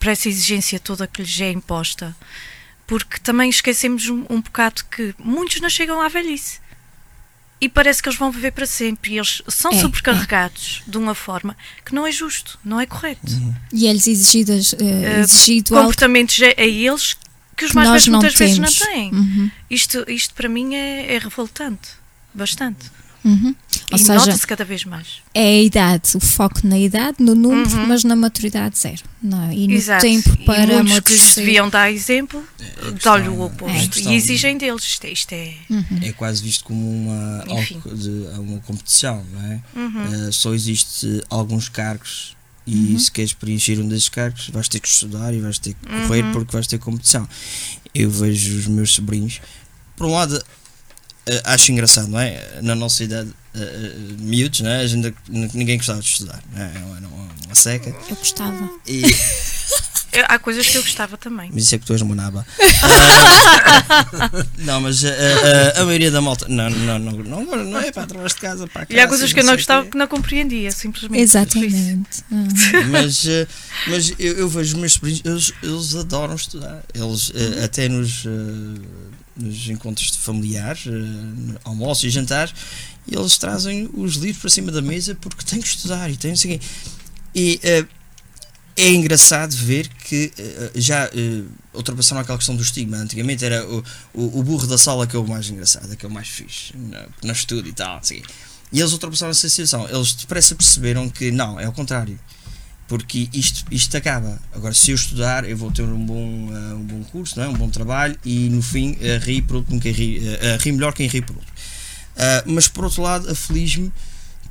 para 0.00 0.12
essa 0.12 0.28
exigência 0.28 0.80
toda 0.80 1.06
que 1.06 1.22
lhes 1.22 1.40
é 1.40 1.52
imposta 1.52 2.16
porque 2.90 3.20
também 3.20 3.48
esquecemos 3.48 4.08
um, 4.08 4.24
um 4.28 4.40
bocado 4.40 4.82
que 4.90 5.14
muitos 5.16 5.60
não 5.60 5.68
chegam 5.70 6.00
à 6.00 6.08
velhice. 6.08 6.58
E 7.60 7.68
parece 7.68 8.02
que 8.02 8.08
eles 8.08 8.18
vão 8.18 8.32
viver 8.32 8.50
para 8.50 8.66
sempre. 8.66 9.12
E 9.12 9.18
eles 9.18 9.40
são 9.46 9.70
É, 9.70 9.78
sobrecarregados 9.80 10.82
de 10.88 10.98
uma 10.98 11.14
forma 11.14 11.56
que 11.84 11.94
não 11.94 12.04
é 12.04 12.10
justo, 12.10 12.58
não 12.64 12.80
é 12.80 12.86
correto. 12.86 13.30
E 13.72 13.86
é-lhes 13.86 14.08
exigidas, 14.08 14.74
eh, 14.74 14.82
Eh, 14.82 15.20
exigido 15.20 15.76
algo 15.76 15.82
comportamentos 15.86 16.36
a, 16.42 16.60
a 16.60 16.66
eles 16.66 17.14
que 17.56 17.64
os 17.64 17.70
que 17.70 17.76
mais 17.76 17.88
nós 17.88 18.02
velhos 18.06 18.08
muitas 18.08 18.34
temos. 18.34 18.56
vezes 18.58 18.78
não 18.80 18.86
têm. 18.92 19.12
Uhum, 19.12 19.50
isto, 19.70 20.04
isto 20.10 20.34
para 20.34 20.48
mim 20.48 20.74
é, 20.74 21.14
é 21.14 21.18
revoltante 21.18 21.90
bastante 22.34 22.90
uhum. 23.24 23.54
Ou 23.92 23.96
e 23.96 23.98
seja, 23.98 24.14
nota-se 24.14 24.46
cada 24.46 24.64
vez 24.64 24.84
mais 24.84 25.06
é 25.34 25.42
a 25.42 25.62
idade, 25.62 26.16
o 26.16 26.20
foco 26.20 26.60
na 26.64 26.78
idade, 26.78 27.16
no 27.20 27.34
número, 27.34 27.70
Uhum. 27.76 27.86
mas 27.88 28.04
na 28.04 28.14
maturidade 28.14 28.78
zero. 28.78 29.02
Não, 29.22 29.50
é? 29.50 29.54
e 29.54 29.66
no 29.68 29.74
Exato. 29.74 30.02
tempo 30.02 30.28
e 30.40 30.44
para 30.44 30.66
muitos 30.82 31.00
que 31.00 31.12
lhes 31.12 31.20
amadurecer. 31.20 31.44
deviam 31.44 31.68
dar 31.68 31.90
exemplo, 31.92 32.44
a 32.86 32.90
dão-lhe 33.02 33.28
o 33.28 33.42
é 33.42 33.44
oposto. 33.46 33.90
questão- 33.90 34.12
e 34.12 34.16
exigem 34.16 34.56
deles. 34.58 34.82
Isto 34.84 35.04
é. 35.04 35.12
Isto 35.12 35.32
é 35.32 35.54
Uhum. 35.68 35.84
É 36.02 36.12
quase 36.12 36.42
visto 36.42 36.64
como 36.64 36.88
uma, 36.88 37.44
de, 37.94 38.10
uma 38.38 38.60
competição, 38.60 39.24
não 39.32 39.42
é? 39.52 39.60
Uhum. 39.76 40.28
Uh, 40.28 40.32
só 40.32 40.54
existe 40.54 41.22
alguns 41.28 41.68
cargos 41.68 42.36
e 42.66 42.96
se 42.98 43.10
queres 43.10 43.32
preencher 43.32 43.80
um 43.80 43.88
desses 43.88 44.08
cargos 44.08 44.48
vais 44.50 44.68
ter 44.68 44.78
que 44.80 44.88
estudar 44.88 45.34
e 45.34 45.40
vais 45.40 45.58
ter 45.58 45.74
que 45.74 45.86
correr 46.06 46.22
Uhum. 46.24 46.32
porque 46.32 46.52
vais 46.52 46.66
ter 46.66 46.78
competição. 46.78 47.28
Eu 47.94 48.08
vejo 48.10 48.56
os 48.56 48.66
meus 48.68 48.92
sobrinhos, 48.94 49.40
por 49.96 50.06
um 50.06 50.12
lado, 50.12 50.40
acho 51.44 51.72
engraçado, 51.72 52.08
não 52.08 52.18
é? 52.20 52.60
Na 52.62 52.74
nossa 52.74 53.02
idade, 53.04 53.30
uh, 53.54 53.58
uh, 53.58 54.16
miúdos, 54.22 54.60
não 54.60 54.70
é? 54.70 54.80
A 54.80 54.86
gente, 54.86 55.14
ninguém 55.28 55.76
gostava 55.76 56.00
de 56.00 56.06
estudar, 56.08 56.42
não 56.52 56.62
é? 56.62 56.70
Era 56.70 56.84
uma, 57.08 57.28
uma 57.46 57.54
seca. 57.54 57.90
Eu 58.08 58.16
gostava. 58.16 58.70
E, 58.86 59.02
Eu- 60.12 60.24
há 60.26 60.40
coisas 60.40 60.66
que 60.66 60.76
eu 60.76 60.82
gostava 60.82 61.16
também. 61.16 61.50
mas 61.54 61.62
isso 61.62 61.74
é 61.76 61.78
que 61.78 61.86
tu 61.86 61.92
és 61.92 62.02
uma 62.02 62.16
naba. 62.16 62.44
Ah, 62.82 64.30
não, 64.58 64.80
mas 64.80 65.04
uh, 65.04 65.06
uh, 65.06 65.80
a 65.80 65.84
maioria 65.84 66.10
da 66.10 66.20
malta, 66.20 66.46
não, 66.48 66.68
não, 66.68 66.98
não, 66.98 67.12
não, 67.12 67.64
não 67.64 67.80
é 67.80 67.92
para 67.92 68.06
trás 68.08 68.34
de 68.34 68.40
casa, 68.40 68.66
para 68.66 68.86
E 68.90 68.94
há 68.94 69.02
casa, 69.02 69.08
coisas 69.08 69.32
que 69.32 69.38
eu 69.38 69.44
não 69.44 69.54
gostava 69.54 69.84
quê. 69.84 69.90
que 69.90 69.96
não 69.96 70.08
compreendia, 70.08 70.72
simplesmente. 70.72 71.22
Exatamente. 71.22 72.24
Uhum. 72.28 72.48
mas, 72.90 73.24
eh, 73.24 73.46
mas 73.86 74.12
eu, 74.18 74.32
eu 74.38 74.48
vejo 74.48 74.74
os 74.74 74.80
meus 74.80 74.92
sobrinhos, 74.94 75.22
eles, 75.24 75.52
eles 75.62 75.94
adoram 75.94 76.34
estudar. 76.34 76.82
Eles, 76.92 77.30
eh, 77.32 77.64
até 77.64 77.88
nos, 77.88 78.24
eh, 78.26 78.80
nos 79.40 79.68
encontros 79.68 80.14
familiares, 80.16 80.86
eh, 80.86 81.58
almoços 81.64 82.04
e 82.04 82.10
jantares, 82.10 82.54
eles 83.10 83.38
trazem 83.38 83.88
os 83.94 84.14
livros 84.14 84.40
para 84.40 84.50
cima 84.50 84.70
da 84.70 84.82
mesa 84.82 85.14
porque 85.20 85.44
têm 85.44 85.60
que 85.60 85.68
estudar 85.68 86.10
e 86.10 86.16
têm 86.16 86.32
não 86.32 86.48
quê. 86.48 86.60
E 87.34 87.60
eh, 87.62 87.84
é 88.76 88.90
engraçado 88.92 89.54
ver 89.54 89.88
que 89.88 90.32
eh, 90.38 90.70
já 90.74 91.04
eh, 91.06 91.42
ultrapassaram 91.74 92.22
aquela 92.22 92.38
questão 92.38 92.56
do 92.56 92.62
estigma. 92.62 92.96
Antigamente 92.96 93.44
era 93.44 93.66
o, 93.66 93.84
o, 94.14 94.40
o 94.40 94.42
burro 94.42 94.66
da 94.66 94.78
sala 94.78 95.06
que 95.06 95.14
é 95.14 95.18
o 95.18 95.26
mais 95.26 95.48
engraçado, 95.50 95.94
que 95.96 96.06
é 96.06 96.08
o 96.08 96.12
mais 96.12 96.28
fixe, 96.28 96.76
no, 96.76 96.98
no 97.22 97.32
estudo 97.32 97.68
e 97.68 97.72
tal. 97.72 97.98
não 97.98 98.14
quê. 98.14 98.22
E 98.72 98.80
eles 98.80 98.92
ultrapassaram 98.92 99.32
essa 99.32 99.48
situação. 99.48 99.88
Eles 99.88 100.14
depressa 100.14 100.54
perceberam 100.54 101.08
que 101.08 101.30
não, 101.30 101.58
é 101.58 101.68
o 101.68 101.72
contrário. 101.72 102.18
Porque 102.90 103.28
isto, 103.32 103.64
isto 103.70 103.96
acaba. 103.96 104.36
Agora, 104.52 104.74
se 104.74 104.90
eu 104.90 104.96
estudar, 104.96 105.48
eu 105.48 105.56
vou 105.56 105.70
ter 105.70 105.82
um 105.84 106.04
bom, 106.04 106.48
eh, 106.52 106.74
um 106.74 106.82
bom 106.82 107.04
curso, 107.04 107.38
não 107.38 107.44
é? 107.44 107.48
um 107.48 107.52
bom 107.54 107.68
trabalho 107.68 108.18
e 108.24 108.48
no 108.48 108.60
fim 108.60 108.94
uh, 108.94 109.24
ri, 109.24 109.40
por 109.40 109.58
último, 109.58 109.80
quem 109.80 109.92
ri, 109.92 110.18
eh, 110.26 110.58
ri 110.60 110.72
melhor 110.72 110.92
quem 110.92 111.06
ri 111.06 111.22
por 111.22 111.36
último. 111.36 111.52
Ah, 112.16 112.42
mas 112.46 112.66
por 112.66 112.84
outro 112.84 113.00
lado, 113.02 113.30
aflige-me 113.30 113.92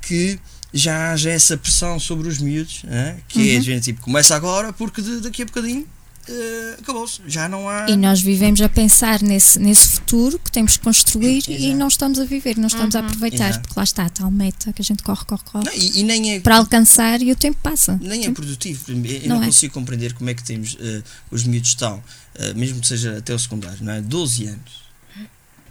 que 0.00 0.38
já 0.72 1.12
haja 1.12 1.28
essa 1.30 1.54
pressão 1.58 2.00
sobre 2.00 2.28
os 2.28 2.38
miúdos, 2.38 2.82
eh, 2.88 3.16
que 3.28 3.56
é 3.56 3.58
de 3.58 3.66
gente 3.66 3.84
tipo, 3.84 4.00
começa 4.00 4.34
agora 4.34 4.72
porque 4.72 5.02
de- 5.02 5.20
daqui 5.20 5.42
a 5.42 5.44
bocadinho 5.44 5.86
eh, 6.30 6.76
acabou-se. 6.80 7.20
Já 7.26 7.48
não 7.48 7.68
há. 7.68 7.86
E 7.88 7.96
nós 7.96 8.20
vivemos 8.20 8.60
a 8.60 8.68
pensar 8.68 9.22
nesse, 9.22 9.58
nesse 9.58 9.88
futuro 9.88 10.38
que 10.38 10.50
temos 10.50 10.76
que 10.76 10.84
construir 10.84 11.42
e 11.48 11.54
Exato. 11.54 11.76
não 11.76 11.88
estamos 11.88 12.18
a 12.18 12.24
viver, 12.24 12.56
não 12.56 12.68
estamos 12.68 12.94
a 12.94 13.00
aproveitar, 13.00 13.48
Exato. 13.50 13.60
porque 13.62 13.78
lá 13.78 13.84
está 13.84 14.04
a 14.04 14.08
tal 14.10 14.30
meta 14.30 14.72
que 14.72 14.80
a 14.80 14.84
gente 14.84 15.02
corre, 15.02 15.24
corre, 15.24 15.42
corre 15.44 15.64
Não, 15.64 15.72
e, 15.74 16.00
e 16.00 16.02
nem 16.02 16.34
é. 16.34 16.40
para 16.40 16.56
alcançar 16.56 17.20
e 17.20 17.32
o 17.32 17.36
tempo 17.36 17.58
passa. 17.62 17.98
Nem 18.00 18.26
é 18.26 18.30
produtivo. 18.30 18.84
Eu 18.88 18.96
Não 19.28 19.36
não, 19.36 19.42
é. 19.42 19.46
consigo 19.46 19.74
compreender 19.74 20.12
como 20.14 20.30
é 20.30 20.34
que 20.34 20.44
temos 20.44 20.76
eh, 20.80 21.02
os 21.30 21.44
miúdos 21.44 21.70
estão, 21.70 22.02
eh, 22.36 22.54
mesmo 22.54 22.80
que 22.80 22.86
seja 22.86 23.18
até 23.18 23.34
o 23.34 23.38
secundário, 23.38 23.78
não 23.82 23.92
é? 23.92 24.00
12 24.00 24.46
anos 24.46 24.90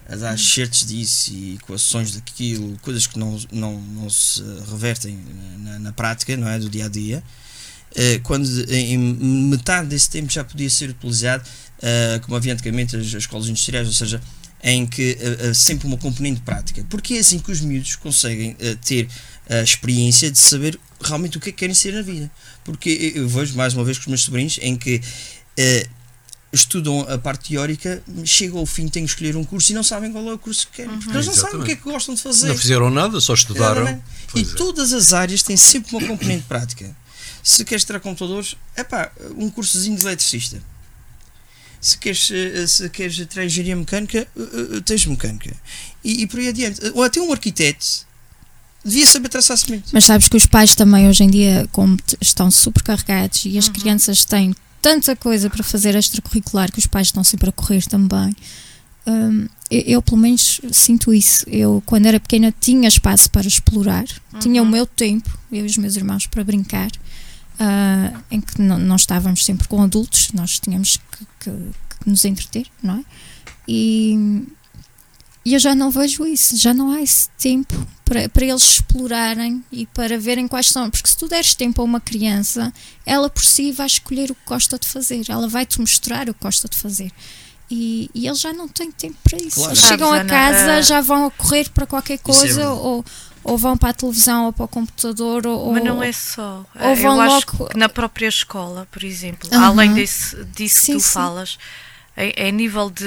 a 0.09 0.15
dar 0.15 0.39
certos 0.39 0.85
disso 0.87 1.31
e 1.31 1.55
equações 1.55 2.11
daquilo, 2.15 2.77
coisas 2.81 3.05
que 3.05 3.19
não, 3.19 3.39
não, 3.51 3.79
não 3.79 4.09
se 4.09 4.41
revertem 4.69 5.19
na, 5.59 5.79
na 5.79 5.93
prática, 5.93 6.35
não 6.35 6.47
é? 6.49 6.57
Do 6.57 6.67
dia 6.67 6.85
a 6.85 6.89
dia. 6.89 7.23
Eh, 7.95 8.19
quando 8.23 8.47
em 8.71 8.97
metade 8.97 9.87
desse 9.87 10.09
tempo 10.09 10.31
já 10.31 10.43
podia 10.43 10.69
ser 10.69 10.91
utilizado 10.91 11.43
eh, 11.81 12.19
como 12.23 12.37
havia 12.37 12.53
antigamente 12.53 12.95
as, 12.95 13.07
as 13.07 13.13
escolas 13.13 13.47
industriais, 13.47 13.87
ou 13.87 13.93
seja, 13.93 14.21
em 14.63 14.85
que 14.85 15.17
eh, 15.19 15.53
sempre 15.53 15.87
uma 15.87 15.97
componente 15.97 16.41
prática, 16.41 16.85
porque 16.89 17.15
é 17.15 17.19
assim 17.19 17.39
que 17.39 17.51
os 17.51 17.61
miúdos 17.61 17.95
conseguem 17.95 18.55
ter 18.85 19.07
a 19.49 19.63
experiência 19.63 20.29
de 20.29 20.37
saber 20.37 20.79
realmente 21.01 21.37
o 21.37 21.39
que 21.39 21.49
é 21.49 21.51
que 21.51 21.57
querem 21.57 21.73
ser 21.73 21.93
na 21.93 22.03
vida. 22.03 22.29
Porque 22.63 23.13
eu 23.15 23.27
vejo 23.27 23.55
mais 23.55 23.73
uma 23.73 23.83
vez 23.83 23.97
com 23.97 24.03
os 24.03 24.07
meus 24.07 24.21
sobrinhos 24.21 24.59
em 24.61 24.75
que 24.75 25.01
estudam 26.51 27.01
a 27.01 27.17
parte 27.17 27.49
teórica, 27.49 28.03
chegam 28.23 28.59
ao 28.59 28.65
fim, 28.65 28.87
têm 28.87 29.05
que 29.05 29.09
escolher 29.09 29.35
um 29.35 29.43
curso 29.43 29.71
e 29.71 29.75
não 29.75 29.83
sabem 29.83 30.11
qual 30.11 30.27
é 30.29 30.33
o 30.33 30.37
curso 30.37 30.67
que 30.67 30.77
querem. 30.77 30.99
Porque 30.99 31.15
eles 31.15 31.25
não 31.25 31.33
sabem 31.33 31.61
o 31.61 31.63
que 31.63 31.71
é 31.71 31.75
que 31.75 31.83
gostam 31.83 32.13
de 32.13 32.21
fazer. 32.21 32.49
Não 32.49 32.57
fizeram 32.57 32.89
nada, 32.91 33.19
só 33.19 33.33
estudaram. 33.33 33.81
Exatamente. 33.81 34.03
E 34.35 34.41
é. 34.41 34.55
todas 34.55 34.93
as 34.93 35.13
áreas 35.13 35.41
têm 35.41 35.57
sempre 35.57 35.95
uma 35.95 36.07
componente 36.07 36.45
prática. 36.47 36.95
Se 37.43 37.63
queres 37.65 37.83
tirar 37.85 37.99
computadores, 37.99 38.55
é 38.75 38.83
pá, 38.83 39.11
um 39.37 39.49
cursozinho 39.49 39.95
de 39.97 40.03
eletricista. 40.05 40.61
Se 41.81 41.97
queres, 41.97 42.29
eh, 42.31 42.67
se 42.67 42.89
queres 42.89 43.15
tirar 43.15 43.45
engenharia 43.45 43.75
mecânica, 43.75 44.27
eh, 44.37 44.77
eh, 44.77 44.81
tens 44.81 45.05
mecânica. 45.05 45.55
E, 46.03 46.23
e 46.23 46.27
por 46.27 46.39
aí 46.39 46.49
adiante. 46.49 46.81
Ou 46.93 47.03
até 47.03 47.21
um 47.21 47.31
arquiteto 47.31 47.85
devia 48.83 49.05
saber 49.05 49.29
traçar 49.29 49.57
semente. 49.57 49.85
Mas 49.93 50.03
sabes 50.05 50.27
que 50.27 50.35
os 50.37 50.45
pais 50.45 50.75
também 50.75 51.07
hoje 51.07 51.23
em 51.23 51.29
dia, 51.29 51.67
como 51.71 51.97
estão 52.19 52.51
supercarregados 52.51 53.45
e 53.45 53.57
as 53.57 53.67
Uhum. 53.67 53.73
crianças 53.73 54.25
têm 54.25 54.53
tanta 54.81 55.15
coisa 55.15 55.49
para 55.49 55.63
fazer 55.63 55.95
extracurricular 55.95 56.71
que 56.71 56.79
os 56.79 56.87
pais 56.87 57.07
estão 57.07 57.23
sempre 57.23 57.49
a 57.49 57.51
correr 57.53 57.85
também. 57.85 58.35
Hum, 59.07 59.47
eu, 59.71 59.81
eu, 59.81 60.01
pelo 60.01 60.17
menos 60.17 60.59
sinto 60.73 61.13
isso. 61.13 61.45
Eu 61.49 61.81
quando 61.85 62.05
era 62.07 62.19
pequena 62.19 62.53
tinha 62.59 62.87
espaço 62.89 63.29
para 63.31 63.47
explorar, 63.47 64.05
tinha 64.41 64.61
o 64.61 64.65
Uhum. 64.65 64.71
meu 64.71 64.85
tempo, 64.85 65.29
eu 65.51 65.63
e 65.63 65.65
os 65.69 65.77
meus 65.77 65.95
irmãos 65.95 66.27
para 66.27 66.43
brincar, 66.43 66.91
ah, 67.59 68.21
em 68.31 68.39
que 68.41 68.61
não, 68.61 68.77
não 68.77 68.95
estávamos 68.95 69.43
sempre 69.45 69.67
com 69.67 69.81
adultos, 69.81 70.31
nós 70.33 70.59
tínhamos 70.59 70.97
que, 71.11 71.25
que- 71.39 71.71
que 72.01 72.09
nos 72.09 72.23
entreter, 72.25 72.65
não 72.81 72.95
é? 72.95 73.03
E, 73.67 74.43
e 75.45 75.53
eu 75.53 75.59
já 75.59 75.75
não 75.75 75.91
vejo 75.91 76.25
isso, 76.25 76.55
já 76.57 76.73
não 76.73 76.91
há 76.91 77.01
esse 77.01 77.29
tempo 77.37 77.75
para, 78.05 78.27
para 78.29 78.45
eles 78.45 78.63
explorarem 78.63 79.63
e 79.71 79.85
para 79.85 80.17
verem 80.17 80.47
quais 80.47 80.67
são. 80.67 80.89
Porque 80.89 81.07
se 81.09 81.17
tu 81.17 81.27
deres 81.27 81.53
tempo 81.53 81.81
a 81.81 81.85
uma 81.85 81.99
criança, 81.99 82.73
ela 83.05 83.29
por 83.29 83.43
si 83.43 83.71
vai 83.71 83.87
escolher 83.87 84.31
o 84.31 84.35
que 84.35 84.41
gosta 84.45 84.79
de 84.79 84.87
fazer, 84.87 85.23
ela 85.29 85.47
vai-te 85.47 85.79
mostrar 85.79 86.29
o 86.29 86.33
que 86.33 86.41
gosta 86.41 86.67
de 86.67 86.77
fazer. 86.77 87.11
E, 87.71 88.09
e 88.15 88.25
eles 88.25 88.39
já 88.39 88.51
não 88.51 88.67
têm 88.67 88.91
tempo 88.91 89.15
para 89.23 89.37
isso. 89.37 89.57
Claro. 89.57 89.71
Eles 89.73 89.85
chegam 89.87 90.11
a 90.11 90.25
casa, 90.25 90.71
eh, 90.77 90.81
já 90.81 91.01
vão 91.01 91.27
a 91.27 91.31
correr 91.31 91.69
para 91.69 91.85
qualquer 91.85 92.15
é 92.15 92.17
coisa, 92.17 92.71
ou, 92.71 93.05
ou 93.43 93.57
vão 93.57 93.77
para 93.77 93.89
a 93.89 93.93
televisão 93.93 94.45
ou 94.45 94.53
para 94.53 94.65
o 94.65 94.67
computador, 94.67 95.45
ou, 95.47 95.73
Mas 95.73 95.83
não 95.83 96.01
é 96.03 96.11
só. 96.11 96.65
ou 96.79 96.95
vão 96.95 97.15
Eu 97.15 97.21
acho 97.21 97.47
logo- 97.57 97.69
que 97.69 97.77
na 97.77 97.89
própria 97.89 98.27
escola, 98.27 98.87
por 98.91 99.03
exemplo, 99.03 99.49
Aham. 99.53 99.65
além 99.67 99.93
desse, 99.93 100.43
disso 100.45 100.79
Sim, 100.79 100.93
que 100.93 100.99
tu 100.99 101.03
sim. 101.05 101.13
falas, 101.13 101.57
é, 102.17 102.47
é 102.47 102.51
nível 102.51 102.89
de, 102.89 103.05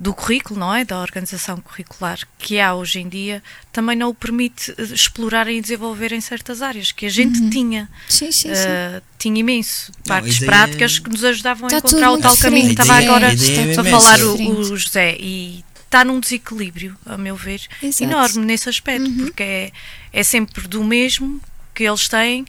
do 0.00 0.12
currículo, 0.12 0.58
não 0.58 0.74
é? 0.74 0.84
Da 0.84 1.00
organização 1.00 1.60
curricular 1.60 2.18
que 2.38 2.58
há 2.58 2.74
hoje 2.74 2.98
em 2.98 3.08
dia, 3.08 3.40
também 3.70 3.94
não 3.96 4.08
o 4.08 4.14
permite 4.14 4.74
eh, 4.76 4.82
explorarem 4.82 5.58
e 5.58 5.60
desenvolverem 5.60 6.20
certas 6.20 6.60
áreas 6.60 6.90
que 6.90 7.06
a 7.06 7.08
gente 7.08 7.40
Uhum. 7.40 7.50
tinha. 7.50 7.88
Sim, 8.08 8.32
sim, 8.32 8.48
sim. 8.48 8.50
eh, 8.66 9.00
tinha 9.18 9.38
imenso 9.38 9.92
Não, 9.98 10.02
partes 10.16 10.36
ideia- 10.38 10.50
práticas 10.50 10.98
que 10.98 11.08
nos 11.08 11.22
ajudavam 11.22 11.68
Tá 11.68 11.76
a 11.76 11.78
encontrar 11.78 12.10
o 12.10 12.18
tal 12.18 12.30
muito 12.32 12.42
caminho 12.42 12.68
que 12.70 12.82
diferente. 12.82 12.90
estava 12.90 12.98
agora 12.98 13.26
a 13.28 13.30
é 13.30 13.80
a 13.80 13.84
falar 14.00 14.20
o, 14.20 14.32
Diferente. 14.32 14.60
o 14.60 14.76
José 14.76 15.16
e 15.20 15.64
está 15.92 16.04
num 16.04 16.18
desequilíbrio, 16.18 16.96
a 17.04 17.18
meu 17.18 17.36
ver, 17.36 17.60
Exato. 17.82 18.04
enorme 18.04 18.44
nesse 18.46 18.68
aspecto, 18.68 19.06
Uhum. 19.08 19.16
porque 19.26 19.42
é, 19.42 19.72
é 20.12 20.22
sempre 20.22 20.66
do 20.66 20.82
mesmo 20.82 21.38
que 21.74 21.84
eles 21.84 22.08
têm 22.08 22.46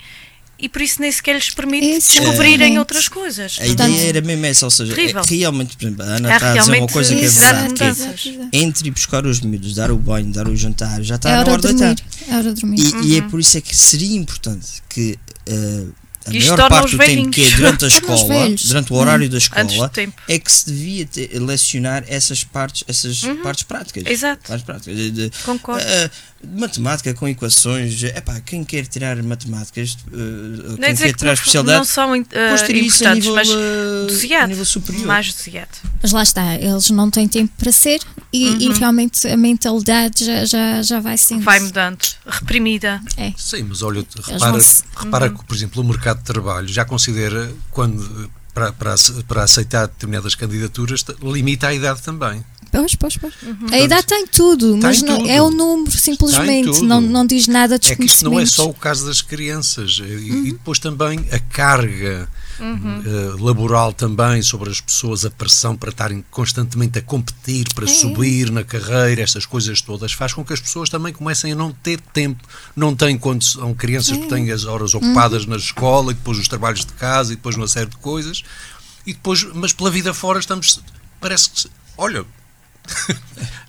e 0.57 0.69
por 0.69 0.81
isso 0.81 1.01
nem 1.01 1.11
sequer 1.11 1.35
lhes 1.35 1.49
permite 1.49 1.85
Exatamente. 1.85 2.21
descobrirem 2.29 2.79
outras 2.79 3.09
coisas. 3.09 3.57
A 3.59 3.65
Portanto- 3.65 3.91
ideia 3.91 4.07
era 4.09 4.21
mesmo 4.21 4.45
essa, 4.45 4.65
ou 4.65 4.69
seja, 4.71 4.93
é 4.93 5.11
realmente, 5.35 5.75
por 5.75 5.83
exemplo, 5.85 6.03
a 6.03 6.05
Ana 6.07 6.31
Há 6.31 6.35
está 6.35 6.51
a 6.53 6.57
dizer 6.57 6.77
uma 6.79 6.87
coisa 6.87 7.15
que 7.15 7.25
é 7.25 7.27
verdade, 7.27 7.67
de 7.67 7.73
que 8.15 8.29
é, 8.55 8.59
entre 8.61 8.87
ir 8.87 8.91
buscar 8.91 9.25
os 9.25 9.41
miúdos, 9.41 9.75
dar 9.75 9.91
o 9.91 9.97
banho, 9.97 10.31
dar 10.31 10.47
o 10.47 10.55
jantar, 10.55 11.01
já 11.03 11.15
está 11.15 11.29
É 11.29 11.33
na 11.33 11.39
hora 11.41 11.51
hora 11.51 11.61
de 11.61 11.73
deitar. 11.73 11.95
É 12.29 12.35
hora 12.37 12.53
de 12.53 12.61
dormir. 12.61 12.79
E, 12.79 13.07
e 13.07 13.17
é 13.17 13.21
Uhum. 13.21 13.29
por 13.29 13.39
isso 13.41 13.57
é 13.57 13.61
que 13.61 13.75
seria 13.75 14.15
importante 14.15 14.67
que 14.87 15.19
eh, 15.47 15.85
a 16.29 16.33
isto 16.33 16.51
maior 16.53 16.69
parte 16.69 16.91
do 16.91 16.97
tempo 16.97 17.29
que 17.31 17.43
é 17.45 17.49
durante 17.51 17.85
a 17.85 17.87
escola, 17.87 18.49
durante 18.67 18.93
o 18.93 18.95
horário 18.95 19.29
da 19.29 19.37
Antes 19.37 19.47
escola, 19.73 19.91
é 20.27 20.39
que 20.39 20.51
se 20.51 20.65
devia 20.71 21.05
ter- 21.05 21.39
lecionar 21.41 22.03
essas 22.07 22.43
partes, 22.43 22.83
essas 22.87 23.21
partes 23.41 23.63
práticas. 23.63 24.03
Uhum. 24.03 24.11
Exato. 24.11 24.47
Partes 24.47 24.65
práticas. 24.65 25.41
Concordo. 25.43 25.83
eh, 25.83 26.09
matemática 26.55 27.13
com 27.13 27.27
equações, 27.27 28.03
é 28.03 28.19
pá, 28.21 28.39
quem 28.41 28.63
quer 28.63 28.85
tirar 28.85 29.21
matemáticas, 29.23 29.97
eh, 30.11 30.15
Não 30.15 30.73
é 30.87 30.87
quem 30.87 30.95
quer 30.95 31.11
que 31.13 31.17
tirar 31.19 31.29
não, 31.29 31.33
especialidade, 31.33 31.77
não 31.79 31.85
são 31.85 32.15
eh, 32.15 32.23
ter 32.23 32.75
isso 32.75 33.07
a 33.07 33.15
importantes, 33.15 33.15
nível, 33.15 33.35
mas 33.35 33.49
eh, 33.49 34.03
a 34.03 34.07
desviado, 34.07 34.47
nível 34.49 34.65
superior. 34.65 35.05
mais 35.05 35.33
desviado. 35.33 35.69
Mas 36.01 36.11
lá 36.11 36.23
está, 36.23 36.55
eles 36.55 36.89
não 36.89 37.09
têm 37.09 37.27
tempo 37.27 37.53
para 37.57 37.71
ser 37.71 37.99
e, 38.31 38.63
e 38.65 38.67
Uhum. 38.67 38.73
realmente 38.73 39.27
a 39.27 39.37
mentalidade 39.37 40.25
já, 40.25 40.45
já, 40.45 40.81
já 40.81 40.99
vai 40.99 41.17
sendo. 41.17 41.43
Vai 41.43 41.59
mudando, 41.59 41.99
reprimida. 42.25 43.01
É. 43.17 43.31
Sim, 43.37 43.63
mas 43.69 43.81
olha, 43.81 44.05
repara, 44.25 44.59
se- 44.59 44.83
repara 44.95 45.27
Uhum. 45.29 45.37
que, 45.37 45.45
por 45.45 45.55
exemplo, 45.55 45.81
o 45.81 45.85
mercado 45.85 46.17
de 46.17 46.23
trabalho 46.25 46.67
já 46.67 46.83
considera, 46.85 47.51
quando 47.71 48.29
para, 48.53 48.71
para, 48.71 48.95
para 49.27 49.43
aceitar 49.43 49.87
determinadas 49.87 50.35
candidaturas, 50.35 51.03
limita 51.21 51.67
a 51.67 51.73
idade 51.73 52.01
também. 52.01 52.43
Pois, 52.71 52.95
pois, 52.95 53.17
pois. 53.17 53.33
Uhum. 53.43 53.67
A 53.71 53.79
idade 53.79 54.07
tem 54.07 54.25
tudo, 54.25 54.71
Tem 54.71 54.79
mas 54.81 55.01
não, 55.03 55.17
tudo. 55.19 55.29
é 55.29 55.39
o 55.41 55.51
número, 55.51 55.91
simplesmente. 55.95 56.81
Não, 56.81 56.99
não 56.99 57.25
diz 57.25 57.47
nada 57.47 57.77
de 57.77 57.91
É 57.91 57.95
que 57.95 58.05
isto 58.05 58.25
não 58.25 58.39
é 58.39 58.45
só 58.47 58.67
o 58.67 58.73
caso 58.73 59.05
das 59.05 59.21
crianças. 59.21 59.99
E, 59.99 60.01
Uhum. 60.01 60.45
e 60.47 60.51
depois 60.53 60.79
também 60.79 61.19
a 61.31 61.37
carga 61.39 62.27
Uhum. 62.59 63.01
eh, 63.05 63.41
laboral 63.41 63.91
também 63.93 64.41
sobre 64.41 64.69
as 64.69 64.79
pessoas, 64.79 65.25
a 65.25 65.31
pressão 65.31 65.75
para 65.75 65.89
estarem 65.89 66.23
constantemente 66.29 66.99
a 66.99 67.01
competir, 67.01 67.65
para 67.73 67.85
É. 67.85 67.87
subir 67.87 68.51
na 68.51 68.63
carreira, 68.63 69.21
estas 69.21 69.45
coisas 69.45 69.81
todas, 69.81 70.11
faz 70.13 70.33
com 70.33 70.43
que 70.45 70.53
as 70.53 70.59
pessoas 70.59 70.89
também 70.89 71.11
comecem 71.11 71.51
a 71.51 71.55
não 71.55 71.71
ter 71.71 71.99
tempo. 71.99 72.47
Não 72.75 72.95
têm 72.95 73.17
quando 73.17 73.43
são 73.43 73.73
crianças 73.73 74.17
É. 74.17 74.21
que 74.21 74.27
têm 74.27 74.51
as 74.51 74.63
Uhum. 74.63 74.71
horas 74.73 74.93
ocupadas 74.93 75.45
na 75.45 75.55
escola 75.55 76.11
e 76.11 76.15
depois 76.15 76.37
os 76.37 76.47
trabalhos 76.47 76.85
de 76.85 76.93
casa 76.93 77.33
e 77.33 77.35
depois 77.35 77.55
uma 77.55 77.67
série 77.67 77.89
de 77.89 77.97
coisas. 77.97 78.43
E 79.05 79.13
depois, 79.13 79.43
mas 79.53 79.73
pela 79.73 79.89
vida 79.91 80.13
fora 80.13 80.39
estamos, 80.39 80.79
parece 81.19 81.49
que, 81.49 81.69
olha, 81.97 82.25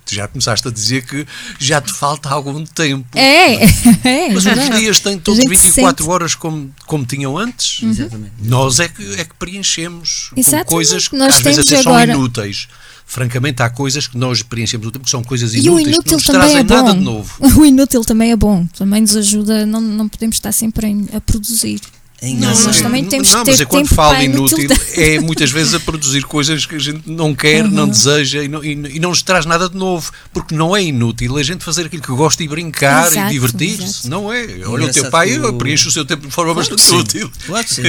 tu 0.05 0.15
já 0.15 0.29
começaste 0.29 0.67
a 0.69 0.71
dizer 0.71 1.05
que 1.07 1.27
já 1.59 1.81
te 1.81 1.93
falta 1.93 2.29
algum 2.29 2.65
tempo. 2.65 3.07
É, 3.17 3.65
é. 3.65 4.29
Mas 4.29 4.37
os 4.39 4.45
verdade. 4.45 4.79
dias 4.79 5.01
têm 5.01 5.19
todos 5.19 5.41
gente 5.41 5.49
24 5.51 6.05
sente. 6.05 6.11
horas 6.11 6.35
como, 6.35 6.73
como 6.87 7.05
tinham 7.07 7.37
antes. 7.39 7.83
Exatamente. 7.83 8.33
Nós 8.43 8.81
é 8.81 8.89
que, 8.89 9.15
é 9.15 9.25
que 9.25 9.35
preenchemos 9.39 10.31
com 10.35 10.65
coisas 10.65 11.09
que 11.09 11.17
Nós 11.17 11.37
às 11.37 11.41
vezes 11.43 11.67
até 11.67 11.83
são 11.83 11.93
agora- 11.95 12.13
inúteis. 12.13 12.69
Francamente, 13.07 13.63
há 13.63 13.69
coisas 13.69 14.07
que 14.07 14.17
nós 14.17 14.43
preenchemos 14.43 14.87
o 14.87 14.91
tempo 14.91 15.05
que 15.05 15.11
são 15.11 15.23
coisas 15.23 15.53
E 15.55 15.59
o 15.69 15.79
inúteis, 15.79 15.85
que 15.85 15.91
não 15.91 15.95
inútil 15.99 16.13
nos 16.17 16.25
trazem 16.25 16.57
é 16.57 16.63
nada 16.63 16.95
de 16.95 17.01
novo. 17.01 17.35
O 17.61 17.65
inútil 17.67 18.03
também 18.03 18.33
é 18.33 18.37
bom. 18.37 18.67
Também 18.79 19.03
nos 19.03 19.15
ajuda. 19.15 19.67
Não, 19.67 19.79
não 19.81 20.09
podemos 20.09 20.37
estar 20.37 20.53
sempre 20.53 20.87
em- 20.87 21.09
a 21.13 21.21
produzir. 21.21 21.81
É 22.25 22.29
Não, 22.29 22.33
engraçado. 22.37 22.83
também 22.83 23.05
temos 23.05 23.31
não, 23.31 23.45
que 23.45 23.51
mas 23.51 23.57
ter 23.59 23.63
é 23.65 23.67
quando 23.67 23.83
tempo 23.85 23.95
falo 23.95 24.23
inútil, 24.23 24.67
é 24.97 25.21
muitas 25.21 25.51
vezes 25.51 25.75
a 25.75 25.81
produzir 25.81 26.23
coisas 26.25 26.65
que 26.65 26.75
a 26.75 26.79
gente 26.79 27.03
não 27.11 27.35
quer, 27.35 27.69
não 27.69 27.83
Uhum. 27.85 27.91
deseja 27.91 28.43
e 28.43 28.49
não, 28.49 28.65
e, 28.65 28.71
e 28.73 28.99
não 28.99 29.11
nos 29.11 29.23
traz 29.23 29.45
nada 29.45 29.69
de 29.69 29.77
novo. 29.77 30.11
Porque 30.33 30.55
não 30.55 30.75
é 30.75 30.83
inútil 30.83 31.37
a 31.37 31.43
gente 31.43 31.63
fazer 31.63 31.85
aquilo 31.87 32.03
que 32.03 32.13
gosta 32.13 32.43
e 32.43 32.49
brincar 32.49 33.09
Exato, 33.09 33.29
e 33.29 33.33
divertir-se. 33.33 34.09
Não 34.09 34.33
é. 34.33 34.47
Olha, 34.67 34.87
o 34.87 34.91
teu 34.91 35.11
pai 35.11 35.39
o- 35.39 35.53
preenche 35.55 35.87
o 35.87 35.91
seu 35.91 36.05
tempo 36.07 36.27
de 36.27 36.33
forma 36.33 36.55
Claro 36.55 36.71
bastante 36.71 36.83
sim. 36.83 36.97
útil. 36.97 37.31
Claro 37.47 37.65
que 37.67 37.75
sim. 37.75 37.83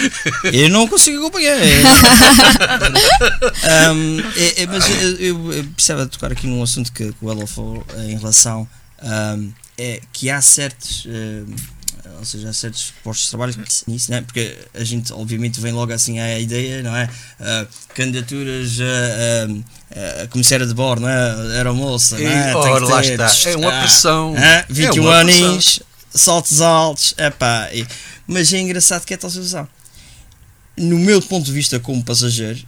Eu 0.52 0.70
não 0.70 0.88
consigo 0.88 1.18
acompanhar. 1.18 1.58
É. 1.58 1.82
Um, 3.92 4.20
é- 4.36 4.62
é, 4.62 4.66
mas 4.66 4.88
eu, 4.88 5.16
eu, 5.16 5.52
eu 5.52 5.64
precisava 5.64 6.04
de 6.04 6.10
tocar 6.12 6.32
aqui 6.32 6.46
num 6.46 6.62
assunto 6.62 6.92
que, 6.92 7.12
que 7.12 7.16
o 7.24 7.30
Ela 7.30 7.46
falou 7.46 7.84
em 7.98 8.16
relação 8.16 8.68
um, 9.02 9.50
é 9.78 10.00
que 10.12 10.30
há 10.30 10.40
certos. 10.40 11.06
um, 11.06 11.54
ou 12.18 12.24
seja, 12.24 12.48
há 12.48 12.52
certos 12.52 12.92
postos 13.02 13.24
de 13.26 13.30
trabalho 13.30 13.54
que- 13.54 13.90
nisso, 13.90 14.10
não 14.10 14.18
é? 14.18 14.22
porque 14.22 14.56
a 14.74 14.84
gente 14.84 15.12
obviamente 15.12 15.60
vem 15.60 15.72
logo 15.72 15.92
assim 15.92 16.18
à 16.20 16.38
ideia, 16.38 16.82
não 16.82 16.94
é? 16.96 17.08
Ah, 17.40 17.66
candidaturas 17.94 18.78
a, 18.80 20.20
a, 20.20 20.22
a 20.24 20.28
comissária 20.28 20.66
de 20.66 20.74
bordo, 20.74 21.02
não 21.02 21.08
é? 21.08 21.56
Era 21.58 21.72
moça, 21.72 22.18
não 22.18 22.30
é? 22.30 22.52
E, 22.52 22.54
ora, 22.54 22.84
lá 22.86 23.00
está. 23.00 23.50
É 23.50 23.56
uma 23.56 23.68
ah, 23.76 23.80
pressão. 23.82 24.34
ah, 24.36 24.40
É 24.44 24.66
21 24.68 25.02
uma 25.02 25.24
pressão. 25.24 25.44
anos, 25.50 25.80
saltos 26.14 26.60
altos, 26.60 27.14
epá, 27.18 27.68
e- 27.72 27.86
mas 28.26 28.52
é 28.52 28.58
engraçado 28.60 29.04
que 29.04 29.14
é 29.14 29.16
tal 29.16 29.30
situação. 29.30 29.68
No 30.76 30.98
meu 30.98 31.20
ponto 31.20 31.44
de 31.44 31.52
vista 31.52 31.78
como 31.78 32.02
passageiro, 32.02 32.60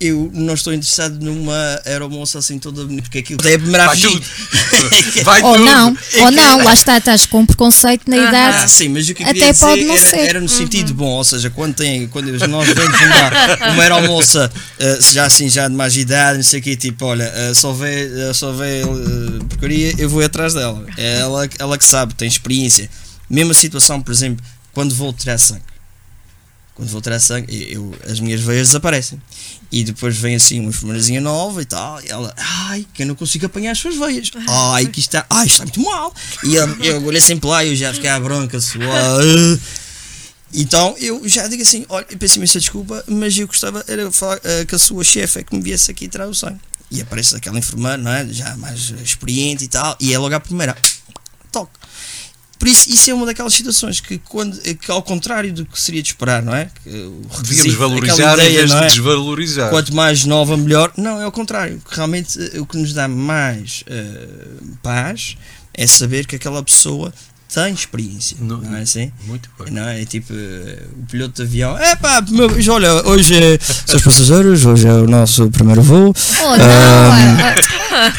eu 0.00 0.28
não 0.34 0.54
estou 0.54 0.74
interessado 0.74 1.24
numa 1.24 1.80
aeromoça 1.86 2.38
assim 2.38 2.58
toda 2.58 2.84
bonita, 2.84 3.02
porque 3.02 3.18
aquilo 3.18 3.40
é 3.48 3.54
a 3.54 3.58
primeira 3.58 3.84
a 3.84 3.86
Vai 3.86 3.96
tudo. 3.96 4.26
Vai 5.24 5.42
Ou 5.42 5.54
tudo. 5.54 5.64
não, 5.64 5.96
ou 6.20 6.30
não, 6.32 6.64
lá 6.64 6.74
está, 6.74 6.98
estás 6.98 7.26
com 7.26 7.40
um 7.40 7.46
preconceito 7.46 8.10
na 8.10 8.16
Aham. 8.16 8.26
Ah, 8.26 8.28
idade. 8.28 8.70
sim, 8.72 8.88
mas 8.88 9.08
o 9.08 9.14
que 9.14 9.22
eu 9.22 9.26
Até 9.26 9.34
queria 9.34 9.52
dizer 9.52 9.64
pode 9.66 9.84
não 9.84 9.94
era, 9.94 10.10
ser. 10.10 10.18
era 10.18 10.40
no 10.40 10.48
sentido 10.48 10.92
bom, 10.94 11.10
ou 11.10 11.24
seja, 11.24 11.48
quando, 11.48 11.74
tem, 11.74 12.08
quando 12.08 12.26
nós 12.48 12.66
vemos 12.68 13.00
uma, 13.00 13.72
uma 13.72 13.82
aeromoça 13.82 14.50
eh, 14.78 14.98
já 15.12 15.26
assim, 15.26 15.48
já 15.48 15.68
de 15.68 15.74
mais 15.74 15.96
idade, 15.96 16.38
não 16.38 16.44
sei 16.44 16.60
o 16.60 16.62
quê, 16.62 16.76
tipo, 16.76 17.04
olha, 17.06 17.24
eh, 17.34 17.54
só 17.54 17.72
vê, 17.72 18.28
eh, 18.28 18.32
só 18.34 18.52
vê 18.52 18.82
eh, 18.82 18.84
porcaria, 19.48 19.94
eu 19.96 20.08
vou 20.10 20.22
atrás 20.24 20.54
dela. 20.54 20.84
É 20.98 21.20
ela, 21.20 21.48
ela 21.58 21.78
que 21.78 21.84
sabe, 21.84 22.14
tem 22.14 22.26
experiência. 22.28 22.90
Mesma 23.30 23.54
situação, 23.54 24.02
por 24.02 24.12
exemplo, 24.12 24.44
quando 24.72 24.94
vou 24.94 25.12
tirar 25.12 25.38
sangue. 25.38 25.62
Quando 26.74 26.88
vou 26.88 27.00
tirar 27.00 27.20
sangue, 27.20 27.68
eu, 27.72 27.94
as 28.10 28.18
minhas 28.18 28.40
veias 28.40 28.66
desaparecem. 28.68 29.22
E 29.74 29.82
depois 29.82 30.16
vem 30.16 30.36
assim 30.36 30.60
uma 30.60 30.68
enfermeirazinha 30.68 31.20
nova 31.20 31.60
e 31.60 31.64
tal, 31.64 32.00
e 32.00 32.08
ela, 32.08 32.32
ai, 32.38 32.86
que 32.94 33.02
eu 33.02 33.06
não 33.08 33.16
consigo 33.16 33.46
apanhar 33.46 33.72
as 33.72 33.78
suas 33.78 33.96
veias. 33.96 34.30
Ai, 34.46 34.86
que 34.86 35.00
está, 35.00 35.26
ai, 35.28 35.48
está 35.48 35.64
muito 35.64 35.80
mal. 35.80 36.14
E 36.44 36.54
eu, 36.54 36.68
eu 36.84 37.04
olhei 37.04 37.20
sempre 37.20 37.48
lá 37.48 37.64
e 37.64 37.70
eu 37.70 37.74
já 37.74 37.92
fiquei 37.92 38.08
à 38.08 38.20
bronca, 38.20 38.60
suar. 38.60 39.20
Então 40.52 40.94
eu 41.00 41.28
já 41.28 41.48
digo 41.48 41.62
assim: 41.62 41.84
olha, 41.88 42.06
eu 42.08 42.16
peço 42.16 42.36
imensa 42.36 42.60
desculpa, 42.60 43.02
mas 43.08 43.36
eu 43.36 43.48
gostava 43.48 43.84
era 43.88 44.08
falar 44.12 44.38
eh, 44.44 44.64
que 44.64 44.76
a 44.76 44.78
sua 44.78 45.02
chefe 45.02 45.40
é 45.40 45.42
que 45.42 45.52
me 45.52 45.60
viesse 45.60 45.90
aqui 45.90 46.06
tirar 46.06 46.28
o 46.28 46.34
sangue. 46.34 46.60
E 46.88 47.02
aparece 47.02 47.34
aquela 47.34 47.58
enfermeira, 47.58 47.96
não 47.96 48.12
é? 48.12 48.24
Já 48.28 48.56
mais 48.56 48.90
experiente 49.02 49.64
e 49.64 49.68
tal, 49.68 49.96
e 49.98 50.14
é 50.14 50.18
logo 50.20 50.36
à 50.36 50.38
primeira: 50.38 50.76
toque. 51.50 51.72
Por 52.58 52.68
isso, 52.68 52.88
isso 52.90 53.10
é 53.10 53.14
uma 53.14 53.26
daquelas 53.26 53.52
situações 53.52 54.00
que, 54.00 54.18
quando, 54.18 54.58
que 54.60 54.90
ao 54.90 55.02
contrário 55.02 55.52
do 55.52 55.66
que 55.66 55.80
seria 55.80 56.02
de 56.02 56.08
esperar, 56.08 56.42
não 56.42 56.54
é? 56.54 56.68
Que 56.82 56.88
o 56.90 57.22
Devíamos 57.42 57.74
valorizar 57.74 58.12
aquela 58.32 58.42
em 58.44 58.46
ideia, 58.52 58.58
vez 58.60 58.70
de 58.70 58.76
é? 58.76 58.86
desvalorizar. 58.86 59.70
Quanto 59.70 59.94
mais 59.94 60.24
nova, 60.24 60.56
melhor. 60.56 60.92
Não, 60.96 61.20
é 61.20 61.26
o 61.26 61.32
contrário. 61.32 61.80
Realmente, 61.90 62.38
eh, 62.54 62.60
o 62.60 62.66
que 62.66 62.76
nos 62.78 62.92
dá 62.92 63.06
mais 63.08 63.82
eh, 63.86 64.28
paz 64.82 65.36
é 65.74 65.86
saber 65.86 66.26
que 66.26 66.36
aquela 66.36 66.62
pessoa 66.62 67.12
tem 67.52 67.72
experiência. 67.72 68.36
Não- 68.40 68.58
Não, 68.60 68.76
é 68.76 68.82
assim? 68.82 69.12
Muito 69.26 69.48
bem. 69.58 69.72
Não 69.72 69.86
é 69.88 70.04
tipo 70.04 70.32
eh, 70.32 70.82
o 71.02 71.06
piloto 71.06 71.34
de 71.36 71.42
avião. 71.42 71.78
É 71.78 71.94
pá, 71.96 72.20
meu, 72.28 72.48
olha, 72.72 72.92
hoje 73.06 73.34
é. 73.36 73.58
Seus 73.86 74.02
passageiros, 74.02 74.64
hoje 74.64 74.86
é 74.88 74.92
o 74.92 75.06
nosso 75.06 75.48
primeiro 75.50 75.82
voo. 75.82 76.14
Oh, 76.40 76.56
não, 76.56 76.64
ah, 76.64 77.54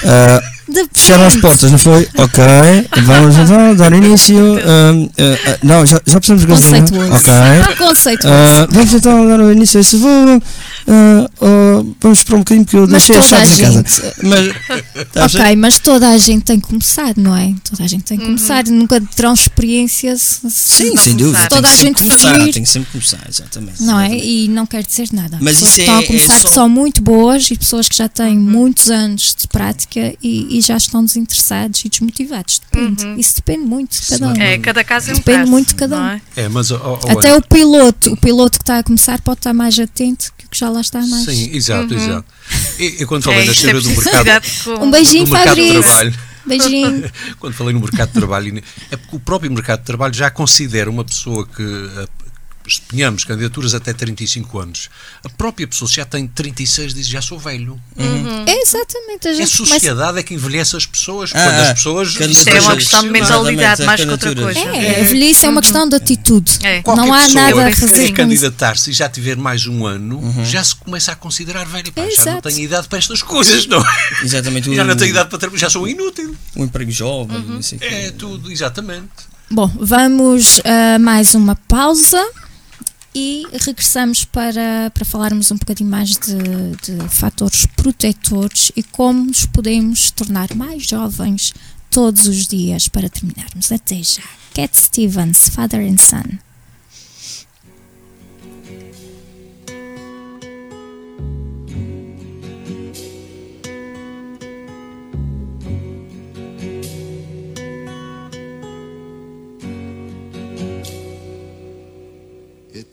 Ah, 0.05 0.41
depende. 0.67 0.89
Fecharam 1.05 1.25
as 1.27 1.35
portas, 1.37 1.71
não 1.71 1.77
foi? 1.77 2.07
Ok, 2.17 2.43
vamos 3.03 3.37
então 3.37 3.75
dar 3.75 3.93
início. 3.93 4.37
Ah, 4.57 5.07
ah, 5.19 5.51
ah, 5.51 5.57
não, 5.63 5.85
já, 5.85 6.01
já 6.05 6.19
precisamos 6.19 6.41
de 6.41 6.47
gasolina. 6.47 7.15
Ok. 7.15 7.31
Ah, 8.25 8.67
vamos 8.71 8.93
então 8.93 9.27
dar 9.27 9.39
o 9.39 9.51
início 9.51 9.77
a 9.77 9.81
esse 9.81 9.97
voo. 9.97 10.41
Vamos 12.01 12.19
esperar 12.19 12.37
um 12.37 12.39
bocadinho 12.39 12.65
porque 12.65 12.77
eu 12.77 12.81
Mas 12.87 12.91
deixei 13.07 13.17
as 13.17 13.25
chaves 13.25 13.59
em 13.59 13.63
casa. 13.83 14.13
Mas, 14.23 15.07
tá? 15.13 15.25
Ok, 15.25 15.55
mas 15.55 15.79
toda 15.79 16.09
a 16.09 16.17
gente 16.17 16.43
tem 16.43 16.59
que 16.59 16.67
começar, 16.67 17.13
não 17.17 17.35
é? 17.35 17.53
Toda 17.69 17.83
a 17.83 17.87
gente 17.87 18.03
tem 18.03 18.17
que 18.17 18.25
começar. 18.25 18.63
Nunca 18.65 19.01
terão 19.15 19.33
experiência 19.33 20.15
se, 20.17 20.49
se- 20.49 20.83
Sim, 20.83 20.89
não 20.95 21.03
sem 21.03 21.15
dúvida. 21.15 21.47
Toda 21.47 21.67
que 21.67 21.73
a 21.73 21.77
gente 21.77 22.01
começar, 22.03 22.33
fluir. 22.35 22.53
Tem 22.53 22.63
que 22.63 22.69
sempre 22.69 22.91
começar, 22.91 23.19
exatamente. 23.29 23.83
não 23.83 23.99
é? 23.99 24.15
E 24.17 24.47
não 24.47 24.65
quer 24.65 24.83
dizer 24.83 25.09
nada. 25.11 25.37
Mas 25.41 25.55
pessoas 25.55 25.69
isso 25.69 25.75
que 25.75 25.81
estão 25.81 25.95
é- 25.95 25.99
a 25.99 26.01
é 26.03 26.07
começar 26.07 26.39
só- 26.39 26.47
que 26.47 26.53
são 26.53 26.69
muito 26.69 27.01
boas 27.01 27.49
e 27.51 27.57
pessoas 27.57 27.87
que 27.89 27.95
já 27.95 28.07
têm 28.07 28.37
muitos 28.37 28.89
anos 28.89 29.35
de 29.39 29.47
prática 29.47 30.13
e, 30.21 30.57
e 30.57 30.61
já 30.61 30.77
estão 30.77 30.94
desinteressados 31.03 31.83
e 31.83 31.89
desmotivados. 31.89 32.61
Depende. 32.71 33.19
Isso 33.19 33.35
depende 33.35 33.65
muito 33.65 33.99
de 33.99 34.07
cada 34.07 34.27
um. 34.27 34.41
É, 34.41 34.57
cada 34.59 34.83
caso 34.83 35.09
é 35.09 35.13
um 35.13 35.17
Depende 35.17 35.37
caso, 35.39 35.51
muito 35.51 35.67
de 35.69 35.75
cada 35.75 35.97
um. 35.97 36.05
é? 36.05 36.21
É, 36.35 36.47
mas 36.49 36.71
ó, 36.71 36.79
ó, 37.03 37.11
Até 37.11 37.31
olha, 37.31 37.37
o 37.37 37.41
piloto, 37.41 38.13
o 38.13 38.17
piloto 38.17 38.57
que 38.59 38.63
está 38.63 38.79
a 38.79 38.83
começar 38.83 39.19
pode 39.21 39.39
estar 39.39 39.53
mais 39.53 39.77
atento 39.79 40.31
que 40.37 40.45
o 40.45 40.49
que 40.49 40.57
já 40.57 40.69
lá 40.69 40.81
está 40.81 41.05
mais. 41.05 41.25
Sim, 41.25 41.49
exato, 41.53 41.93
exato. 41.93 42.25
E, 42.79 43.01
e 43.01 43.05
quando 43.05 43.23
falei 43.23 43.41
É, 43.41 43.45
na 43.45 43.51
isto 43.51 43.67
é 43.67 43.73
história 43.73 43.81
do 43.81 44.13
mercado, 44.13 44.85
Um 44.85 44.91
beijinho 44.91 45.25
do 45.25 45.31
mercado 45.31 45.55
de 45.55 45.71
trabalho, 45.81 46.13
Beijinho. 46.45 47.11
quando 47.39 47.53
falei 47.53 47.73
no 47.73 47.79
mercado 47.79 48.07
de 48.09 48.13
trabalho, 48.13 48.63
é 48.91 48.95
porque 48.97 49.15
o 49.15 49.19
próprio 49.19 49.51
mercado 49.51 49.79
de 49.79 49.85
trabalho 49.85 50.13
já 50.13 50.29
considera 50.29 50.89
uma 50.89 51.03
pessoa 51.03 51.45
que 51.47 51.63
empenhamos 52.67 53.23
candidaturas 53.23 53.73
até 53.73 53.93
35 53.93 54.59
anos. 54.59 54.89
A 55.23 55.29
própria 55.29 55.67
pessoa, 55.67 55.87
se 55.87 55.95
já 55.95 56.05
tem 56.05 56.27
36, 56.27 56.93
diz 56.93 57.07
já 57.07 57.21
sou 57.21 57.37
velho. 57.39 57.79
É 58.47 58.61
exatamente. 58.61 59.27
A 59.27 59.31
É 59.31 59.33
a 59.33 59.37
gente 59.37 59.57
começa 59.57 59.73
sociedade 59.75 60.19
é 60.19 60.23
que 60.23 60.33
envelhece 60.33 60.75
as 60.75 60.85
pessoas. 60.85 61.31
Ah, 61.33 61.43
quando 61.43 61.59
as 61.59 61.73
pessoas. 61.73 62.15
Isto 62.19 62.49
é 62.49 62.61
uma 62.61 62.75
questão 62.75 63.03
de 63.03 63.09
mentalidade 63.09 63.83
mais 63.83 64.01
que 64.03 64.09
outra 64.09 64.35
coisa. 64.35 64.59
É, 64.59 65.01
a 65.01 65.03
velhice 65.03 65.45
é 65.45 65.49
uma 65.49 65.61
questão 65.61 65.87
de 65.87 65.95
atitude. 65.95 66.59
É. 66.63 66.81
Não 66.85 67.13
há 67.13 67.27
nada 67.29 67.67
a 67.67 67.73
fazer 67.75 68.03
isso. 68.05 68.13
candidatar-se 68.13 68.89
e 68.89 68.93
já 68.93 69.07
tiver 69.09 69.37
mais 69.37 69.65
um 69.67 69.85
ano, 69.85 70.19
Uhum. 70.19 70.45
já 70.45 70.63
se 70.63 70.75
começa 70.75 71.11
a 71.11 71.15
considerar 71.15 71.65
velho. 71.65 71.91
Pá, 71.91 72.01
É, 72.01 72.09
já 72.11 72.25
não 72.25 72.31
exato. 72.33 72.49
tenho 72.49 72.59
idade 72.65 72.87
para 72.87 72.97
estas 72.97 73.21
coisas, 73.21 73.65
não 73.67 73.79
é? 73.79 74.23
Exatamente. 74.23 74.73
Já 74.75 74.83
não 74.83 74.95
tenho 74.95 75.11
idade 75.11 75.29
para 75.29 75.37
trabalhar, 75.39 75.59
já 75.61 75.69
sou 75.69 75.87
inútil. 75.87 76.35
Um 76.55 76.63
emprego 76.65 76.91
jovem, 76.91 77.39
não 77.39 77.61
quê. 77.79 77.85
É 77.85 78.11
tudo, 78.11 78.51
exatamente. 78.51 79.09
Bom, 79.51 79.71
vamos 79.79 80.59
a 80.65 80.97
mais 80.99 81.35
uma 81.35 81.55
pausa 81.55 82.23
e 83.15 83.47
regressamos 83.53 84.25
para, 84.25 84.91
para 84.93 85.05
falarmos 85.05 85.49
um 85.49 85.55
bocadinho 85.55 85.89
mais 85.89 86.17
de, 86.17 86.35
de 86.83 87.09
fatores 87.09 87.65
protetores 87.65 88.73
e 88.75 88.83
como 88.83 89.23
nos 89.23 89.45
podemos 89.45 90.11
tornar 90.11 90.53
mais 90.53 90.85
jovens 90.85 91.53
todos 91.89 92.27
os 92.27 92.45
dias 92.45 92.89
para 92.89 93.09
terminarmos. 93.09 93.71
Até 93.71 94.03
já. 94.03 94.21
Cat 94.53 94.77
Stevens, 94.77 95.47
Father 95.47 95.79
and 95.79 95.97
Son. 95.97 96.37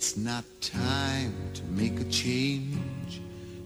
It's 0.03 0.17
not 0.17 0.43
time 0.61 1.33
to 1.55 1.63
make 1.63 2.01
a 2.01 2.05
change. 2.11 3.21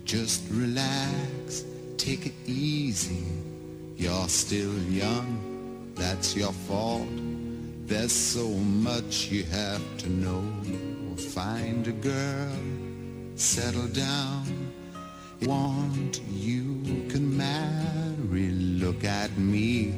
Just 0.04 0.42
relax, 0.50 1.64
take 1.96 2.26
it 2.26 2.34
easy. 2.44 3.24
You're 3.96 4.28
still 4.28 4.78
young, 4.82 5.94
that's 5.94 6.36
your 6.36 6.52
fault. 6.52 7.08
There's 7.86 8.12
so 8.12 8.48
much 8.48 9.28
you 9.28 9.44
have 9.44 9.80
to 9.96 10.10
know. 10.10 10.44
Find 11.16 11.88
a 11.88 11.92
girl, 11.92 12.52
settle 13.36 13.88
down. 13.88 14.44
Want 15.40 16.20
you 16.30 16.82
can 17.08 17.34
marry. 17.34 18.50
Look 18.84 19.04
at 19.04 19.34
me. 19.38 19.94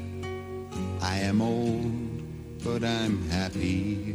I 1.03 1.19
am 1.19 1.43
old, 1.43 2.63
but 2.63 2.85
I'm 2.85 3.29
happy. 3.29 4.15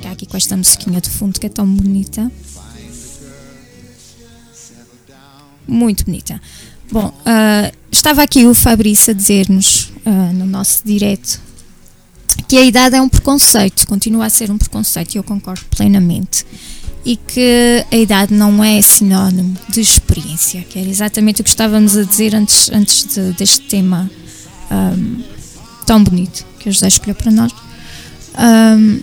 Ficar 0.00 0.12
aqui 0.12 0.24
com 0.24 0.36
esta 0.36 0.56
musiquinha 0.56 0.98
de 1.00 1.10
fundo 1.10 1.38
que 1.38 1.46
é 1.46 1.50
tão 1.50 1.66
bonita. 1.66 2.32
Muito 5.68 6.04
bonita. 6.06 6.40
Bom, 6.90 7.12
ah, 7.26 7.70
estava 7.92 8.22
aqui 8.22 8.46
o 8.46 8.54
Fabrício 8.54 9.12
a 9.12 9.14
dizer-nos 9.14 9.92
ah, 10.06 10.32
no 10.32 10.46
nosso 10.46 10.82
direto 10.84 11.38
que 12.48 12.56
a 12.56 12.64
idade 12.64 12.96
é 12.96 13.02
um 13.02 13.08
preconceito, 13.08 13.86
continua 13.86 14.26
a 14.26 14.30
ser 14.30 14.50
um 14.50 14.58
preconceito 14.58 15.14
e 15.14 15.18
eu 15.18 15.22
concordo 15.22 15.64
plenamente. 15.70 16.44
E 17.04 17.16
que 17.16 17.84
a 17.90 17.96
idade 17.96 18.34
não 18.34 18.62
é 18.62 18.80
sinónimo 18.82 19.56
de 19.68 19.80
experiência, 19.80 20.62
que 20.62 20.78
era 20.78 20.88
exatamente 20.88 21.40
o 21.40 21.44
que 21.44 21.50
estávamos 21.50 21.96
a 21.96 22.02
dizer 22.04 22.34
antes, 22.34 22.70
antes 22.72 23.04
de- 23.14 23.32
deste 23.32 23.60
tema 23.68 24.10
ahm, 24.70 25.22
tão 25.86 26.02
bonito 26.02 26.44
que 26.58 26.68
o 26.68 26.72
José 26.72 26.88
escolheu 26.88 27.14
para 27.14 27.30
nós. 27.30 27.52
Ahm, 28.34 29.00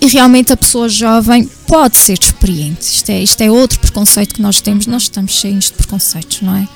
e 0.00 0.06
realmente 0.06 0.52
a 0.52 0.56
pessoa 0.56 0.88
jovem 0.88 1.48
pode 1.66 1.96
ser 1.96 2.18
experiente. 2.20 2.82
Isto 2.82 3.10
é, 3.10 3.22
isto 3.22 3.40
é 3.40 3.50
outro 3.50 3.78
preconceito 3.80 4.34
que 4.34 4.42
nós 4.42 4.60
temos. 4.60 4.86
Nós 4.86 5.02
estamos 5.02 5.32
cheios 5.32 5.66
de 5.66 5.72
preconceitos, 5.72 6.42
não 6.42 6.54
é? 6.56 6.68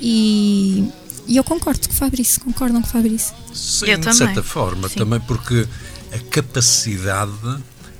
E, 0.00 0.88
e 1.26 1.36
eu 1.36 1.44
concordo 1.44 1.88
com 1.88 1.94
o 1.94 1.96
Fabrício. 1.96 2.40
Concordam 2.40 2.80
com 2.80 2.88
o 2.88 2.90
Fabrício? 2.90 3.34
Sim, 3.52 3.86
Eu 3.86 3.98
de 3.98 4.04
também. 4.04 4.18
certa 4.18 4.42
forma, 4.42 4.88
Sim. 4.88 4.94
também 4.96 5.20
porque 5.20 5.66
a 6.12 6.18
capacidade 6.30 7.32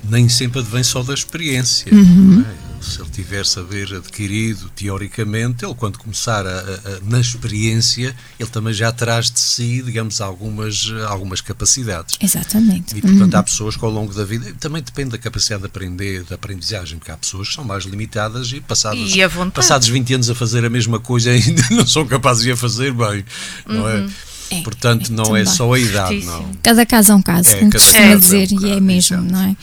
nem 0.08 0.28
sempre 0.28 0.60
advém 0.60 0.82
só 0.82 1.02
da 1.02 1.12
experiência. 1.14 1.92
Uhum. 1.92 2.36
não 2.36 2.40
é? 2.42 2.69
Se 2.80 3.00
ele 3.00 3.10
tiver 3.10 3.44
saber 3.44 3.94
adquirido 3.94 4.70
teoricamente, 4.74 5.64
ele 5.64 5.74
quando 5.74 5.98
começar 5.98 6.46
a- 6.46 6.50
a- 6.50 7.00
na 7.02 7.20
experiência, 7.20 8.14
ele 8.38 8.48
também 8.48 8.72
já 8.72 8.90
traz 8.90 9.30
de 9.30 9.38
si, 9.40 9.82
digamos, 9.82 10.20
algumas, 10.20 10.86
algumas 11.08 11.40
capacidades. 11.40 12.16
Exatamente. 12.20 12.96
E 12.96 13.02
portanto 13.02 13.34
há 13.34 13.42
pessoas 13.42 13.76
que 13.76 13.84
ao 13.84 13.90
longo 13.90 14.14
da 14.14 14.24
vida, 14.24 14.52
também 14.58 14.82
depende 14.82 15.10
da 15.10 15.18
capacidade 15.18 15.60
de 15.62 15.66
aprender, 15.66 16.24
da 16.24 16.34
aprendizagem, 16.36 16.98
porque 16.98 17.10
há 17.10 17.16
pessoas 17.16 17.48
que 17.48 17.54
são 17.54 17.64
mais 17.64 17.84
limitadas 17.84 18.50
e 18.52 18.60
passados, 18.60 19.14
E 19.14 19.22
passados 19.50 19.88
20 19.88 20.14
anos 20.14 20.30
a 20.30 20.34
fazer 20.34 20.64
a 20.64 20.70
mesma 20.70 20.98
coisa 20.98 21.30
ainda 21.32 21.62
não 21.70 21.86
são 21.86 22.06
capazes 22.06 22.44
de 22.44 22.50
a 22.52 22.56
fazer 22.56 22.92
bem, 22.92 23.24
não 23.66 23.88
é? 23.88 24.06
É, 24.52 24.62
Portanto, 24.62 25.12
é 25.12 25.14
não 25.14 25.36
é 25.36 25.44
só 25.44 25.72
a 25.72 25.78
idade, 25.78 26.24
não. 26.24 26.50
Cada 26.60 26.84
caso 26.84 27.12
é 27.12 27.14
um 27.14 27.22
caso, 27.22 27.50
É, 27.50 27.54
como 27.60 27.70
cada 27.70 27.84
costuma 27.84 28.02
caso 28.02 28.12
é 28.12 28.16
um 28.16 28.20
dizer, 28.20 28.52
e 28.52 28.70
é 28.72 28.80
mesmo, 28.80 29.22
não 29.22 29.40
é? 29.42 29.56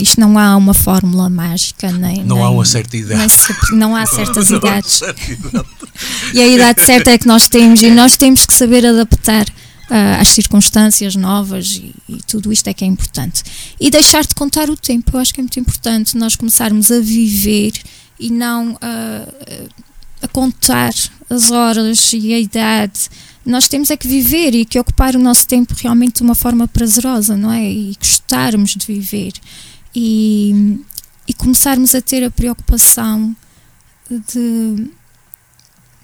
Isto 0.00 0.20
não 0.20 0.38
há 0.38 0.56
uma 0.56 0.74
fórmula 0.74 1.28
mágica, 1.30 1.90
nem. 1.92 2.24
Não 2.24 2.36
nem- 2.36 2.44
há 2.44 2.50
uma 2.50 2.64
certa 2.64 2.96
idade. 2.96 3.32
nem 3.70 3.78
não 3.78 3.96
há 3.96 4.06
certas 4.06 4.50
Não 4.50 4.56
há 4.56 4.60
idades. 4.60 4.92
certa 4.92 5.32
idade. 5.32 5.66
E 6.34 6.40
a 6.40 6.46
idade 6.46 6.84
certa 6.84 7.10
é 7.10 7.18
que 7.18 7.26
nós 7.26 7.48
temos 7.48 7.80
e 7.82 7.90
nós 7.90 8.16
temos 8.16 8.44
que 8.46 8.52
saber 8.54 8.84
adaptar 8.84 9.46
ah, 9.90 10.18
às 10.20 10.28
circunstâncias 10.28 11.14
novas 11.16 11.80
e, 11.82 11.94
e 12.08 12.16
tudo 12.26 12.52
isto 12.52 12.68
é 12.68 12.74
que 12.74 12.84
é 12.84 12.86
importante. 12.86 13.42
E 13.80 13.90
deixar 13.90 14.24
de 14.24 14.34
contar 14.34 14.68
o 14.68 14.76
tempo, 14.76 15.10
eu 15.16 15.20
acho 15.20 15.32
que 15.32 15.40
é 15.40 15.42
muito 15.42 15.58
importante 15.60 16.16
nós 16.16 16.36
começarmos 16.36 16.90
a 16.90 17.00
viver 17.00 17.72
e 18.20 18.30
não 18.30 18.76
ah, 18.82 19.26
a 20.22 20.28
contar 20.28 20.92
as 21.30 21.50
horas 21.50 22.12
e 22.12 22.32
a 22.34 22.38
idade. 22.38 23.08
Nós 23.46 23.68
temos 23.68 23.90
é 23.90 23.96
que 23.96 24.08
viver 24.08 24.54
e 24.54 24.64
que 24.64 24.78
ocupar 24.78 25.14
o 25.14 25.18
nosso 25.18 25.46
tempo 25.46 25.74
realmente 25.76 26.16
de 26.16 26.22
uma 26.22 26.34
forma 26.34 26.66
prazerosa, 26.66 27.36
não 27.36 27.52
é? 27.52 27.62
E 27.70 27.96
gostarmos 27.98 28.74
de 28.74 28.86
viver. 28.86 29.32
E, 29.94 30.78
e 31.28 31.32
começarmos 31.32 31.94
a 31.94 32.02
ter 32.02 32.24
a 32.24 32.30
preocupação 32.30 33.34
de, 34.10 34.88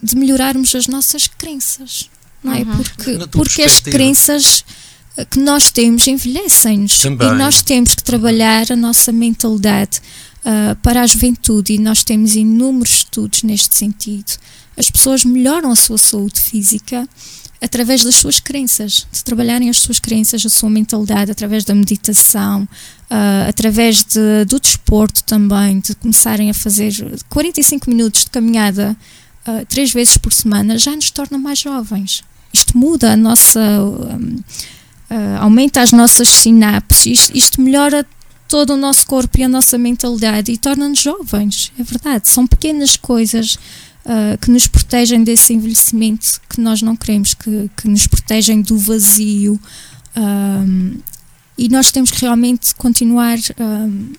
de 0.03 0.17
melhorarmos 0.17 0.75
as 0.75 0.87
nossas 0.87 1.27
crenças, 1.27 2.09
não 2.43 2.53
é? 2.55 2.61
Uhum. 2.61 2.77
Porque, 2.77 3.19
porque 3.31 3.63
as 3.63 3.81
crenças 3.81 4.65
eh, 5.17 5.25
que 5.25 5.39
nós 5.39 5.71
temos 5.71 6.07
envelhecem-nos 6.07 7.05
e 7.05 7.11
nós 7.11 7.61
temos 7.61 7.95
que 7.95 8.03
trabalhar 8.03 8.71
a 8.71 8.77
nossa 8.77 9.13
mentalidade 9.13 10.01
ah, 10.45 10.77
para 10.83 11.03
a 11.03 11.07
juventude 11.07 11.75
e 11.75 11.79
nós 11.79 12.03
temos 12.03 12.35
inúmeros 12.35 12.95
estudos 12.95 13.45
neste 13.45 13.77
sentido. 13.77 14.33
As 14.77 14.91
pessoas 14.91 15.25
melhoram 15.25 15.71
a 15.71 15.77
sua 15.77 15.99
saúde 15.99 16.41
física 16.41 17.09
através 17.61 18.03
das 18.03 18.17
suas 18.17 18.41
crenças, 18.41 19.07
de 19.13 19.23
trabalharem 19.23 19.71
as 19.71 19.79
suas 19.79 20.01
crenças, 20.01 20.45
a 20.45 20.49
sua 20.49 20.69
mentalidade, 20.69 21.31
através 21.31 21.65
da 21.65 21.73
meditação, 21.75 22.67
ah, 23.09 23.47
através 23.49 24.03
de- 24.03 24.45
do 24.47 24.59
desporto 24.59 25.23
também, 25.23 25.79
de 25.79 25.95
começarem 25.95 26.51
a 26.51 26.55
fazer 26.55 26.93
45 27.29 27.89
minutos 27.89 28.25
de 28.25 28.31
caminhada 28.31 28.97
ah, 29.47 29.65
três 29.69 29.93
vezes 29.93 30.17
por 30.17 30.33
semana, 30.33 30.77
já 30.79 30.95
nos 30.95 31.11
torna 31.11 31.39
mais 31.39 31.59
jovens. 31.61 32.23
Isto 32.53 32.77
muda 32.77 33.13
a 33.13 33.17
nossa. 33.17 33.61
hum, 33.61 34.39
ah, 35.11 35.39
aumenta 35.43 35.81
as 35.83 35.93
nossas 35.93 36.29
sinapses, 36.29 37.07
isto, 37.07 37.37
isto 37.37 37.61
melhora 37.63 38.05
todo 38.49 38.75
o 38.75 38.77
nosso 38.77 39.07
corpo 39.07 39.39
e 39.39 39.45
a 39.45 39.49
nossa 39.49 39.79
mentalidade 39.79 40.51
e 40.53 40.59
torna-nos 40.59 41.01
jovens, 41.01 41.73
é 41.79 41.83
verdade. 41.83 42.29
São 42.29 42.47
pequenas 42.47 42.97
coisas 42.97 43.57
ah, 44.05 44.37
que 44.41 44.51
nos 44.51 44.67
protegem 44.67 45.23
desse 45.25 45.53
envelhecimento 45.53 46.41
que 46.49 46.61
nós 46.61 46.83
não 46.83 46.97
queremos, 46.97 47.35
que, 47.35 47.71
que 47.77 47.89
nos 47.89 48.07
protegem 48.07 48.63
do 48.63 48.77
vazio. 48.79 49.59
ahm, 50.17 50.97
e 51.57 51.69
nós 51.69 51.93
temos 51.93 52.11
que 52.11 52.21
realmente 52.23 52.75
continuar 52.75 53.37
ahm, 53.59 54.13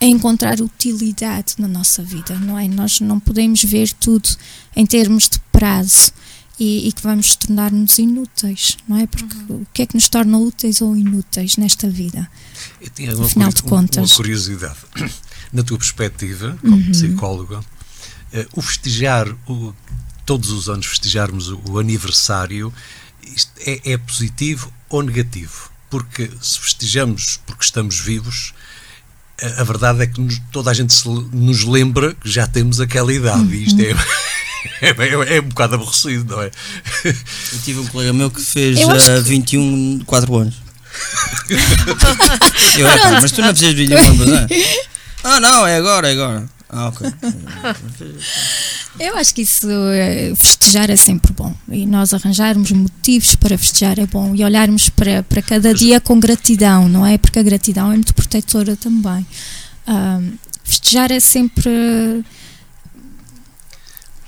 a 0.00 0.06
encontrar 0.06 0.60
utilidade 0.60 1.54
na 1.58 1.68
nossa 1.68 2.02
vida, 2.02 2.34
não 2.38 2.58
é? 2.58 2.66
Nós 2.68 3.00
não 3.00 3.20
podemos 3.20 3.62
ver 3.64 3.92
tudo 3.92 4.28
em 4.74 4.86
termos 4.86 5.28
de 5.28 5.38
prazo 5.52 6.12
e, 6.58 6.88
e 6.88 6.92
que 6.92 7.02
vamos 7.02 7.34
tornar-nos 7.36 7.98
inúteis, 7.98 8.78
não 8.88 8.96
é? 8.98 9.06
Porque 9.06 9.34
o 9.52 9.66
que 9.74 9.82
é 9.82 9.86
que 9.86 9.94
nos 9.94 10.08
torna 10.08 10.38
úteis 10.38 10.80
ou 10.80 10.96
inúteis 10.96 11.56
nesta 11.58 11.88
vida? 11.90 12.30
Eu 12.80 12.88
tinha 12.90 13.14
uma, 13.14 13.26
Afinal 13.26 13.48
curi- 13.50 13.62
de 13.62 13.68
contas. 13.68 14.10
uma 14.10 14.16
curiosidade. 14.16 14.78
Na 15.52 15.62
tua 15.64 15.76
perspectiva, 15.78 16.56
como 16.62 16.76
Uhum. 16.76 16.90
psicóloga, 16.92 17.60
o 18.54 18.62
festejar, 18.62 19.28
o- 19.48 19.74
todos 20.26 20.50
os 20.50 20.68
anos 20.68 20.86
festejarmos 20.86 21.48
o, 21.48 21.60
o 21.70 21.78
aniversário, 21.78 22.72
isto 23.34 23.50
é, 23.66 23.92
é 23.92 23.98
positivo 23.98 24.72
ou 24.88 25.02
negativo? 25.02 25.70
Porque 25.90 26.30
se 26.40 26.58
festejamos 26.60 27.40
porque 27.46 27.64
estamos 27.64 27.98
vivos, 27.98 28.54
a, 29.42 29.60
a 29.60 29.64
verdade 29.64 30.02
é 30.02 30.06
que 30.06 30.20
nos- 30.20 30.40
toda 30.52 30.70
a 30.70 30.74
gente 30.74 30.92
se 30.92 31.08
nos 31.08 31.64
lembra 31.64 32.14
que 32.14 32.30
já 32.30 32.46
temos 32.46 32.80
aquela 32.80 33.12
idade 33.12 33.54
e 33.54 33.64
isto 33.64 33.80
é, 33.80 33.90
é, 34.86 34.90
é, 34.90 35.36
é 35.36 35.40
um 35.40 35.48
bocado 35.48 35.74
aborrecido, 35.74 36.36
não 36.36 36.42
é? 36.42 36.50
Eu 37.04 37.58
tive 37.64 37.80
um 37.80 37.86
colega 37.88 38.12
meu 38.12 38.30
que 38.30 38.40
fez 38.42 38.78
que- 38.78 39.20
21, 39.22 40.00
4 40.06 40.36
anos. 40.36 40.54
Eu, 42.78 42.86
é, 42.88 43.20
mas 43.20 43.30
tu 43.32 43.40
não 43.40 43.48
precisas 43.48 43.74
de 43.74 43.86
21 43.86 43.98
anos, 43.98 44.26
não 44.26 44.36
é? 44.38 44.46
Ah, 45.22 45.38
não, 45.38 45.66
é 45.66 45.76
agora, 45.76 46.08
é 46.08 46.12
agora. 46.12 46.48
Ah, 46.72 46.88
ok. 46.88 47.06
Eu 48.98 49.16
acho 49.16 49.34
que 49.34 49.42
isso, 49.42 49.66
eh, 49.92 50.32
festejar 50.36 50.88
é 50.90 50.96
sempre 50.96 51.32
bom. 51.32 51.54
E 51.68 51.84
nós 51.86 52.12
arranjarmos 52.14 52.70
motivos 52.72 53.34
para 53.34 53.56
festejar 53.58 53.98
é 53.98 54.06
bom. 54.06 54.34
E 54.34 54.44
olharmos 54.44 54.88
para, 54.88 55.22
para 55.24 55.42
cada 55.42 55.72
dia 55.74 56.00
com 56.00 56.18
gratidão, 56.20 56.88
não 56.88 57.04
é? 57.06 57.18
Porque 57.18 57.38
a 57.38 57.42
gratidão 57.42 57.86
é 57.90 57.94
muito 57.94 58.14
protetora 58.14 58.76
também. 58.76 59.26
Ahm, 59.86 60.32
festejar 60.64 61.10
é 61.10 61.18
sempre. 61.20 62.24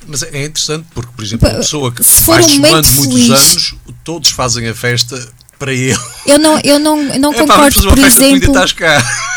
Mas 0.06 0.22
é 0.24 0.44
interessante 0.44 0.86
porque, 0.94 1.12
por 1.14 1.24
exemplo, 1.24 1.48
uma 1.48 1.58
pessoa 1.58 1.92
que 1.92 2.02
se 2.02 2.22
for 2.22 2.40
vai 2.40 2.44
um 2.44 2.58
muitos 2.60 2.90
feliz- 2.90 3.30
anos, 3.30 3.74
todos 4.02 4.30
fazem 4.30 4.66
a 4.68 4.74
festa 4.74 5.32
para 5.62 5.72
ele. 5.72 5.96
Eu 6.26 6.38
não, 6.38 6.58
eu 6.64 6.78
não, 6.80 6.96
não 7.18 7.32
É 7.34 7.46
pá, 7.46 7.54
concordo, 7.54 7.80
uma 7.82 7.90
por 7.90 7.98
exemplo. 8.04 8.54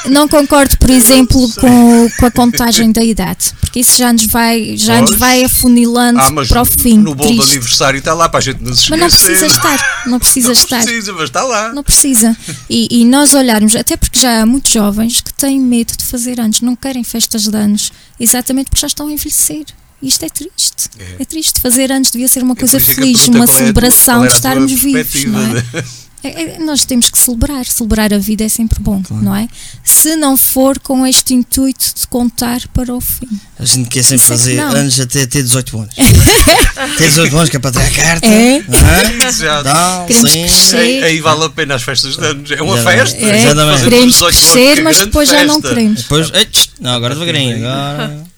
Não 0.09 0.27
concordo, 0.27 0.77
por 0.77 0.89
exemplo, 0.91 1.51
com, 1.55 2.09
com 2.19 2.25
a 2.25 2.31
contagem 2.31 2.91
da 2.91 3.03
idade, 3.03 3.53
porque 3.61 3.79
isso 3.81 3.97
já 3.97 4.11
nos 4.11 4.25
vai, 4.25 4.75
já 4.75 5.01
nos 5.01 5.15
vai 5.15 5.43
afunilando 5.43 6.19
Ah, 6.19 6.31
para 6.47 6.61
o 6.61 6.65
fim. 6.65 6.97
no 6.97 7.13
bolo 7.13 7.29
do 7.29 7.35
triste. 7.37 7.51
aniversário 7.51 7.97
está 7.99 8.13
lá 8.13 8.27
para 8.27 8.39
a 8.39 8.41
gente 8.41 8.63
não 8.63 8.73
se 8.73 8.89
Mas 8.89 8.99
não 8.99 9.07
esquecer. 9.07 9.37
precisa 9.37 9.55
estar, 9.55 10.03
não 10.07 10.19
precisa 10.19 10.47
Não 10.47 10.53
estar. 10.53 10.83
precisa, 10.83 11.13
mas 11.13 11.23
está 11.23 11.43
lá. 11.43 11.73
Não 11.73 11.83
precisa. 11.83 12.35
E, 12.69 12.87
e 13.01 13.05
nós 13.05 13.33
olharmos, 13.33 13.75
até 13.75 13.95
porque 13.97 14.19
já 14.19 14.41
há 14.41 14.45
muitos 14.45 14.71
jovens 14.71 15.21
que 15.21 15.33
têm 15.33 15.59
medo 15.59 15.93
de 15.97 16.03
fazer 16.05 16.39
anos, 16.39 16.61
não 16.61 16.75
querem 16.75 17.03
festas 17.03 17.43
de 17.47 17.55
anos, 17.55 17.91
exatamente 18.19 18.69
porque 18.69 18.81
já 18.81 18.87
estão 18.87 19.07
a 19.07 19.11
envelhecer. 19.11 19.65
Isto 20.03 20.25
é 20.25 20.29
triste. 20.29 20.89
É. 20.99 21.21
É, 21.23 21.25
triste. 21.25 21.59
Fazer 21.61 21.91
anos 21.91 22.11
devia 22.11 22.27
ser 22.27 22.43
uma 22.43 22.53
É 22.53 22.57
coisa 22.57 22.79
feliz, 22.79 23.21
pergunta 23.21 23.37
uma 23.37 23.45
é 23.45 23.47
celebração 23.47 24.21
de 24.27 24.33
estarmos 24.33 24.71
vivos. 24.71 25.23
Não 25.25 25.39
é? 25.57 25.85
É- 26.27 26.41
é- 26.55 26.59
nós 26.59 26.85
temos 26.85 27.09
que 27.09 27.17
celebrar. 27.17 27.65
Celebrar 27.65 28.13
a 28.13 28.17
vida 28.17 28.43
é 28.43 28.49
sempre 28.49 28.79
bom, 28.79 29.01
não 29.09 29.35
é? 29.35 29.47
Se 29.83 30.15
não 30.15 30.35
for 30.37 30.79
com 30.79 31.05
este 31.05 31.33
intuito 31.33 31.85
de 31.99 32.07
contar 32.07 32.61
para 32.73 32.93
o 32.93 32.99
fim. 33.01 33.27
A 33.59 33.65
gente 33.65 33.89
quer 33.89 34.03
sempre 34.03 34.15
Isso 34.17 34.33
é 34.33 34.35
que 34.35 34.39
fazer 34.41 34.55
não. 34.55 34.71
anos 34.71 34.99
até 34.99 35.25
ter 35.25 35.43
18 35.43 35.77
anos. 35.79 35.95
ter 36.97 37.09
18 37.09 37.35
anos 37.37 37.49
que 37.49 37.57
é 37.57 37.59
para 37.59 37.71
ter 37.71 37.79
a 37.81 37.91
carta. 37.91 38.27
É. 38.27 38.57
Aham. 38.59 39.31
Já- 39.31 39.63
Não, 39.63 40.05
Queremos 40.07 40.31
sim. 40.31 40.41
crescer. 40.45 40.77
Aí, 40.77 41.03
aí 41.03 41.21
vale 41.21 41.43
a 41.45 41.49
pena 41.49 41.75
as 41.75 41.83
festas 41.83 42.17
de 42.17 42.25
anos. 42.25 42.51
É 42.51 42.61
uma 42.61 42.77
Já- 42.77 42.83
festa. 42.83 43.17
É, 43.17 43.43
Exatamente. 43.43 43.83
Queremos 43.83 44.13
18 44.13 44.23
anos, 44.35 44.41
crescer, 44.51 44.83
mas 44.83 44.97
depois 44.99 45.29
já 45.29 45.43
não 45.45 45.55
festa. 45.61 45.69
queremos. 45.69 46.01
Depois, 46.03 46.31
não, 46.79 46.91
agora 46.91 47.13
devagarinho. 47.13 47.57
Agora. 47.67 48.25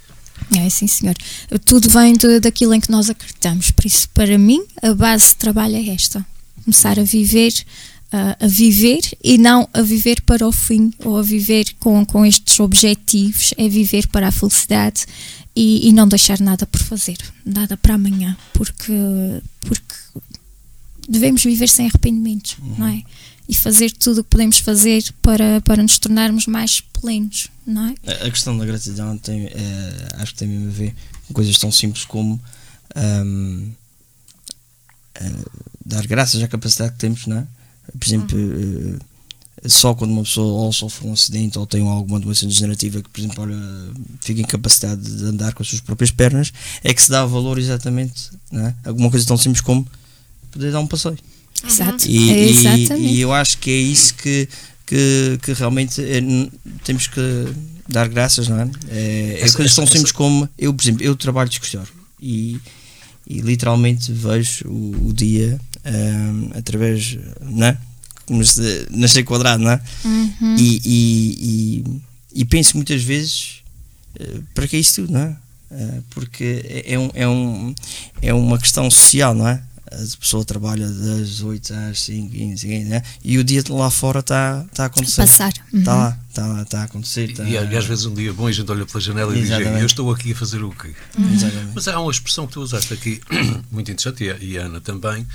É, 0.56 0.70
sim, 0.70 0.88
senhor. 0.88 1.14
Tudo 1.66 1.90
vem 1.90 2.14
de- 2.14 2.40
daquilo 2.40 2.74
em 2.74 2.80
que 2.80 2.90
nós 2.90 3.10
acreditamos. 3.10 3.70
Por 3.70 3.86
isso, 3.86 4.08
para 4.14 4.38
mim, 4.38 4.64
a 4.82 4.94
base 4.94 5.32
de 5.32 5.36
trabalho 5.36 5.76
é 5.76 5.90
esta: 5.90 6.26
começar 6.68 7.00
a 7.00 7.04
viver, 7.04 7.54
ah, 8.12 8.36
a 8.42 8.48
viver 8.48 9.00
e 9.24 9.38
não 9.38 9.70
a 9.74 9.82
viver 9.82 10.22
para 10.24 10.46
o 10.46 10.52
fim 10.52 10.92
ou 11.00 11.18
a 11.18 11.22
viver 11.22 11.74
com, 11.80 12.06
com 12.06 12.26
estes 12.26 12.60
objetivos, 12.60 13.54
é 13.58 13.70
viver 13.70 14.06
para 14.08 14.28
a 14.28 14.32
felicidade 14.32 15.06
e, 15.56 15.88
e 15.88 15.94
não 15.94 16.06
deixar 16.06 16.42
nada 16.42 16.66
por 16.66 16.82
fazer, 16.82 17.18
nada 17.46 17.78
para 17.78 17.96
amanhã, 17.96 18.36
porque, 18.54 18.94
porque 19.62 19.96
devemos 21.08 21.42
viver 21.42 21.70
sem 21.70 21.88
arrependimentos, 21.88 22.58
não 22.78 22.88
é? 22.88 23.02
E 23.48 23.56
fazer 23.56 23.90
tudo 23.92 24.20
o 24.20 24.24
que 24.26 24.30
podemos 24.32 24.58
fazer 24.60 25.02
para, 25.22 25.62
para 25.62 25.82
nos 25.82 25.98
tornarmos 25.98 26.48
mais 26.48 26.82
plenos, 26.82 27.48
não 27.66 27.88
é? 27.88 27.96
A 28.26 28.30
questão 28.30 28.58
da 28.58 28.66
gratidão 28.66 29.18
tem, 29.18 29.46
eh, 29.46 30.08
acho 30.16 30.34
que 30.34 30.40
tem 30.40 30.50
mesmo 30.50 30.68
a 30.68 30.74
ver 30.74 30.94
com 31.28 31.34
coisas 31.34 31.58
tão 31.58 31.72
simples 31.72 32.04
como 32.04 32.38
eh, 32.94 33.24
dar 35.86 36.06
graças 36.06 36.42
à 36.44 36.48
capacidade 36.48 36.94
que 36.94 37.00
temos, 37.00 37.26
não 37.28 37.38
é? 37.38 37.48
Por 37.98 38.08
exemplo, 38.08 38.38
eh, 38.38 39.00
só 39.70 39.94
quando 39.94 40.12
uma 40.12 40.24
pessoa 40.24 40.66
ou 40.66 40.74
sofre 40.74 41.08
um 41.08 41.14
acidente 41.14 41.58
ou 41.58 41.66
tem 41.66 41.82
alguma 41.88 42.20
doença 42.20 42.46
degenerativa 42.46 43.02
que, 43.02 43.10
por 43.10 43.20
exemplo, 43.20 43.44
olha, 43.44 43.58
fica 44.22 44.42
incapacitade 44.42 45.02
de 45.02 45.24
andar 45.26 45.54
com 45.54 45.64
as 45.64 45.70
suas 45.70 45.82
próprias 45.82 46.12
pernas, 46.12 46.52
é 46.84 46.94
que 46.94 47.02
se 47.02 47.10
dá 47.10 47.26
valor 47.26 47.58
exatamente 47.58 48.30
não 48.52 48.68
é? 48.68 48.76
alguma 48.86 49.10
coisa 49.10 49.26
tão 49.26 49.38
simples 49.38 49.62
como 49.62 49.88
poder 50.52 50.72
dar 50.72 50.80
um 50.80 50.88
passeio. 50.88 51.18
Exato. 51.66 52.08
E, 52.08 52.30
é 52.30 52.46
e- 52.46 52.50
exatamente. 52.50 53.14
e 53.14 53.22
eu 53.22 53.34
acho 53.34 53.58
que 53.58 53.72
é 53.72 53.78
isso 53.78 54.14
que, 54.16 54.48
que, 54.86 55.40
que 55.42 55.54
realmente 55.54 56.02
é, 56.02 56.22
temos 56.84 57.08
que 57.08 57.22
dar 57.88 58.08
graças, 58.08 58.48
não 58.48 58.60
é? 58.60 58.70
É, 58.90 59.40
é 59.42 59.52
coisas 59.52 59.74
tão 59.74 59.88
simples 59.88 60.12
como 60.12 60.48
eu, 60.58 60.74
por 60.74 60.84
exemplo, 60.84 61.04
eu 61.04 61.16
trabalho 61.16 61.50
de 61.50 61.56
escritório 61.56 61.92
e, 62.22 62.60
e 63.30 63.42
literalmente 63.42 64.12
vejo 64.12 64.68
o, 64.68 65.10
o 65.10 65.14
dia 65.14 65.60
ahm, 65.84 66.50
através, 66.58 67.18
é? 67.62 67.78
Se 68.44 68.88
nascer 68.92 69.24
quadrado, 69.24 69.64
não 69.64 69.72
é? 69.72 69.82
Uhum. 70.04 70.56
E, 70.58 70.82
e, 70.84 71.84
e, 72.36 72.42
e 72.42 72.46
penso 72.46 72.76
muitas 72.76 73.02
vezes 73.02 73.64
eh, 74.20 74.40
para 74.54 74.68
que 74.68 74.76
é 74.76 74.80
isso 74.80 74.96
tudo, 74.96 75.14
não 75.14 75.22
é? 75.22 75.36
Eh, 75.72 76.02
porque 76.10 76.62
é, 76.66 76.94
é 76.94 77.00
um, 77.00 77.10
é, 77.14 77.28
um, 77.28 77.76
é 78.22 78.34
uma 78.34 78.58
questão 78.58 78.90
social, 78.90 79.34
não 79.34 79.48
é? 79.48 79.62
A 79.92 80.18
pessoa 80.20 80.44
trabalha 80.44 80.88
das 80.88 81.42
8 81.42 81.74
às 81.74 82.02
5, 82.02 82.32
15, 82.32 82.68
15, 82.68 82.86
né? 82.86 83.02
e 83.24 83.38
o 83.38 83.44
dia 83.44 83.64
lá 83.70 83.90
fora 83.90 84.20
está 84.20 84.66
tá 84.74 84.84
a 84.84 84.86
acontecer. 84.88 85.22
Passar. 85.22 85.54
Uhum. 85.72 85.80
Está 85.80 85.96
lá, 85.96 86.20
está 86.30 86.48
lá, 86.48 86.62
está 86.62 86.82
a 86.82 86.84
acontecer. 86.84 87.34
Tá, 87.34 87.44
E, 87.44 87.54
e 87.54 87.78
às 87.78 87.86
vezes 87.86 88.06
um 88.06 88.14
dia 88.14 88.34
bom 88.34 88.48
a 88.48 88.52
gente 88.52 88.70
olha 88.70 88.86
pela 88.86 89.00
janela 89.00 89.32
e 89.34 89.42
diz: 89.42 89.50
Exatamente. 89.50 89.80
Eu 89.80 89.86
estou 89.86 90.12
aqui 90.12 90.34
a 90.34 90.36
fazer 90.36 90.64
o 90.64 90.72
quê? 90.72 90.94
Exatamente. 91.34 91.72
Mas 91.74 91.88
há 91.88 92.00
uma 92.00 92.12
expressão 92.12 92.48
que 92.48 92.54
tu 92.54 92.62
usaste 92.62 92.94
aqui, 92.94 93.22
muito 93.72 93.90
interessante, 93.90 94.24
e 94.26 94.30
a, 94.30 94.38
e 94.38 94.58
a 94.58 94.66
Ana 94.66 94.82
também, 94.82 95.26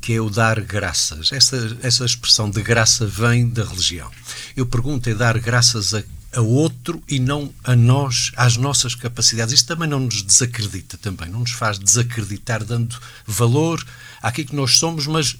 que 0.00 0.14
é 0.14 0.20
o 0.20 0.30
dar 0.30 0.60
graças. 0.60 1.30
Essa, 1.32 1.76
essa 1.82 2.04
expressão 2.04 2.50
de 2.50 2.62
graça 2.62 3.06
vem 3.06 3.48
da 3.48 3.64
religião. 3.64 4.10
Eu 4.56 4.66
pergunto: 4.66 5.08
é 5.10 5.14
dar 5.14 5.38
graças 5.38 5.94
a, 5.94 6.02
a 6.32 6.40
outro 6.40 7.02
e 7.08 7.18
não 7.18 7.52
a 7.64 7.74
nós, 7.74 8.32
às 8.36 8.56
nossas 8.56 8.94
capacidades. 8.94 9.54
Isto 9.54 9.68
também 9.68 9.88
não 9.88 10.00
nos 10.00 10.22
desacredita, 10.22 10.98
também, 10.98 11.28
não 11.28 11.40
nos 11.40 11.52
faz 11.52 11.78
desacreditar, 11.78 12.64
dando 12.64 12.98
valor 13.26 13.84
àquilo 14.22 14.48
que 14.48 14.56
nós 14.56 14.78
somos, 14.78 15.06
mas 15.06 15.36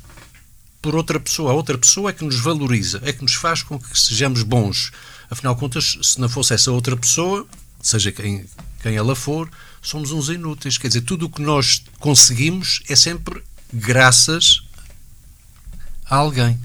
por 0.80 0.94
outra 0.94 1.20
pessoa. 1.20 1.52
A 1.52 1.54
outra 1.54 1.76
pessoa 1.76 2.10
é 2.10 2.12
que 2.12 2.24
nos 2.24 2.40
valoriza, 2.40 3.00
é 3.04 3.12
que 3.12 3.22
nos 3.22 3.34
faz 3.34 3.62
com 3.62 3.78
que 3.78 3.98
sejamos 3.98 4.42
bons. 4.42 4.90
Afinal 5.30 5.54
de 5.54 5.60
contas, 5.60 5.98
se 6.02 6.20
não 6.20 6.28
fosse 6.28 6.54
essa 6.54 6.72
outra 6.72 6.96
pessoa, 6.96 7.46
seja 7.82 8.10
quem, 8.10 8.46
quem 8.82 8.96
ela 8.96 9.14
for, 9.14 9.50
somos 9.82 10.10
uns 10.10 10.28
inúteis. 10.28 10.78
Quer 10.78 10.88
dizer, 10.88 11.02
tudo 11.02 11.26
o 11.26 11.30
que 11.30 11.42
nós 11.42 11.82
conseguimos 11.98 12.82
é 12.88 12.96
sempre 12.96 13.42
graças 13.72 14.62
a 16.06 16.16
alguém. 16.16 16.58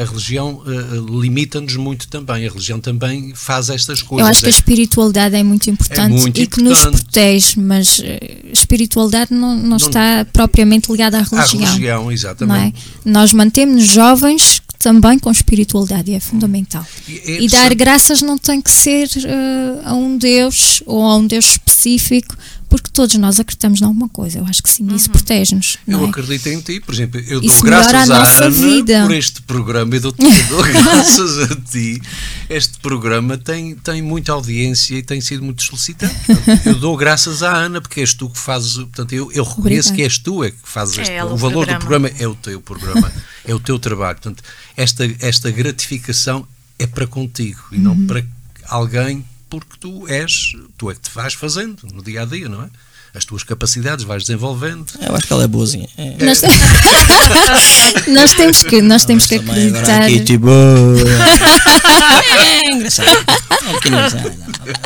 A 0.00 0.04
religião 0.04 0.62
eh, 0.66 1.20
limita-nos 1.20 1.76
muito 1.76 2.08
também. 2.08 2.46
A 2.46 2.50
religião 2.50 2.80
também 2.80 3.32
faz 3.34 3.68
estas 3.70 4.02
coisas. 4.02 4.26
Eu 4.26 4.30
acho 4.30 4.40
que 4.40 4.46
a 4.46 4.48
É- 4.48 4.50
espiritualidade 4.50 5.36
é 5.36 5.42
muito 5.42 5.68
importante 5.70 6.12
muito 6.20 6.40
e 6.40 6.46
que 6.46 6.62
nos 6.62 6.78
importante. 6.80 7.02
protege, 7.04 7.60
mas 7.60 8.00
eh, 8.02 8.42
a 8.48 8.52
espiritualidade 8.52 9.32
não, 9.34 9.56
não, 9.56 9.76
está 9.76 10.26
propriamente 10.32 10.90
ligada 10.90 11.18
à 11.18 11.22
religião. 11.22 11.64
religião, 11.72 12.02
não 12.04 12.10
é? 12.10 12.14
exatamente. 12.14 12.76
Nós 13.04 13.32
mantemos 13.32 13.84
jovens 13.86 14.62
também 14.78 15.18
com 15.18 15.30
espiritualidade 15.30 16.10
e 16.10 16.14
é 16.14 16.20
fundamental. 16.20 16.86
E 17.06 17.18
é 17.18 17.42
E 17.42 17.48
dar 17.48 17.74
graças 17.74 18.22
não 18.22 18.38
tem 18.38 18.60
que 18.62 18.70
ser 18.70 19.08
eh, 19.24 19.80
a 19.84 19.94
um 19.94 20.16
Deus 20.16 20.82
ou 20.86 21.04
a 21.04 21.16
um 21.16 21.26
Deus 21.26 21.44
específico, 21.50 22.34
porque 22.70 22.88
todos 22.90 23.14
nós 23.16 23.38
acreditamos 23.38 23.80
em 23.82 23.84
alguma 23.84 24.08
coisa. 24.08 24.38
Eu 24.38 24.46
acho 24.46 24.62
que 24.62 24.70
sim, 24.70 24.86
isso 24.94 25.10
protege-nos. 25.10 25.76
Eu 25.86 26.06
é? 26.06 26.08
acredito 26.08 26.46
em 26.48 26.60
ti, 26.60 26.80
por 26.80 26.94
exemplo, 26.94 27.20
eu 27.20 27.40
Isso 27.42 27.56
dou 27.56 27.64
graças 27.64 27.92
à 28.10 28.18
nossa 28.18 28.44
Ana 28.44 28.50
vida. 28.50 29.02
por 29.02 29.12
este 29.14 29.42
programa, 29.42 29.94
eu 29.96 30.00
dou, 30.00 30.14
eu 30.18 30.46
dou 30.48 30.62
graças 30.72 31.50
a 31.50 31.56
ti. 31.56 32.00
Este 32.48 32.78
programa 32.78 33.36
tem, 33.36 33.74
tem 33.74 34.00
muita 34.00 34.32
audiência 34.32 34.94
e 34.96 35.02
tem 35.02 35.20
sido 35.20 35.42
muito 35.44 35.62
solicitado. 35.62 36.14
Portanto, 36.24 36.66
Eu 36.66 36.74
dou 36.76 36.96
graças 36.96 37.42
à 37.42 37.52
Ana, 37.54 37.80
porque 37.80 38.00
és 38.00 38.14
tu 38.14 38.30
que 38.30 38.38
fazes, 38.38 38.74
portanto, 38.74 39.12
eu, 39.12 39.30
eu 39.32 39.42
reconheço 39.44 39.90
Obrigada. 39.90 39.96
que 39.96 40.02
és 40.02 40.18
tu 40.18 40.44
é 40.44 40.50
que 40.52 40.56
fazes 40.62 40.96
É 40.98 41.02
este, 41.02 41.12
ela 41.12 41.30
o 41.32 41.34
o 41.34 41.36
valor 41.36 41.66
do 41.66 41.72
programa. 41.76 42.08
programa 42.08 42.10
é 42.18 42.28
o 42.28 42.34
teu 42.36 42.60
programa, 42.60 43.12
é 43.44 43.54
o 43.54 43.60
teu 43.60 43.78
trabalho. 43.78 44.14
Portanto, 44.20 44.42
esta, 44.76 45.04
esta 45.18 45.50
gratificação 45.50 46.46
é 46.78 46.86
para 46.86 47.06
contigo 47.06 47.60
e 47.72 47.76
Uhum. 47.76 47.82
não 47.82 48.06
para 48.06 48.24
alguém, 48.68 49.24
porque 49.50 49.76
tu 49.80 50.06
és, 50.08 50.52
tu 50.78 50.90
é 50.90 50.94
que 50.94 51.00
te 51.00 51.10
vais 51.10 51.34
fazendo 51.34 51.86
no 51.92 52.02
dia 52.02 52.22
a 52.22 52.24
dia, 52.24 52.48
não 52.48 52.62
é? 52.62 52.70
As 53.12 53.24
tuas 53.24 53.42
capacidades 53.42 54.04
vais 54.04 54.22
desenvolvendo. 54.22 54.86
Eu 55.00 55.16
acho 55.16 55.26
que 55.26 55.32
ela 55.32 55.42
é 55.42 55.48
boazinha. 55.48 55.88
É. 55.98 56.16
Nós, 56.24 56.40
nós 58.06 58.34
temos 58.34 58.62
que, 58.62 58.80
nós 58.80 59.04
temos 59.04 59.26
que 59.26 59.34
agora 59.34 59.58
acreditar. 59.58 60.02
Aqui, 60.02 60.20
tipo, 60.20 60.46
é 62.38 62.72
engraçado. 62.72 63.08
É 63.08 63.68
um 63.68 63.76
engraçado. 63.76 64.32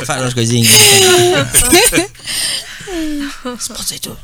Faz 0.05 0.21
umas 0.21 0.33
coisinhas. 0.33 0.73
Isso 3.59 3.73
pode 3.73 3.85
ser 3.85 3.99
tudo. 3.99 4.17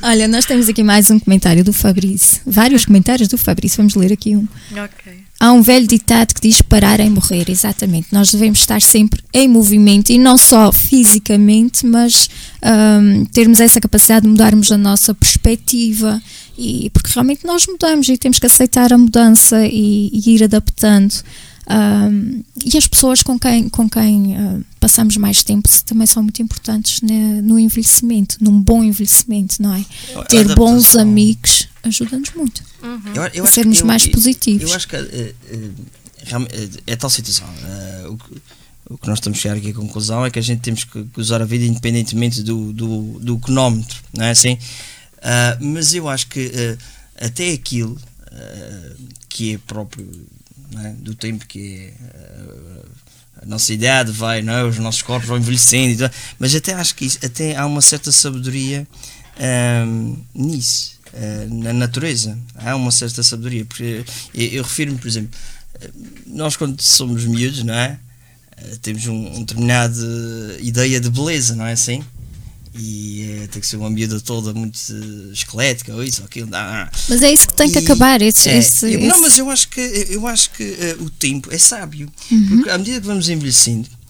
Olha, 0.00 0.28
nós 0.28 0.44
temos 0.44 0.68
aqui 0.68 0.84
mais 0.84 1.10
um 1.10 1.18
comentário 1.18 1.64
do 1.64 1.72
Fabrício. 1.72 2.40
Vários 2.46 2.84
comentários 2.84 3.26
do 3.26 3.36
Fabrício. 3.36 3.78
Vamos 3.78 3.96
ler 3.96 4.12
aqui 4.12 4.36
um. 4.36 4.46
Ok. 4.72 5.23
Há 5.44 5.52
um 5.52 5.60
velho 5.60 5.86
ditado 5.86 6.32
que 6.32 6.40
diz 6.40 6.62
parar 6.62 7.00
em 7.00 7.10
morrer, 7.10 7.50
exatamente. 7.50 8.06
Nós 8.10 8.32
devemos 8.32 8.60
estar 8.60 8.80
sempre 8.80 9.22
em 9.30 9.46
movimento 9.46 10.08
e 10.08 10.16
não 10.16 10.38
só 10.38 10.72
fisicamente, 10.72 11.84
mas 11.84 12.30
ahm, 12.62 13.26
termos 13.26 13.60
essa 13.60 13.78
capacidade 13.78 14.22
de 14.22 14.30
mudarmos 14.30 14.72
a 14.72 14.78
nossa 14.78 15.14
perspectiva. 15.14 16.18
E, 16.56 16.88
porque 16.94 17.10
realmente 17.12 17.44
nós 17.44 17.66
mudamos 17.66 18.08
e 18.08 18.16
temos 18.16 18.38
que 18.38 18.46
aceitar 18.46 18.90
a 18.90 18.96
mudança 18.96 19.66
e, 19.66 20.08
e 20.14 20.34
ir 20.34 20.44
adaptando. 20.44 21.12
Ahm, 21.66 22.40
e 22.64 22.78
as 22.78 22.88
pessoas 22.88 23.22
com 23.22 23.38
quem, 23.38 23.68
com 23.68 23.86
quem 23.86 24.34
ah, 24.38 24.60
passamos 24.80 25.18
mais 25.18 25.44
tempo 25.44 25.68
também 25.84 26.06
são 26.06 26.22
muito 26.22 26.40
importantes 26.40 27.02
né, 27.02 27.42
no 27.42 27.58
envelhecimento, 27.58 28.38
num 28.40 28.58
bom 28.58 28.82
envelhecimento, 28.82 29.62
não 29.62 29.74
é? 29.74 29.84
Ter 30.26 30.54
bons 30.54 30.96
amigos 30.96 31.68
ajuda-nos 31.84 32.30
muito. 32.34 32.62
Eu, 33.14 33.22
eu 33.34 33.44
A 33.44 33.50
sermos 33.50 33.78
eu- 33.80 33.86
mais 33.86 34.04
eu- 34.04 34.12
positivos. 34.12 34.68
Eu 34.70 34.74
acho 34.76 34.88
que 34.88 34.96
realme- 36.24 36.48
eh, 36.52 36.68
é 36.86 36.96
tal 36.96 37.10
situação. 37.10 37.46
o, 38.08 38.16
que, 38.16 38.42
o 38.90 38.98
que 38.98 39.08
nós 39.08 39.18
estamos 39.18 39.38
a 39.38 39.42
chegar 39.42 39.56
aqui 39.56 39.70
à 39.70 39.74
conclusão 39.74 40.24
é 40.24 40.30
que 40.30 40.38
a 40.38 40.42
gente 40.42 40.60
temos 40.60 40.84
que 40.84 41.04
que 41.04 41.20
usar 41.20 41.40
a 41.40 41.44
vida 41.44 41.64
independentemente 41.64 42.42
do, 42.42 42.72
do, 42.72 43.18
do 43.20 43.38
cronómetro, 43.38 44.00
não 44.16 44.24
é 44.24 44.30
assim? 44.30 44.58
Ah, 45.22 45.56
mas 45.60 45.94
eu 45.94 46.08
acho 46.08 46.26
que 46.28 46.50
eh, 46.54 46.76
até 47.16 47.52
aquilo 47.52 47.98
eh, 48.32 48.92
que 49.28 49.54
é 49.54 49.58
próprio 49.58 50.06
não 50.72 50.84
é, 50.84 50.92
do 50.94 51.14
tempo 51.14 51.46
que 51.46 51.92
é. 51.92 51.94
a 53.42 53.46
nossa 53.46 53.72
idade 53.72 54.10
vai, 54.12 54.42
não 54.42 54.52
é? 54.52 54.64
os 54.64 54.78
nossos 54.78 55.02
corpos 55.02 55.28
vão 55.28 55.36
envelhecendo, 55.38 55.92
e 55.92 55.96
tudo, 55.96 56.10
mas 56.38 56.54
até 56.54 56.72
acho 56.74 56.94
que 56.94 57.04
isso, 57.04 57.18
até 57.24 57.54
há 57.56 57.66
uma 57.66 57.80
certa 57.82 58.10
sabedoria 58.10 58.86
ahm, 59.38 60.16
nisso, 60.34 60.93
ah, 61.14 61.46
na 61.48 61.72
natureza. 61.72 62.38
Há 62.56 62.74
uma 62.76 62.90
certa 62.90 63.22
sabedoria, 63.22 63.64
porque 63.64 64.04
eu, 64.34 64.46
eu 64.48 64.62
refiro-me, 64.62 64.98
por 64.98 65.06
exemplo, 65.08 65.30
eh, 65.80 65.90
nós 66.26 66.56
quando 66.56 66.80
somos 66.82 67.24
miúdos, 67.24 67.62
não 67.64 67.74
é? 67.74 67.98
Eh, 68.56 68.76
Temos 68.82 69.06
um, 69.06 69.36
um 69.36 69.40
determinado 69.44 69.96
ideia 70.60 71.00
de 71.00 71.10
beleza, 71.10 71.54
não 71.54 71.66
é 71.66 71.72
assim? 71.72 72.02
E 72.76 73.22
eh, 73.44 73.46
tem 73.46 73.60
que 73.60 73.66
ser 73.68 73.76
uma 73.76 73.88
miúda 73.88 74.18
toda 74.20 74.52
muito 74.52 74.76
eh, 74.90 75.32
esquelética, 75.32 75.94
ou 75.94 76.02
isso, 76.02 76.22
ou 76.22 76.26
aquilo. 76.26 76.48
ah, 76.52 76.88
ah. 76.92 76.96
Mas 77.08 77.22
é 77.22 77.32
isso 77.32 77.46
que 77.46 77.54
tem 77.54 77.70
que 77.70 77.78
E- 77.78 77.84
acabar. 77.84 78.20
Esse, 78.20 78.48
é, 78.48 78.58
esse- 78.58 78.92
eu- 78.94 79.00
não, 79.02 79.20
mas 79.20 79.38
eu 79.38 79.48
acho 79.48 79.68
que, 79.68 79.80
eu 80.10 80.26
acho 80.26 80.50
que 80.50 80.62
eh, 80.64 80.96
o 80.98 81.08
tempo 81.08 81.48
é 81.54 81.58
sábio. 81.58 82.10
Uhum. 82.32 82.48
Porque 82.48 82.70
à 82.70 82.76
medida 82.78 83.00
que 83.00 83.06
vamos 83.06 83.28
envelhecendo, 83.28 83.88
eh, 83.88 83.92
eh, 83.92 84.03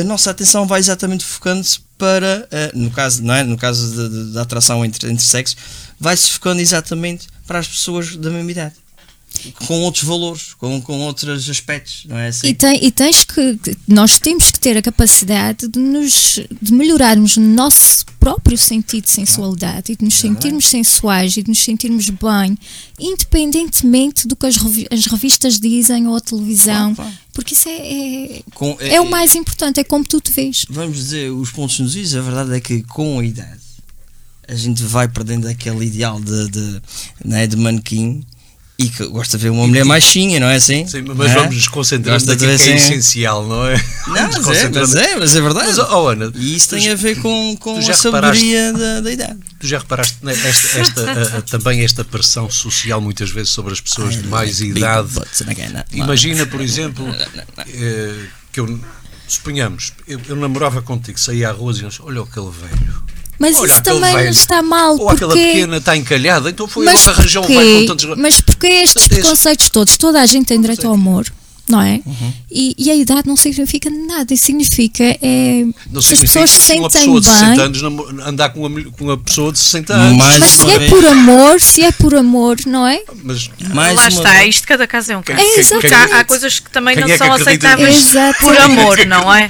a 0.00 0.04
nossa 0.04 0.30
atenção 0.30 0.66
vai 0.66 0.78
exatamente 0.80 1.24
focando-se 1.24 1.80
para, 1.98 2.46
eh, 2.50 2.70
no 2.74 2.90
caso, 2.90 3.22
não 3.22 3.34
é? 3.34 3.42
no 3.42 3.56
caso 3.56 4.32
da- 4.32 4.42
atração 4.42 4.84
entre, 4.84 5.10
entre 5.10 5.24
sexos, 5.24 5.56
vai-se 5.98 6.30
focando 6.30 6.60
exatamente 6.60 7.26
para 7.46 7.58
as 7.58 7.68
pessoas 7.68 8.16
da 8.16 8.30
mesma 8.30 8.50
idade. 8.50 8.74
com 9.66 9.80
outros 9.82 10.02
valores, 10.04 10.54
com, 10.54 10.80
com 10.82 10.98
outros 11.02 11.48
aspectos, 11.48 12.04
não 12.08 12.16
é 12.18 12.28
assim? 12.28 12.48
E, 12.48 12.54
tem- 12.54 12.84
e 12.84 12.90
tens 12.90 13.22
que, 13.24 13.58
nós 13.86 14.18
temos 14.18 14.50
que 14.50 14.58
ter 14.58 14.76
a 14.76 14.82
capacidade 14.82 15.68
de 15.68 15.78
nos 15.78 16.40
de 16.60 16.72
melhorarmos 16.72 17.36
o 17.36 17.40
nosso 17.40 18.04
próprio 18.18 18.58
sentido 18.58 19.04
de 19.04 19.10
sensualidade 19.10 19.92
e 19.92 19.96
de 19.96 20.04
nos 20.04 20.14
sentirmos 20.14 20.66
sensuais 20.66 21.36
e 21.36 21.42
de 21.44 21.48
nos 21.48 21.60
sentirmos 21.60 22.08
bem, 22.10 22.58
independentemente 22.98 24.26
do 24.26 24.34
que 24.34 24.46
as, 24.46 24.56
revi- 24.56 24.88
as 24.90 25.06
revistas 25.06 25.60
dizem 25.60 26.06
ou 26.08 26.16
a 26.16 26.20
televisão, 26.20 26.94
claro. 26.94 27.12
Porque 27.40 27.54
isso 27.54 27.68
é, 27.68 27.72
é, 28.38 28.42
Com- 28.54 28.76
é 28.80 29.00
o 29.00 29.08
mais 29.10 29.34
importante, 29.34 29.80
é 29.80 29.84
como 29.84 30.04
tu 30.04 30.20
te 30.20 30.30
vês. 30.32 30.64
Vamos 30.68 30.96
dizer, 30.96 31.30
os 31.30 31.50
pontos 31.50 31.78
nos 31.80 31.96
is, 31.96 32.14
a 32.14 32.20
verdade 32.20 32.54
é 32.54 32.60
que 32.60 32.82
com 32.82 33.18
a 33.18 33.24
idade 33.24 33.60
a 34.48 34.54
gente 34.54 34.82
vai 34.82 35.06
perdendo 35.06 35.46
aquele 35.46 35.84
ideal 35.86 36.20
de, 36.20 36.48
de, 36.50 36.82
não 37.24 37.36
é, 37.36 37.46
de 37.46 37.56
manequim 37.56 38.24
e 38.82 38.88
que 38.88 39.04
gosta 39.06 39.36
de 39.36 39.42
ver 39.44 39.50
uma 39.50 39.66
mulher 39.66 39.84
mais 39.84 40.02
chinha, 40.04 40.40
não 40.40 40.46
é 40.48 40.54
assim? 40.56 40.86
Sim, 40.86 41.02
mas 41.14 41.30
é? 41.30 41.34
vamos 41.34 41.54
nos 41.56 41.68
concentrar 41.68 42.14
naquilo 42.24 42.38
que 42.38 42.44
é 42.46 42.54
assim- 42.54 42.74
essencial, 42.74 43.46
não 43.46 43.66
é? 43.66 43.76
Não, 44.06 44.14
mas 44.14 44.16
é, 44.16 44.22
mas 44.38 44.44
concentrando- 44.46 44.98
é, 44.98 45.16
mas 45.16 45.36
é 45.36 45.40
verdade. 45.40 45.66
Mas, 45.68 45.78
oh, 45.78 46.08
Ana, 46.08 46.32
e 46.34 46.56
isso 46.56 46.70
tem 46.70 46.80
já- 46.80 46.92
a 46.92 46.94
ver 46.94 47.20
com, 47.20 47.56
com 47.58 47.76
a 47.78 47.82
sabedoria 47.92 48.72
da, 48.72 49.00
da 49.00 49.12
idade. 49.12 49.38
Tu 49.58 49.66
já 49.66 49.78
reparaste 49.78 50.16
né, 50.22 50.32
esta, 50.32 50.78
esta, 50.80 51.10
a- 51.12 51.38
a- 51.38 51.42
também 51.42 51.84
esta 51.84 52.04
pressão 52.04 52.48
social 52.50 53.00
muitas 53.00 53.30
vezes 53.30 53.50
sobre 53.50 53.72
as 53.72 53.80
pessoas 53.80 54.14
de 54.20 54.26
mais 54.28 54.60
idade? 54.60 55.08
Imagina, 55.92 56.46
por 56.46 56.60
exemplo, 56.60 57.04
eh, 57.68 58.14
que 58.52 58.60
eu, 58.60 58.80
suponhamos, 59.28 59.92
eu, 60.08 60.20
eu 60.28 60.36
namorava 60.36 60.80
contigo, 60.82 61.18
saía 61.20 61.50
à 61.50 61.52
rua 61.52 61.72
e 61.72 61.74
dizia 61.74 61.88
olha 62.04 62.22
aquele 62.22 62.50
velho. 62.50 63.02
Mas 63.40 63.56
Olha, 63.56 63.72
isso 63.72 63.82
também 63.82 64.14
velho. 64.14 64.28
está 64.28 64.62
mal, 64.62 64.98
Ou 64.98 65.08
aquela 65.08 65.32
porque... 65.32 65.46
pequena 65.46 65.78
está 65.78 65.96
encalhada, 65.96 66.50
então 66.50 66.68
foi 66.68 66.84
Mas 66.84 67.06
logo 67.06 67.10
arranjar 67.18 67.40
um 67.40 67.44
porquê? 67.44 67.56
velho 67.56 67.80
com 67.80 67.86
tantos... 67.86 68.18
Mas 68.18 68.40
porque 68.42 68.66
estes 68.66 69.08
preconceitos 69.08 69.70
todos, 69.70 69.96
toda 69.96 70.20
a 70.20 70.26
gente 70.26 70.46
tem 70.46 70.60
direito 70.60 70.86
ao 70.86 70.92
amor, 70.92 71.24
não 71.70 71.80
é? 71.80 72.00
Uhum. 72.04 72.32
E, 72.50 72.74
e 72.76 72.90
a 72.90 72.94
idade 72.96 73.22
não 73.26 73.36
significa 73.36 73.88
nada, 73.90 74.34
isso 74.34 74.46
significa 74.46 75.04
é 75.22 75.64
Não 75.90 76.02
se 76.02 76.14
as 76.14 76.20
pessoas 76.20 76.50
se 76.50 76.60
se 76.60 76.72
uma 76.78 76.90
sentem 76.90 77.00
pessoa 77.00 77.20
de 77.20 77.26
60 77.28 77.50
bem. 77.54 77.60
anos 77.64 78.26
andar 78.26 78.48
com 78.50 78.66
uma, 78.66 78.82
com 78.90 79.04
uma 79.04 79.16
pessoa 79.16 79.52
de 79.52 79.58
60 79.58 79.94
anos. 79.94 80.18
Mais 80.18 80.38
Mas 80.38 80.50
se 80.50 80.70
é 80.70 80.78
vez. 80.78 80.90
por 80.90 81.04
amor, 81.06 81.60
se 81.60 81.82
é 81.84 81.92
por 81.92 82.14
amor, 82.14 82.56
não 82.66 82.86
é? 82.86 83.00
Mas 83.22 83.48
Mais 83.72 83.94
Lá 83.96 84.08
está, 84.08 84.30
vez. 84.40 84.56
isto 84.56 84.66
cada 84.66 84.86
caso 84.86 85.12
é 85.12 85.16
um 85.16 85.22
caso. 85.22 85.40
Porque 85.70 85.88
quem- 85.88 85.96
há, 85.96 86.20
há 86.20 86.24
coisas 86.24 86.58
que 86.58 86.70
também 86.70 86.94
quem 86.96 87.04
não 87.06 87.12
é 87.14 87.16
são 87.18 87.32
aceitáveis 87.32 87.96
Exatamente. 87.96 88.38
por 88.40 88.56
amor, 88.58 89.06
não 89.06 89.32
é? 89.34 89.48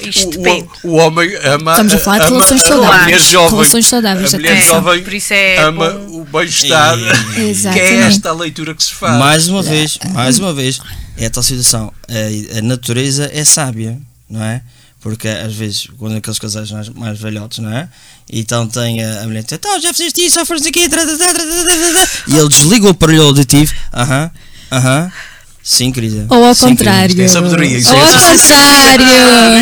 Que 0.00 0.08
isto 0.08 0.28
o, 0.28 0.30
depende. 0.30 0.68
o, 0.84 0.88
o 0.88 0.94
homem 0.96 1.30
ama, 1.44 1.72
Estamos 1.72 1.94
a 1.94 1.98
falar 1.98 2.18
de 2.18 2.24
ama 2.26 2.30
relações 2.36 2.60
a 2.60 2.68
saudáveis. 2.68 3.02
mulher 3.04 3.20
jovem. 3.20 3.50
Relações 3.58 3.86
saudáveis, 3.86 4.34
a 4.34 4.38
mulher 4.38 4.52
atenção. 4.52 4.74
jovem 4.82 5.02
Por 5.02 5.12
isso 5.14 5.32
é 5.34 5.56
ama 5.58 5.90
bom. 5.90 6.20
o 6.20 6.24
bem-estar, 6.24 6.98
que 7.34 7.40
é 7.40 7.44
Exatamente. 7.48 7.92
esta 8.06 8.28
a 8.30 8.34
leitura 8.34 8.74
que 8.74 8.82
se 8.84 8.94
faz. 8.94 9.18
Mais 9.18 9.48
uma 9.48 9.62
vez, 9.62 9.98
mais 10.12 10.38
uma 10.38 10.52
vez, 10.52 10.80
é 11.16 11.26
a 11.26 11.30
tal 11.30 11.42
situação. 11.42 11.92
A, 12.08 12.58
a 12.58 12.62
natureza 12.62 13.30
é 13.32 13.44
sábia, 13.44 13.98
não 14.28 14.42
é? 14.42 14.62
Porque 15.00 15.26
às 15.28 15.52
vezes, 15.54 15.88
quando 15.98 16.16
aqueles 16.16 16.38
casais 16.38 16.70
mais, 16.70 16.88
mais 16.90 17.18
velhotes, 17.18 17.58
não 17.58 17.72
é? 17.72 17.88
Então 18.30 18.68
tem 18.68 19.02
a, 19.04 19.22
a 19.22 19.24
mulher 19.24 19.42
que 19.42 19.48
diz, 19.48 19.58
então 19.58 19.80
já 19.80 19.92
fizeste 19.92 20.20
isso, 20.24 20.36
já 20.36 20.44
foste 20.44 20.68
aqui, 20.68 20.88
tra, 20.88 21.04
tra, 21.04 21.16
tra, 21.18 21.34
tra, 21.34 21.44
tra, 21.44 21.64
tra, 21.64 21.90
tra." 22.04 22.08
e 22.28 22.36
ele 22.38 22.48
desliga 22.48 22.86
o 22.86 22.90
aparelho 22.90 23.22
auditivo, 23.24 23.74
aham, 23.92 24.30
aham, 24.70 25.12
sim, 25.60 25.90
querida. 25.90 26.26
Ou 26.28 26.44
ao 26.44 26.54
Sim, 26.54 26.60
querida. 26.76 26.84
contrário. 26.84 27.16
Tem 27.16 27.26
sabedoria, 27.28 27.78
isso 27.78 27.90
Ou 27.90 27.96
é 27.96 28.00
ao 28.00 28.20
contrário. 28.20 29.04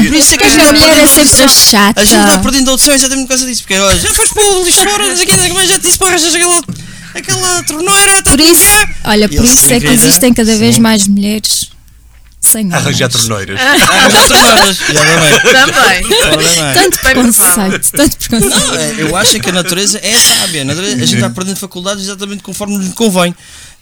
Por 0.11 0.17
isso 0.17 0.35
é 0.35 0.37
que 0.37 0.45
A 0.45 0.47
a 0.47 0.51
gente 0.51 0.61
está 0.61 0.73
mulher 0.73 0.89
é 0.91 1.07
perdendo 1.07 1.09
sempre 1.09 1.41
a 1.41 1.43
audição. 1.45 1.71
chata. 1.71 2.01
A 2.01 2.05
gente 2.05 2.21
está 2.21 2.39
perdendo 2.39 2.71
audição 2.71 2.95
exatamente 2.95 3.23
por 3.27 3.29
causa 3.31 3.47
disso, 3.47 3.63
porque 3.63 3.79
olha, 3.79 3.99
já 3.99 4.15
foste 4.15 4.35
para 4.35 4.45
o 4.47 4.65
lixo 4.65 4.83
fora, 4.85 5.07
não 5.09 5.17
sei 5.17 5.25
o 5.25 5.29
quê, 5.29 5.53
mas 5.55 5.69
já 5.71 5.79
te 5.79 5.83
disse 5.83 5.99
para 5.99 6.09
arranjar 6.09 6.31
aquela, 7.15 7.59
aquela 7.59 7.63
torneira, 7.65 8.19
está 8.19 8.31
Por 8.31 8.41
isso, 8.41 8.87
olha, 9.05 9.29
por 9.29 9.45
isso 9.45 9.67
é 9.67 9.75
que 9.81 9.87
querida. 9.87 9.93
existem 9.93 10.33
cada 10.35 10.57
vez 10.57 10.77
Sim. 10.77 10.81
mais 10.81 11.07
mulheres 11.07 11.71
sem 12.41 12.73
Arranjar 12.73 13.09
torneiras. 13.11 13.61
Arranjar 13.61 14.79
torneiras. 14.87 15.43
Também. 15.43 16.75
Tanto 16.75 16.99
preconceito, 17.01 17.91
tanto 17.93 18.17
preconceito. 18.17 18.67
Não, 18.67 18.75
é, 18.77 18.95
eu 19.03 19.17
acho 19.17 19.39
que 19.39 19.51
a 19.51 19.53
natureza 19.53 20.01
é 20.03 20.19
sábia. 20.19 20.63
A, 20.63 20.65
natureza- 20.65 20.97
a 20.97 20.99
gente 21.01 21.15
está 21.17 21.31
perdendo 21.31 21.57
faculdades 21.57 22.05
exatamente 22.05 22.43
conforme 22.43 22.79
nos 22.79 22.95
convém. 22.95 23.35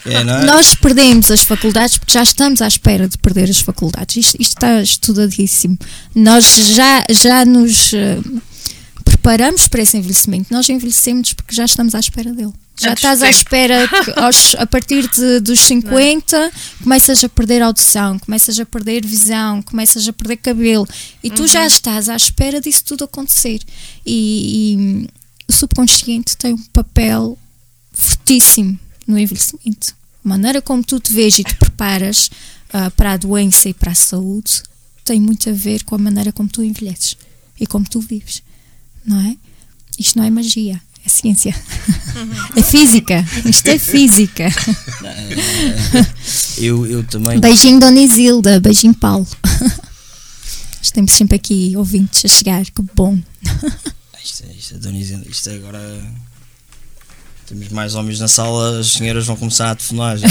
É, 0.06 0.22
não 0.24 0.38
é? 0.38 0.44
Nós 0.44 0.74
perdemos 0.74 1.30
as 1.30 1.42
faculdades 1.42 1.98
porque 1.98 2.12
já 2.12 2.22
estamos 2.22 2.60
à 2.60 2.66
espera 2.68 3.08
de 3.08 3.16
perder 3.18 3.48
as 3.48 3.60
faculdades. 3.60 4.16
Isto, 4.16 4.36
isto 4.40 4.56
está 4.56 4.82
estudadíssimo. 4.82 5.78
Nós 6.14 6.44
já, 6.74 7.04
já 7.10 7.44
nos 7.44 7.92
eh, 7.94 8.18
preparamos 9.04 9.66
para 9.68 9.82
esse 9.82 9.96
envelhecimento. 9.96 10.52
Nós 10.52 10.68
envelhecemos 10.68 11.32
porque 11.32 11.54
já 11.54 11.64
estamos 11.64 11.94
à 11.94 12.00
espera 12.00 12.32
dele. 12.32 12.52
Já 12.80 12.90
Antes 12.92 13.02
estás 13.04 13.22
à 13.22 13.28
espera 13.30 13.88
que 13.88 14.10
aos- 14.20 14.54
a 14.56 14.66
partir 14.66 15.08
de- 15.10 15.40
dos 15.40 15.58
50 15.60 16.52
começas 16.82 17.22
a 17.24 17.28
perder 17.28 17.60
audição, 17.62 18.18
começas 18.18 18.58
a 18.58 18.64
perder 18.64 19.04
visão, 19.04 19.60
começas 19.62 20.06
a 20.06 20.12
perder 20.12 20.36
cabelo 20.36 20.86
e 21.22 21.28
tu 21.30 21.46
já 21.48 21.66
estás 21.66 22.08
à 22.08 22.14
espera 22.16 22.60
disso 22.60 22.84
tudo 22.84 23.04
acontecer. 23.04 23.60
E, 24.06 24.74
e 24.76 25.08
o 25.48 25.52
subconsciente 25.52 26.36
tem 26.36 26.54
um 26.54 26.62
papel 26.72 27.36
fortíssimo 27.92 28.78
no 29.06 29.18
envelhecimento. 29.18 29.94
A 30.24 30.28
maneira 30.28 30.60
como 30.62 30.82
tu 30.84 31.00
te 31.00 31.12
vês 31.12 31.38
e 31.38 31.44
te 31.44 31.54
preparas 31.54 32.30
ah, 32.72 32.90
para 32.90 33.12
a 33.12 33.16
doença 33.16 33.68
e 33.68 33.74
para 33.74 33.92
a 33.92 33.94
saúde 33.94 34.62
tem 35.04 35.20
muito 35.20 35.48
a 35.48 35.52
ver 35.52 35.84
com 35.84 35.94
a 35.94 35.98
maneira 35.98 36.32
como 36.32 36.48
tu 36.48 36.62
envelheces 36.62 37.16
e 37.58 37.66
como 37.66 37.88
tu 37.88 37.98
vives, 38.00 38.42
não 39.04 39.18
é? 39.20 39.36
Isto 39.98 40.18
não 40.18 40.24
é 40.24 40.30
magia, 40.30 40.80
é 41.08 41.10
ciência. 41.10 41.54
É 42.54 42.62
física. 42.62 43.24
Isto 43.44 43.68
é 43.68 43.78
física. 43.78 44.48
Eu, 46.58 46.86
eu 46.86 47.04
também. 47.04 47.40
Beijinho 47.40 47.78
Dona 47.80 48.00
Isilda, 48.00 48.60
beijinho 48.60 48.94
Paulo. 48.94 49.26
Temos 50.92 51.12
sempre 51.12 51.36
aqui 51.36 51.74
ouvintes 51.76 52.24
a 52.24 52.28
chegar, 52.28 52.64
que 52.64 52.82
bom. 52.94 53.18
Isto, 54.24 54.44
é- 54.44 54.52
isto 54.58 54.74
é 54.74 54.78
Dona 54.78 54.98
Isilda, 54.98 55.26
isto 55.28 55.50
é 55.50 55.54
agora. 55.54 55.80
Temos 57.46 57.68
mais 57.68 57.94
homens 57.94 58.18
na 58.20 58.26
sala, 58.28 58.80
as 58.80 58.88
senhoras 58.92 59.26
vão 59.26 59.36
começar 59.36 59.70
a 59.70 59.74
telefonar. 59.76 60.16
já. 60.18 60.26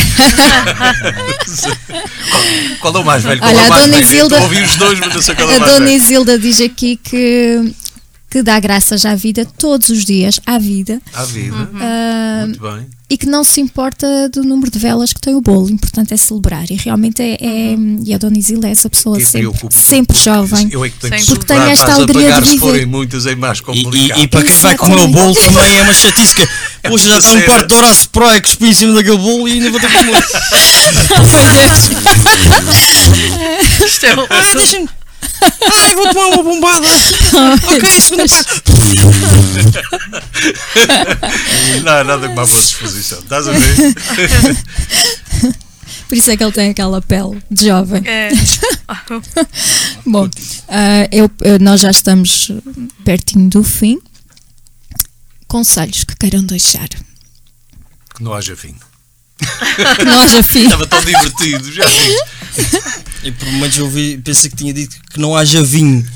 Qual 2.82 2.96
é 2.96 3.00
o 3.00 3.04
mais 3.06 3.24
velho? 3.24 3.40
Qual 3.40 3.50
Olha, 3.50 3.60
é 3.60 3.62
o 3.62 3.66
a 3.66 3.70
mais 3.70 3.82
Dona 3.86 3.98
velho? 3.98 4.04
Isilda- 4.06 4.42
ouvi 4.42 4.62
os 4.62 4.76
dois, 4.76 5.00
mas 5.00 5.14
não 5.16 5.22
sei 5.22 5.36
qual 5.36 5.50
é 5.50 5.54
A 5.54 5.58
o 5.58 5.60
mais 5.60 5.72
Dona 5.74 5.86
velho. 5.86 5.98
Isilda 5.98 6.40
diz 6.40 6.62
aqui 6.62 6.98
que, 6.98 7.74
que 8.30 8.44
dá 8.44 8.60
graças 8.60 9.06
à 9.06 9.16
vida 9.16 9.46
todos 9.58 9.90
os 9.90 10.04
dias, 10.04 10.40
à 10.46 10.58
vida, 10.60 11.02
À 11.14 11.24
vida. 11.24 11.70
ah, 11.82 12.44
Muito 12.46 12.60
bem. 12.60 12.86
e 13.10 13.18
que 13.18 13.26
não 13.26 13.42
se 13.42 13.62
importa 13.62 14.28
do 14.30 14.44
número 14.44 14.70
de 14.70 14.78
velas 14.78 15.14
que 15.14 15.22
tem 15.22 15.34
o 15.34 15.40
bolo. 15.40 15.68
O 15.68 15.70
importante 15.70 16.14
é 16.14 16.18
celebrar. 16.18 16.70
E 16.70 16.76
realmente 16.76 17.22
é. 17.22 17.36
é- 17.40 17.76
e 18.06 18.14
a 18.14 18.18
Dona 18.18 18.38
Isilda 18.38 18.68
é 18.68 18.72
essa 18.72 18.90
pessoa 18.90 19.18
E 19.18 19.24
sempre, 19.26 19.58
sempre 19.72 20.18
jovem. 20.20 20.68
Eu 20.72 20.84
é 20.84 20.90
que 20.90 20.98
tenho 21.00 21.14
que 21.14 21.20
Sem 21.24 21.28
Porque 21.36 21.46
tem 21.46 21.56
celebrar, 21.58 21.74
esta 21.74 21.94
alegria 21.94 22.24
pagar 22.26 22.42
de 22.42 22.48
se 22.48 22.54
viver. 22.56 22.66
forem 22.68 22.86
muitas 22.86 23.26
é 23.26 23.34
mais 23.36 23.60
E, 23.60 23.62
complicado. 23.64 24.20
e, 24.20 24.24
e 24.24 24.28
para 24.28 24.44
quem 24.44 24.58
vai 24.58 24.76
comer 24.76 25.00
o 25.04 25.08
bolo 25.08 25.34
também 25.34 25.78
é 25.78 25.82
uma 25.84 25.94
chatice 25.94 26.36
que. 26.36 26.48
Poxa, 26.90 27.08
já 27.08 27.18
está 27.20 27.34
um 27.34 27.42
quarto 27.42 27.68
de 27.68 27.74
hora 27.76 27.88
a 27.88 27.92
spray 27.92 28.42
que 28.42 28.66
em 28.66 28.74
cima 28.74 28.94
daquele 28.94 29.18
bolo 29.18 29.48
e 29.48 29.54
ainda 29.54 29.72
vou 29.72 29.80
ter 29.80 29.88
que 29.90 29.98
comer. 29.98 30.24
Isto 33.86 34.06
é 34.06 34.16
um- 34.16 34.28
Ah, 34.30 34.44
deixa-me. 34.54 34.90
Ai, 35.74 35.96
vou 35.96 36.08
tomar 36.14 36.28
uma 36.28 36.44
bombada. 36.44 36.88
ok, 37.76 38.02
segunda 38.02 38.26
parte. 38.28 38.62
Não, 41.84 41.92
há 41.92 42.04
nada 42.04 42.28
como 42.28 42.40
uma 42.42 42.46
boa 42.48 42.62
disposição. 42.62 43.20
Estás 43.20 43.48
a 43.48 43.52
ver? 43.52 43.96
Por 46.08 46.18
isso 46.18 46.32
é 46.32 46.38
que 46.38 46.44
ele 46.44 46.52
tem 46.54 46.70
aquela 46.70 47.02
pele 47.02 47.42
de 47.52 47.66
jovem. 47.68 48.02
é. 48.06 48.30
Bom, 50.06 50.30
ah, 50.70 51.08
eu- 51.12 51.30
eu- 51.42 51.60
nós 51.60 51.82
já 51.82 51.92
estamos 51.92 52.50
pertinho 53.04 53.50
do 53.50 53.64
fim. 53.64 54.00
Conselhos 55.48 56.04
que 56.06 56.16
queiram 56.16 56.44
deixar. 56.44 56.88
Que 58.16 58.24
não 58.24 58.34
haja 58.34 58.56
fim. 58.56 58.76
Não 60.06 60.20
haja 60.22 60.44
fim. 60.44 60.64
Estava 60.66 60.88
tão 60.88 61.02
divertido, 61.04 61.72
já 61.72 61.86
viste? 61.86 62.24
E 63.24 63.32
por 63.32 63.46
momentos 63.52 63.78
eu 63.78 63.86
ouvi, 63.86 64.18
pensei 64.18 64.50
que 64.50 64.56
tinha 64.56 64.74
dito 64.74 64.96
que 65.12 65.20
não 65.20 65.36
haja 65.36 65.62
vinho. 65.64 66.06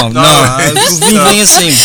Não, 0.00 0.10
não, 0.10 0.22
Não. 0.22 0.92
o 0.92 0.96
vinho 1.06 1.24
venha 1.24 1.46
sempre. 1.46 1.80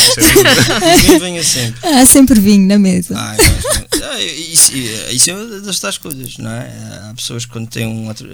O 0.95 1.02
vinho 1.02 1.20
venha 1.20 1.43
sempre. 1.43 1.76
Há 1.88 2.06
sempre 2.06 2.39
vinho 2.39 2.68
na 2.68 2.78
mesa. 2.80 3.14
Ah, 3.18 3.36
eu- 3.38 4.06
ah, 4.12 4.20
isso, 4.22 4.72
isso 4.76 5.30
é 5.30 5.34
uma 5.36 5.60
das 5.62 5.80
tais 5.80 5.97
coisas, 5.97 6.38
não 6.38 6.50
é? 6.52 6.70
Há 7.10 7.14
pessoas 7.14 7.45
que 7.45 7.52
quando 7.52 7.68
têm 7.68 7.86
um 7.86 8.08
outro, 8.08 8.28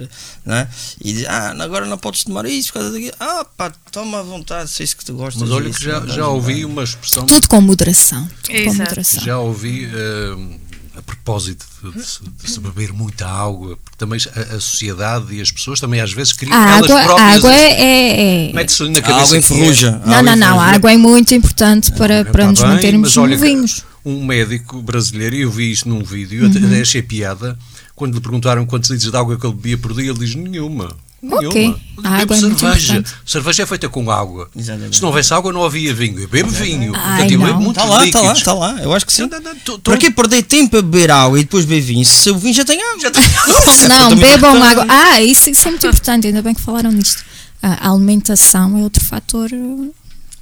não 0.46 0.56
é? 0.56 0.68
E 1.04 1.12
dizem, 1.12 1.28
ah, 1.28 1.54
agora 1.60 1.86
não 1.86 1.98
podes 1.98 2.24
tomar 2.24 2.46
isso 2.46 2.70
por 2.72 2.80
causa 2.80 2.92
daquilo. 2.94 3.14
Ah, 3.20 3.46
pá, 3.58 3.72
toma 3.92 4.20
à 4.20 4.24
vontade, 4.24 4.70
sei 4.70 4.86
isso 4.86 4.96
que 4.96 5.04
tu 5.06 5.14
gostas. 5.14 5.42
Mas 5.42 5.52
olha 5.52 5.70
que 5.70 5.84
já, 5.84 6.06
já 6.08 6.28
ouvi 6.28 6.64
uma 6.64 6.84
expressão. 6.84 7.26
Tudo 7.26 7.48
com 7.48 7.60
moderação. 7.62 8.28
Tudo 8.44 8.64
com 8.64 8.74
moderação. 8.76 9.24
Já 9.24 9.38
ouvi. 9.40 9.88
hum, 9.88 10.58
a 10.98 11.02
propósito 11.02 11.66
de, 11.84 11.92
de 11.92 12.04
se- 12.06 12.20
de 12.44 12.50
se 12.52 12.60
beber 12.60 12.94
muita 12.94 13.28
água, 13.28 13.78
porque 13.84 13.98
também 13.98 14.20
a, 14.36 14.40
a 14.56 14.60
sociedade 14.60 15.36
e 15.36 15.42
as 15.42 15.52
pessoas 15.52 15.80
também 15.80 16.00
às 16.02 16.12
vezes 16.14 16.34
criam 16.34 16.56
A 16.58 16.78
elas 16.78 16.90
água, 16.92 17.02
a 17.02 17.06
próprias. 17.06 17.36
água 17.38 17.54
é. 17.54 17.72
é- 17.72 18.50
é- 18.50 18.54
Mete-se 18.54 18.84
na 18.90 19.00
A 19.00 19.02
cabeça. 19.02 19.20
água 19.20 19.28
que 19.30 19.36
é- 19.36 19.40
enferruja. 19.40 20.02
Não, 20.06 20.24
não, 20.24 20.36
não. 20.36 20.60
A 20.60 20.66
água 20.68 20.92
é 20.94 20.98
muito 20.98 21.34
importante 21.34 21.92
para, 21.94 22.24
para 22.26 22.48
nos 22.48 22.60
bem, 22.62 22.70
mantermos 22.70 23.16
novinhos. 23.16 23.84
Um 24.06 24.24
médico 24.26 24.82
brasileiro, 24.82 25.36
e 25.36 25.42
eu 25.42 25.52
vi 25.52 25.72
isto 25.72 25.90
num 25.90 26.04
vídeo, 26.04 26.44
Uhum. 26.46 26.68
até 26.68 26.82
achei 26.82 27.02
piada, 27.02 27.58
quando 27.96 28.14
lhe 28.14 28.22
perguntaram 28.22 28.66
quantos 28.66 28.90
litros 28.92 29.10
de 29.12 29.18
água 29.18 29.38
que 29.38 29.46
ele 29.46 29.56
bebia 29.56 29.78
por 29.78 29.94
dia, 29.94 30.10
ele 30.12 30.20
diz 30.20 30.36
nenhuma. 30.36 30.96
Nenhuma. 31.30 31.50
Ok. 31.50 31.76
A 32.04 32.10
água 32.18 32.36
é 32.38 32.42
muito 32.42 32.60
cerveja. 32.60 32.94
importante. 32.98 33.16
cerveja 33.26 33.64
é 33.64 33.66
feita 33.66 33.90
com 33.90 34.12
água. 34.12 34.50
Exatamente. 34.56 34.96
Se 34.98 35.02
não 35.02 35.10
houvesse 35.10 35.34
água, 35.34 35.52
não 35.54 35.64
havia 35.64 35.94
vinho. 35.94 36.20
Eu 36.20 36.28
bebo 36.28 36.50
vinho. 36.50 36.94
Ai, 36.96 37.02
Portanto, 37.22 37.30
bebo 37.30 37.46
não. 37.48 37.62
muitos 37.62 37.84
Está 37.84 37.96
lá, 37.96 38.06
está 38.06 38.22
lá, 38.22 38.34
está 38.34 38.54
lá. 38.54 38.72
Eu 38.84 38.94
acho 38.94 39.06
que 39.06 39.14
sim. 39.14 39.22
Não, 39.24 39.30
não, 39.30 39.40
não, 39.42 39.56
tô- 39.60 39.78
tô- 39.78 39.92
Para 39.92 39.98
que 39.98 40.12
perder 40.12 40.44
tempo 40.44 40.78
a 40.78 40.82
beber 40.82 41.10
água 41.12 41.40
e 41.40 41.44
depois 41.44 41.66
beber 41.66 41.82
vinho? 41.82 42.06
Se 42.06 42.30
o 42.30 42.38
vinho 42.38 42.54
já 42.54 42.66
tem 42.66 42.82
água. 42.82 43.00
Já 43.00 43.12
tem- 43.12 43.24
Não, 43.90 44.10
Também 44.10 44.18
bebam 44.30 44.56
importante. 44.56 44.80
água. 44.80 44.86
Ah, 44.90 45.22
isso, 45.22 45.50
isso 45.50 45.68
é 45.68 45.72
muito 45.72 45.88
importante, 45.88 46.28
ainda 46.28 46.42
bem 46.42 46.54
que 46.54 46.62
falaram 46.62 46.92
nisto. 46.92 47.24
A 47.62 47.90
alimentação 47.92 48.78
é 48.78 48.84
outro 48.84 49.04
fator 49.04 49.50
uh, 49.52 49.94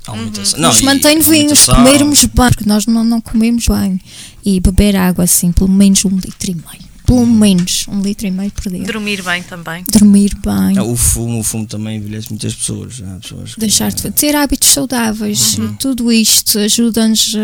Alimentação. 0.08 0.60
nos 0.60 0.80
e 0.80 0.84
mantém 0.84 1.20
vinhos, 1.20 1.66
comermos 1.66 2.26
bem, 2.26 2.50
porque 2.50 2.66
nós 2.68 2.86
não, 2.86 3.04
não 3.04 3.22
comemos 3.22 3.66
bem. 3.68 4.02
E 4.46 4.60
beber 4.60 4.96
água 4.98 5.24
assim, 5.24 5.52
pelo 5.54 5.70
menos 5.70 6.04
um 6.04 6.10
litro 6.10 6.52
e 6.52 6.56
meio. 6.56 6.93
Pelo 7.06 7.26
menos 7.26 7.86
um 7.90 8.02
litro 8.02 8.26
e 8.28 8.32
meio 8.32 8.52
por 8.52 8.72
dia. 8.72 8.84
Dormir 8.86 9.22
bem 9.22 9.44
também. 9.44 9.84
Dormir 9.92 10.32
bem. 10.44 10.78
Ah, 10.78 10.84
O 10.84 10.96
fumo, 10.96 11.40
o 11.40 11.44
fumo 11.44 11.66
também 11.66 11.98
envelhece 11.98 12.30
muitas 12.30 12.54
pessoas. 12.54 13.02
Há 13.02 13.20
pessoas 13.20 13.54
que- 13.56 13.60
Deixar 13.60 13.92
de 13.92 14.10
ter 14.12 14.36
hábitos 14.36 14.70
saudáveis, 14.70 15.58
Uhum. 15.58 15.74
tudo 15.76 16.12
isto 16.12 16.58
ajuda-nos 16.60 17.36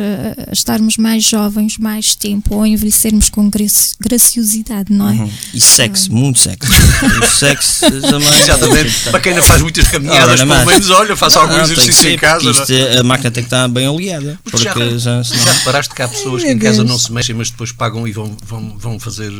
a 0.47 0.51
estarmos 0.53 0.97
mais 0.97 1.23
jovens 1.23 1.77
mais 1.77 2.15
tempo 2.15 2.55
ou 2.55 2.63
a 2.63 2.67
envelhecermos 2.67 3.29
com 3.29 3.49
graci- 3.49 3.95
graciosidade, 3.99 4.91
não 4.93 5.09
é? 5.09 5.11
Uhum. 5.13 5.29
E 5.53 5.59
sexo, 5.61 6.11
muito 6.13 6.39
sexo. 6.39 6.71
o 6.71 7.27
sexo 7.27 7.91
também. 8.01 8.29
Exatamente. 8.39 9.09
Para 9.11 9.19
quem 9.19 9.33
não 9.35 9.43
faz 9.43 9.61
muitas 9.61 9.87
caminhadas, 9.87 10.39
pelo 10.41 10.65
menos, 10.65 10.89
olha, 10.89 11.15
faça 11.15 11.39
algum 11.39 11.53
Não, 11.57 11.65
que 11.65 11.71
exercício 11.73 12.09
em 12.09 12.17
casa. 12.17 12.47
é? 12.47 12.51
isto 12.51 12.71
é- 12.73 12.97
a 12.99 13.03
máquina 13.03 13.31
tem 13.31 13.43
que 13.43 13.47
estar 13.47 13.67
bem 13.67 13.87
oleada. 13.87 14.39
Porque 14.43 14.57
já- 14.63 14.73
Porque 14.73 14.99
já, 14.99 15.23
senão- 15.23 15.43
Já 15.43 15.51
reparaste 15.53 15.93
que 15.93 16.01
há 16.01 16.07
pessoas 16.07 16.43
que 16.43 16.49
em 16.51 16.57
casa 16.59 16.83
não 16.83 16.97
se 16.97 17.11
mexem, 17.11 17.35
mas 17.35 17.49
depois 17.49 17.71
pagam 17.71 18.07
e 18.07 18.11
vão, 18.11 18.35
vão, 18.45 18.77
vão 18.77 18.99
fazer. 18.99 19.31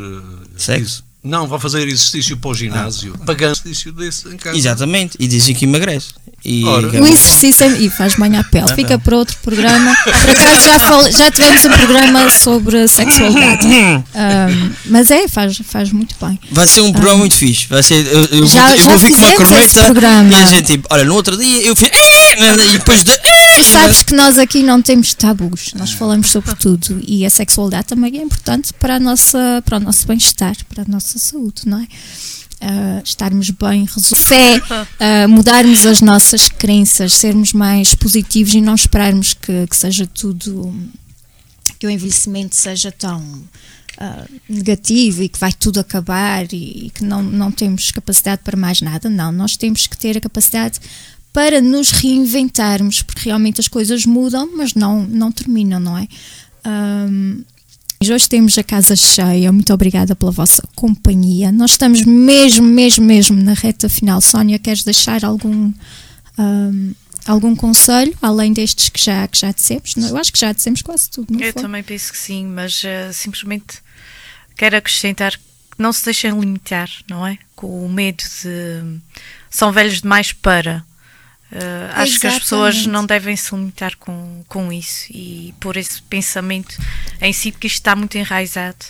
Sexo? 0.56 1.04
Não, 1.24 1.48
vão 1.48 1.60
fazer 1.60 1.86
exercício 1.88 2.38
para 2.38 2.50
o 2.50 2.54
ginásio. 2.54 3.14
Ah. 3.22 3.26
Pagando 3.26 3.52
exercício 3.54 3.92
desse 3.92 4.28
em 4.30 4.38
casa. 4.38 4.58
Exatamente. 4.58 5.18
E 5.20 5.28
dizem 5.28 5.54
que 5.54 5.66
emagrece. 5.66 6.08
E. 6.46 6.64
O 6.64 7.06
exercício 7.06 7.66
é- 7.66 7.78
e 7.82 7.90
faz 7.90 8.16
bem 8.16 8.38
à 8.38 8.44
pele. 8.46 8.74
Fica 8.74 8.98
para 8.98 9.18
outro 9.18 9.36
programa. 9.42 9.94
Por 10.04 10.30
acaso 10.30 10.64
já, 10.66 10.80
fal- 10.80 11.12
já 11.12 11.30
tivemos 11.30 11.66
um 11.66 11.70
programa 11.72 12.30
sobre 12.32 12.88
sexualidade. 12.88 13.68
Ahm, 14.16 14.72
mas 14.86 15.12
é, 15.12 15.28
faz, 15.28 15.62
faz 15.66 15.92
muito 15.92 16.16
bem. 16.26 16.40
Vai 16.52 16.66
ser 16.68 16.80
um 16.82 16.92
programa 16.94 17.18
muito 17.18 17.36
fixe. 17.36 17.68
Vai 17.68 17.84
ser, 17.84 18.06
eu, 18.08 18.24
eu 18.26 18.46
Já- 18.46 18.68
vou, 18.68 18.76
eu 18.78 18.78
já 18.84 18.90
vou 18.90 18.98
vir 19.00 19.12
com 19.18 19.20
uma 19.20 19.36
corneta 19.36 19.94
e 20.32 20.36
a 20.36 20.46
gente 20.46 20.66
tipo, 20.68 20.88
olha, 20.90 21.04
no 21.04 21.14
outro 21.16 21.36
dia 21.38 21.62
eu 21.64 21.76
fiz 21.76 21.90
e 21.90 22.78
depois 22.78 23.04
de, 23.04 23.12
Tu 23.56 23.64
sabes 23.64 24.04
que 24.04 24.14
nós 24.14 24.38
aqui 24.38 24.64
não 24.64 24.82
temos 24.82 25.14
tabus, 25.14 25.74
nós 25.76 25.92
falamos 25.92 26.30
sobre 26.32 26.56
tudo 26.56 27.02
e 27.06 27.26
a 27.26 27.30
sexualidade 27.30 27.88
também 27.88 28.18
é 28.18 28.22
importante 28.22 28.72
para, 28.74 28.96
a 28.96 29.00
nossa, 29.00 29.62
para 29.66 29.78
o 29.78 29.80
nosso 29.82 30.08
bem-estar, 30.08 30.56
para 30.74 30.84
a 30.84 30.86
nossa 30.88 31.09
saúde, 31.18 31.62
não 31.66 31.80
é? 31.80 31.88
Ah, 32.62 33.02
estarmos 33.04 33.50
bem, 33.52 33.88
fé, 33.88 34.62
ah, 35.00 35.28
mudarmos 35.30 35.86
as 35.86 36.02
nossas 36.02 36.50
crenças, 36.50 37.14
sermos 37.14 37.54
mais 37.54 37.96
positivos 37.96 38.54
e 38.54 38.60
não 38.60 38.76
esperarmos 38.76 39.34
que, 39.34 39.66
que 39.66 39.76
seja 39.76 40.06
tudo, 40.06 40.74
que 41.80 41.88
o 41.88 41.90
envelhecimento 41.90 42.56
seja 42.56 42.92
tão 42.92 43.24
ah, 43.98 44.26
negativo 44.50 45.24
e 45.24 45.30
que 45.30 45.40
vai 45.40 45.54
tudo 45.54 45.80
acabar 45.80 46.52
e, 46.52 46.88
e 46.88 46.90
que 46.90 47.04
não, 47.04 47.24
não 47.24 47.50
temos 47.50 47.92
capacidade 47.92 48.42
para 48.44 48.58
mais 48.58 48.82
nada. 48.82 49.10
Não, 49.10 49.32
nós 49.32 49.56
temos 49.56 49.88
que 49.88 49.98
ter 49.98 50.18
a 50.18 50.22
capacidade 50.22 50.80
para 51.32 51.62
nos 51.62 51.92
reinventarmos, 51.92 53.02
porque 53.02 53.24
realmente 53.26 53.62
as 53.62 53.70
coisas 53.70 54.06
mudam, 54.06 54.50
mas 54.56 54.74
não, 54.74 55.04
não 55.04 55.32
terminam, 55.32 55.80
não 55.80 55.98
é? 55.98 56.08
E 58.02 58.14
hoje 58.14 58.30
temos 58.30 58.58
a 58.58 58.64
casa 58.64 58.96
cheia, 58.96 59.52
muito 59.52 59.74
obrigada 59.74 60.16
pela 60.16 60.32
vossa 60.32 60.64
companhia. 60.74 61.52
Nós 61.52 61.72
estamos 61.72 62.04
mesmo, 62.04 62.66
mesmo, 62.66 63.06
mesmo 63.06 63.42
na 63.42 63.54
reta 63.54 63.90
final. 63.90 64.22
Sónia, 64.22 64.58
queres 64.58 64.84
deixar 64.84 65.26
algum, 65.26 65.74
ahm, 66.38 66.94
algum 67.26 67.54
conselho, 67.56 68.16
além 68.22 68.54
destes 68.54 68.88
que 68.88 69.04
já, 69.04 69.28
que 69.28 69.38
já 69.40 69.52
dissemos? 69.52 69.96
Eu 69.98 70.18
acho 70.18 70.32
que 70.32 70.40
já 70.40 70.54
dissemos 70.54 70.82
quase 70.82 71.10
tudo, 71.10 71.34
não 71.34 71.42
Eu 71.42 71.52
foi? 71.52 71.62
também 71.62 71.84
penso 71.84 72.12
que 72.12 72.18
sim, 72.18 72.46
mas 72.46 72.82
eh, 72.86 73.12
simplesmente 73.12 73.80
quero 74.56 74.78
acrescentar 74.78 75.34
que 75.34 75.44
não 75.78 75.92
se 75.92 76.06
deixem 76.06 76.32
limitar, 76.40 76.90
não 77.10 77.28
é? 77.28 77.38
Com 77.56 77.86
o 77.86 77.90
medo 77.90 78.24
de. 78.42 79.00
São 79.50 79.74
velhos 79.74 80.02
demais 80.02 80.32
para. 80.32 80.86
Eh, 81.52 81.92
acho 81.96 82.20
que 82.20 82.28
as 82.28 82.40
pessoas 82.40 82.86
não 82.86 83.06
devem 83.06 83.36
se 83.36 83.54
limitar 83.56 83.96
com, 83.98 84.44
com 84.48 84.72
isso 84.72 85.08
e 85.10 85.54
por 85.60 85.78
esse 85.78 86.02
pensamento 86.04 86.78
em 87.20 87.34
si, 87.34 87.52
porque 87.52 87.68
isto 87.68 87.78
está 87.78 87.96
muito 87.96 88.18
enraizado. 88.18 88.86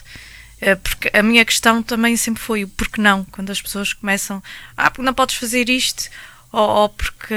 Eh, 0.61 0.75
porque 0.75 1.09
a 1.13 1.23
minha 1.23 1.45
questão 1.45 1.81
também 1.81 2.17
sempre 2.17 2.41
foi 2.41 2.63
o 2.65 2.67
porquê 2.67 3.01
não, 3.01 3.23
quando 3.25 3.49
as 3.49 3.61
pessoas 3.61 3.93
começam, 3.93 4.43
ah, 4.75 4.91
porque 4.91 5.05
não 5.05 5.13
podes 5.13 5.35
fazer 5.35 5.69
isto, 5.69 6.09
ou, 6.51 6.67
ou 6.67 6.89
porque, 6.89 7.35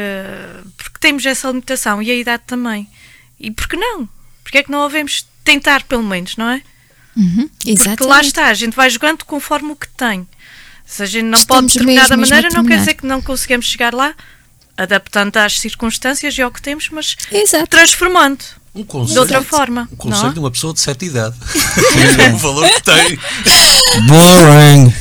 porque 0.76 0.98
temos 0.98 1.24
essa 1.24 1.48
limitação, 1.48 2.02
e 2.02 2.10
a 2.10 2.14
idade 2.14 2.42
também. 2.46 2.88
E 3.38 3.50
porquê 3.50 3.76
não? 3.76 4.08
Porque 4.42 4.58
é 4.58 4.62
que 4.62 4.70
não 4.72 4.86
devemos 4.86 5.26
tentar, 5.44 5.84
pelo 5.84 6.02
menos, 6.02 6.36
não 6.36 6.50
é? 6.50 6.62
Uhum, 7.16 7.48
Porque 7.96 8.04
lá 8.04 8.20
está, 8.20 8.46
a 8.46 8.54
gente 8.54 8.74
vai 8.74 8.88
jogando 8.88 9.24
conforme 9.24 9.72
o 9.72 9.76
que 9.76 9.88
tem. 9.88 10.26
Se 10.84 11.02
a 11.02 11.06
gente 11.06 11.24
não 11.24 11.38
Estamos 11.38 11.46
pode 11.46 11.66
de 11.66 11.78
determinada 11.78 12.16
maneira, 12.16 12.48
não 12.50 12.64
quer 12.64 12.78
dizer 12.78 12.94
que 12.94 13.06
não 13.06 13.22
conseguimos 13.22 13.66
chegar 13.66 13.94
lá, 13.94 14.14
adaptando 14.76 15.36
às 15.36 15.58
circunstâncias 15.60 16.36
e 16.36 16.42
ao 16.42 16.50
que 16.50 16.62
temos, 16.62 16.88
mas 16.90 17.16
Exato. 17.30 17.66
transformando 17.68 18.44
Um 18.74 18.84
conselho, 18.84 19.12
de 19.14 19.18
outra 19.20 19.42
forma. 19.42 19.88
um 19.92 19.96
conselho 19.96 20.24
não 20.24 20.32
de 20.32 20.38
é? 20.38 20.40
uma 20.42 20.50
pessoa 20.50 20.72
de 20.72 20.80
certa 20.80 21.04
idade. 21.04 21.36
o 22.34 22.38
valor 22.38 22.68
que 22.68 22.82
tem. 22.82 23.18
boring. 24.06 24.92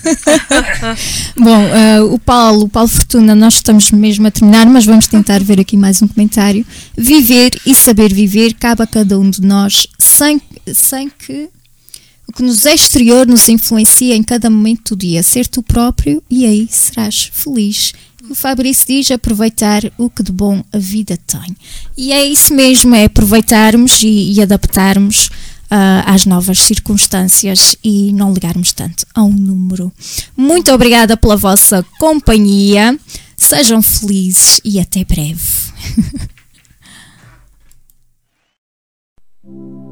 Bom, 1.36 1.62
eh, 1.68 2.00
o 2.02 2.18
Paulo, 2.18 2.64
o 2.64 2.68
Paulo 2.68 2.88
Fortuna, 2.88 3.34
nós 3.34 3.54
estamos 3.54 3.90
mesmo 3.90 4.26
a 4.26 4.30
terminar, 4.30 4.66
mas 4.66 4.86
vamos 4.86 5.06
tentar 5.06 5.42
ver 5.42 5.60
aqui 5.60 5.76
mais 5.76 6.00
um 6.02 6.08
comentário. 6.08 6.66
Viver 6.96 7.50
e 7.66 7.74
saber 7.74 8.12
viver 8.12 8.54
cabe 8.54 8.82
a 8.82 8.86
cada 8.86 9.18
um 9.18 9.28
de 9.28 9.42
nós 9.42 9.86
sem, 9.98 10.40
sem 10.72 11.10
que 11.10 11.48
o 12.26 12.32
que 12.32 12.42
nos 12.44 12.64
é 12.64 12.72
exterior 12.74 13.26
nos 13.26 13.48
influencie 13.48 14.12
em 14.12 14.22
cada 14.22 14.48
momento 14.48 14.94
do 14.94 15.00
dia. 15.00 15.22
Ser 15.22 15.46
tu 15.48 15.62
próprio 15.62 16.22
e 16.30 16.46
aí 16.46 16.68
serás 16.70 17.28
feliz. 17.32 17.92
O 18.30 18.34
Fabrício 18.34 18.86
diz 18.86 19.10
aproveitar 19.10 19.82
o 19.98 20.08
que 20.08 20.22
de 20.22 20.30
bom 20.30 20.62
a 20.72 20.78
vida 20.78 21.18
tem. 21.26 21.56
E 21.96 22.12
é 22.12 22.24
isso 22.24 22.54
mesmo, 22.54 22.94
é 22.94 23.06
aproveitarmos 23.06 24.04
e, 24.04 24.34
e 24.34 24.40
adaptarmos 24.40 25.30
ah, 25.68 26.04
às 26.06 26.24
novas 26.26 26.60
circunstâncias 26.60 27.74
e 27.82 28.12
não 28.12 28.32
ligarmos 28.32 28.72
tanto 28.72 29.04
a 29.12 29.24
um 29.24 29.32
número. 29.32 29.90
Muito 30.36 30.70
obrigada 30.70 31.16
pela 31.16 31.36
vossa 31.36 31.84
companhia. 31.98 32.96
Sejam 33.36 33.82
felizes 33.82 34.60
e 34.64 34.78
até 34.78 35.04
breve. 35.04 35.40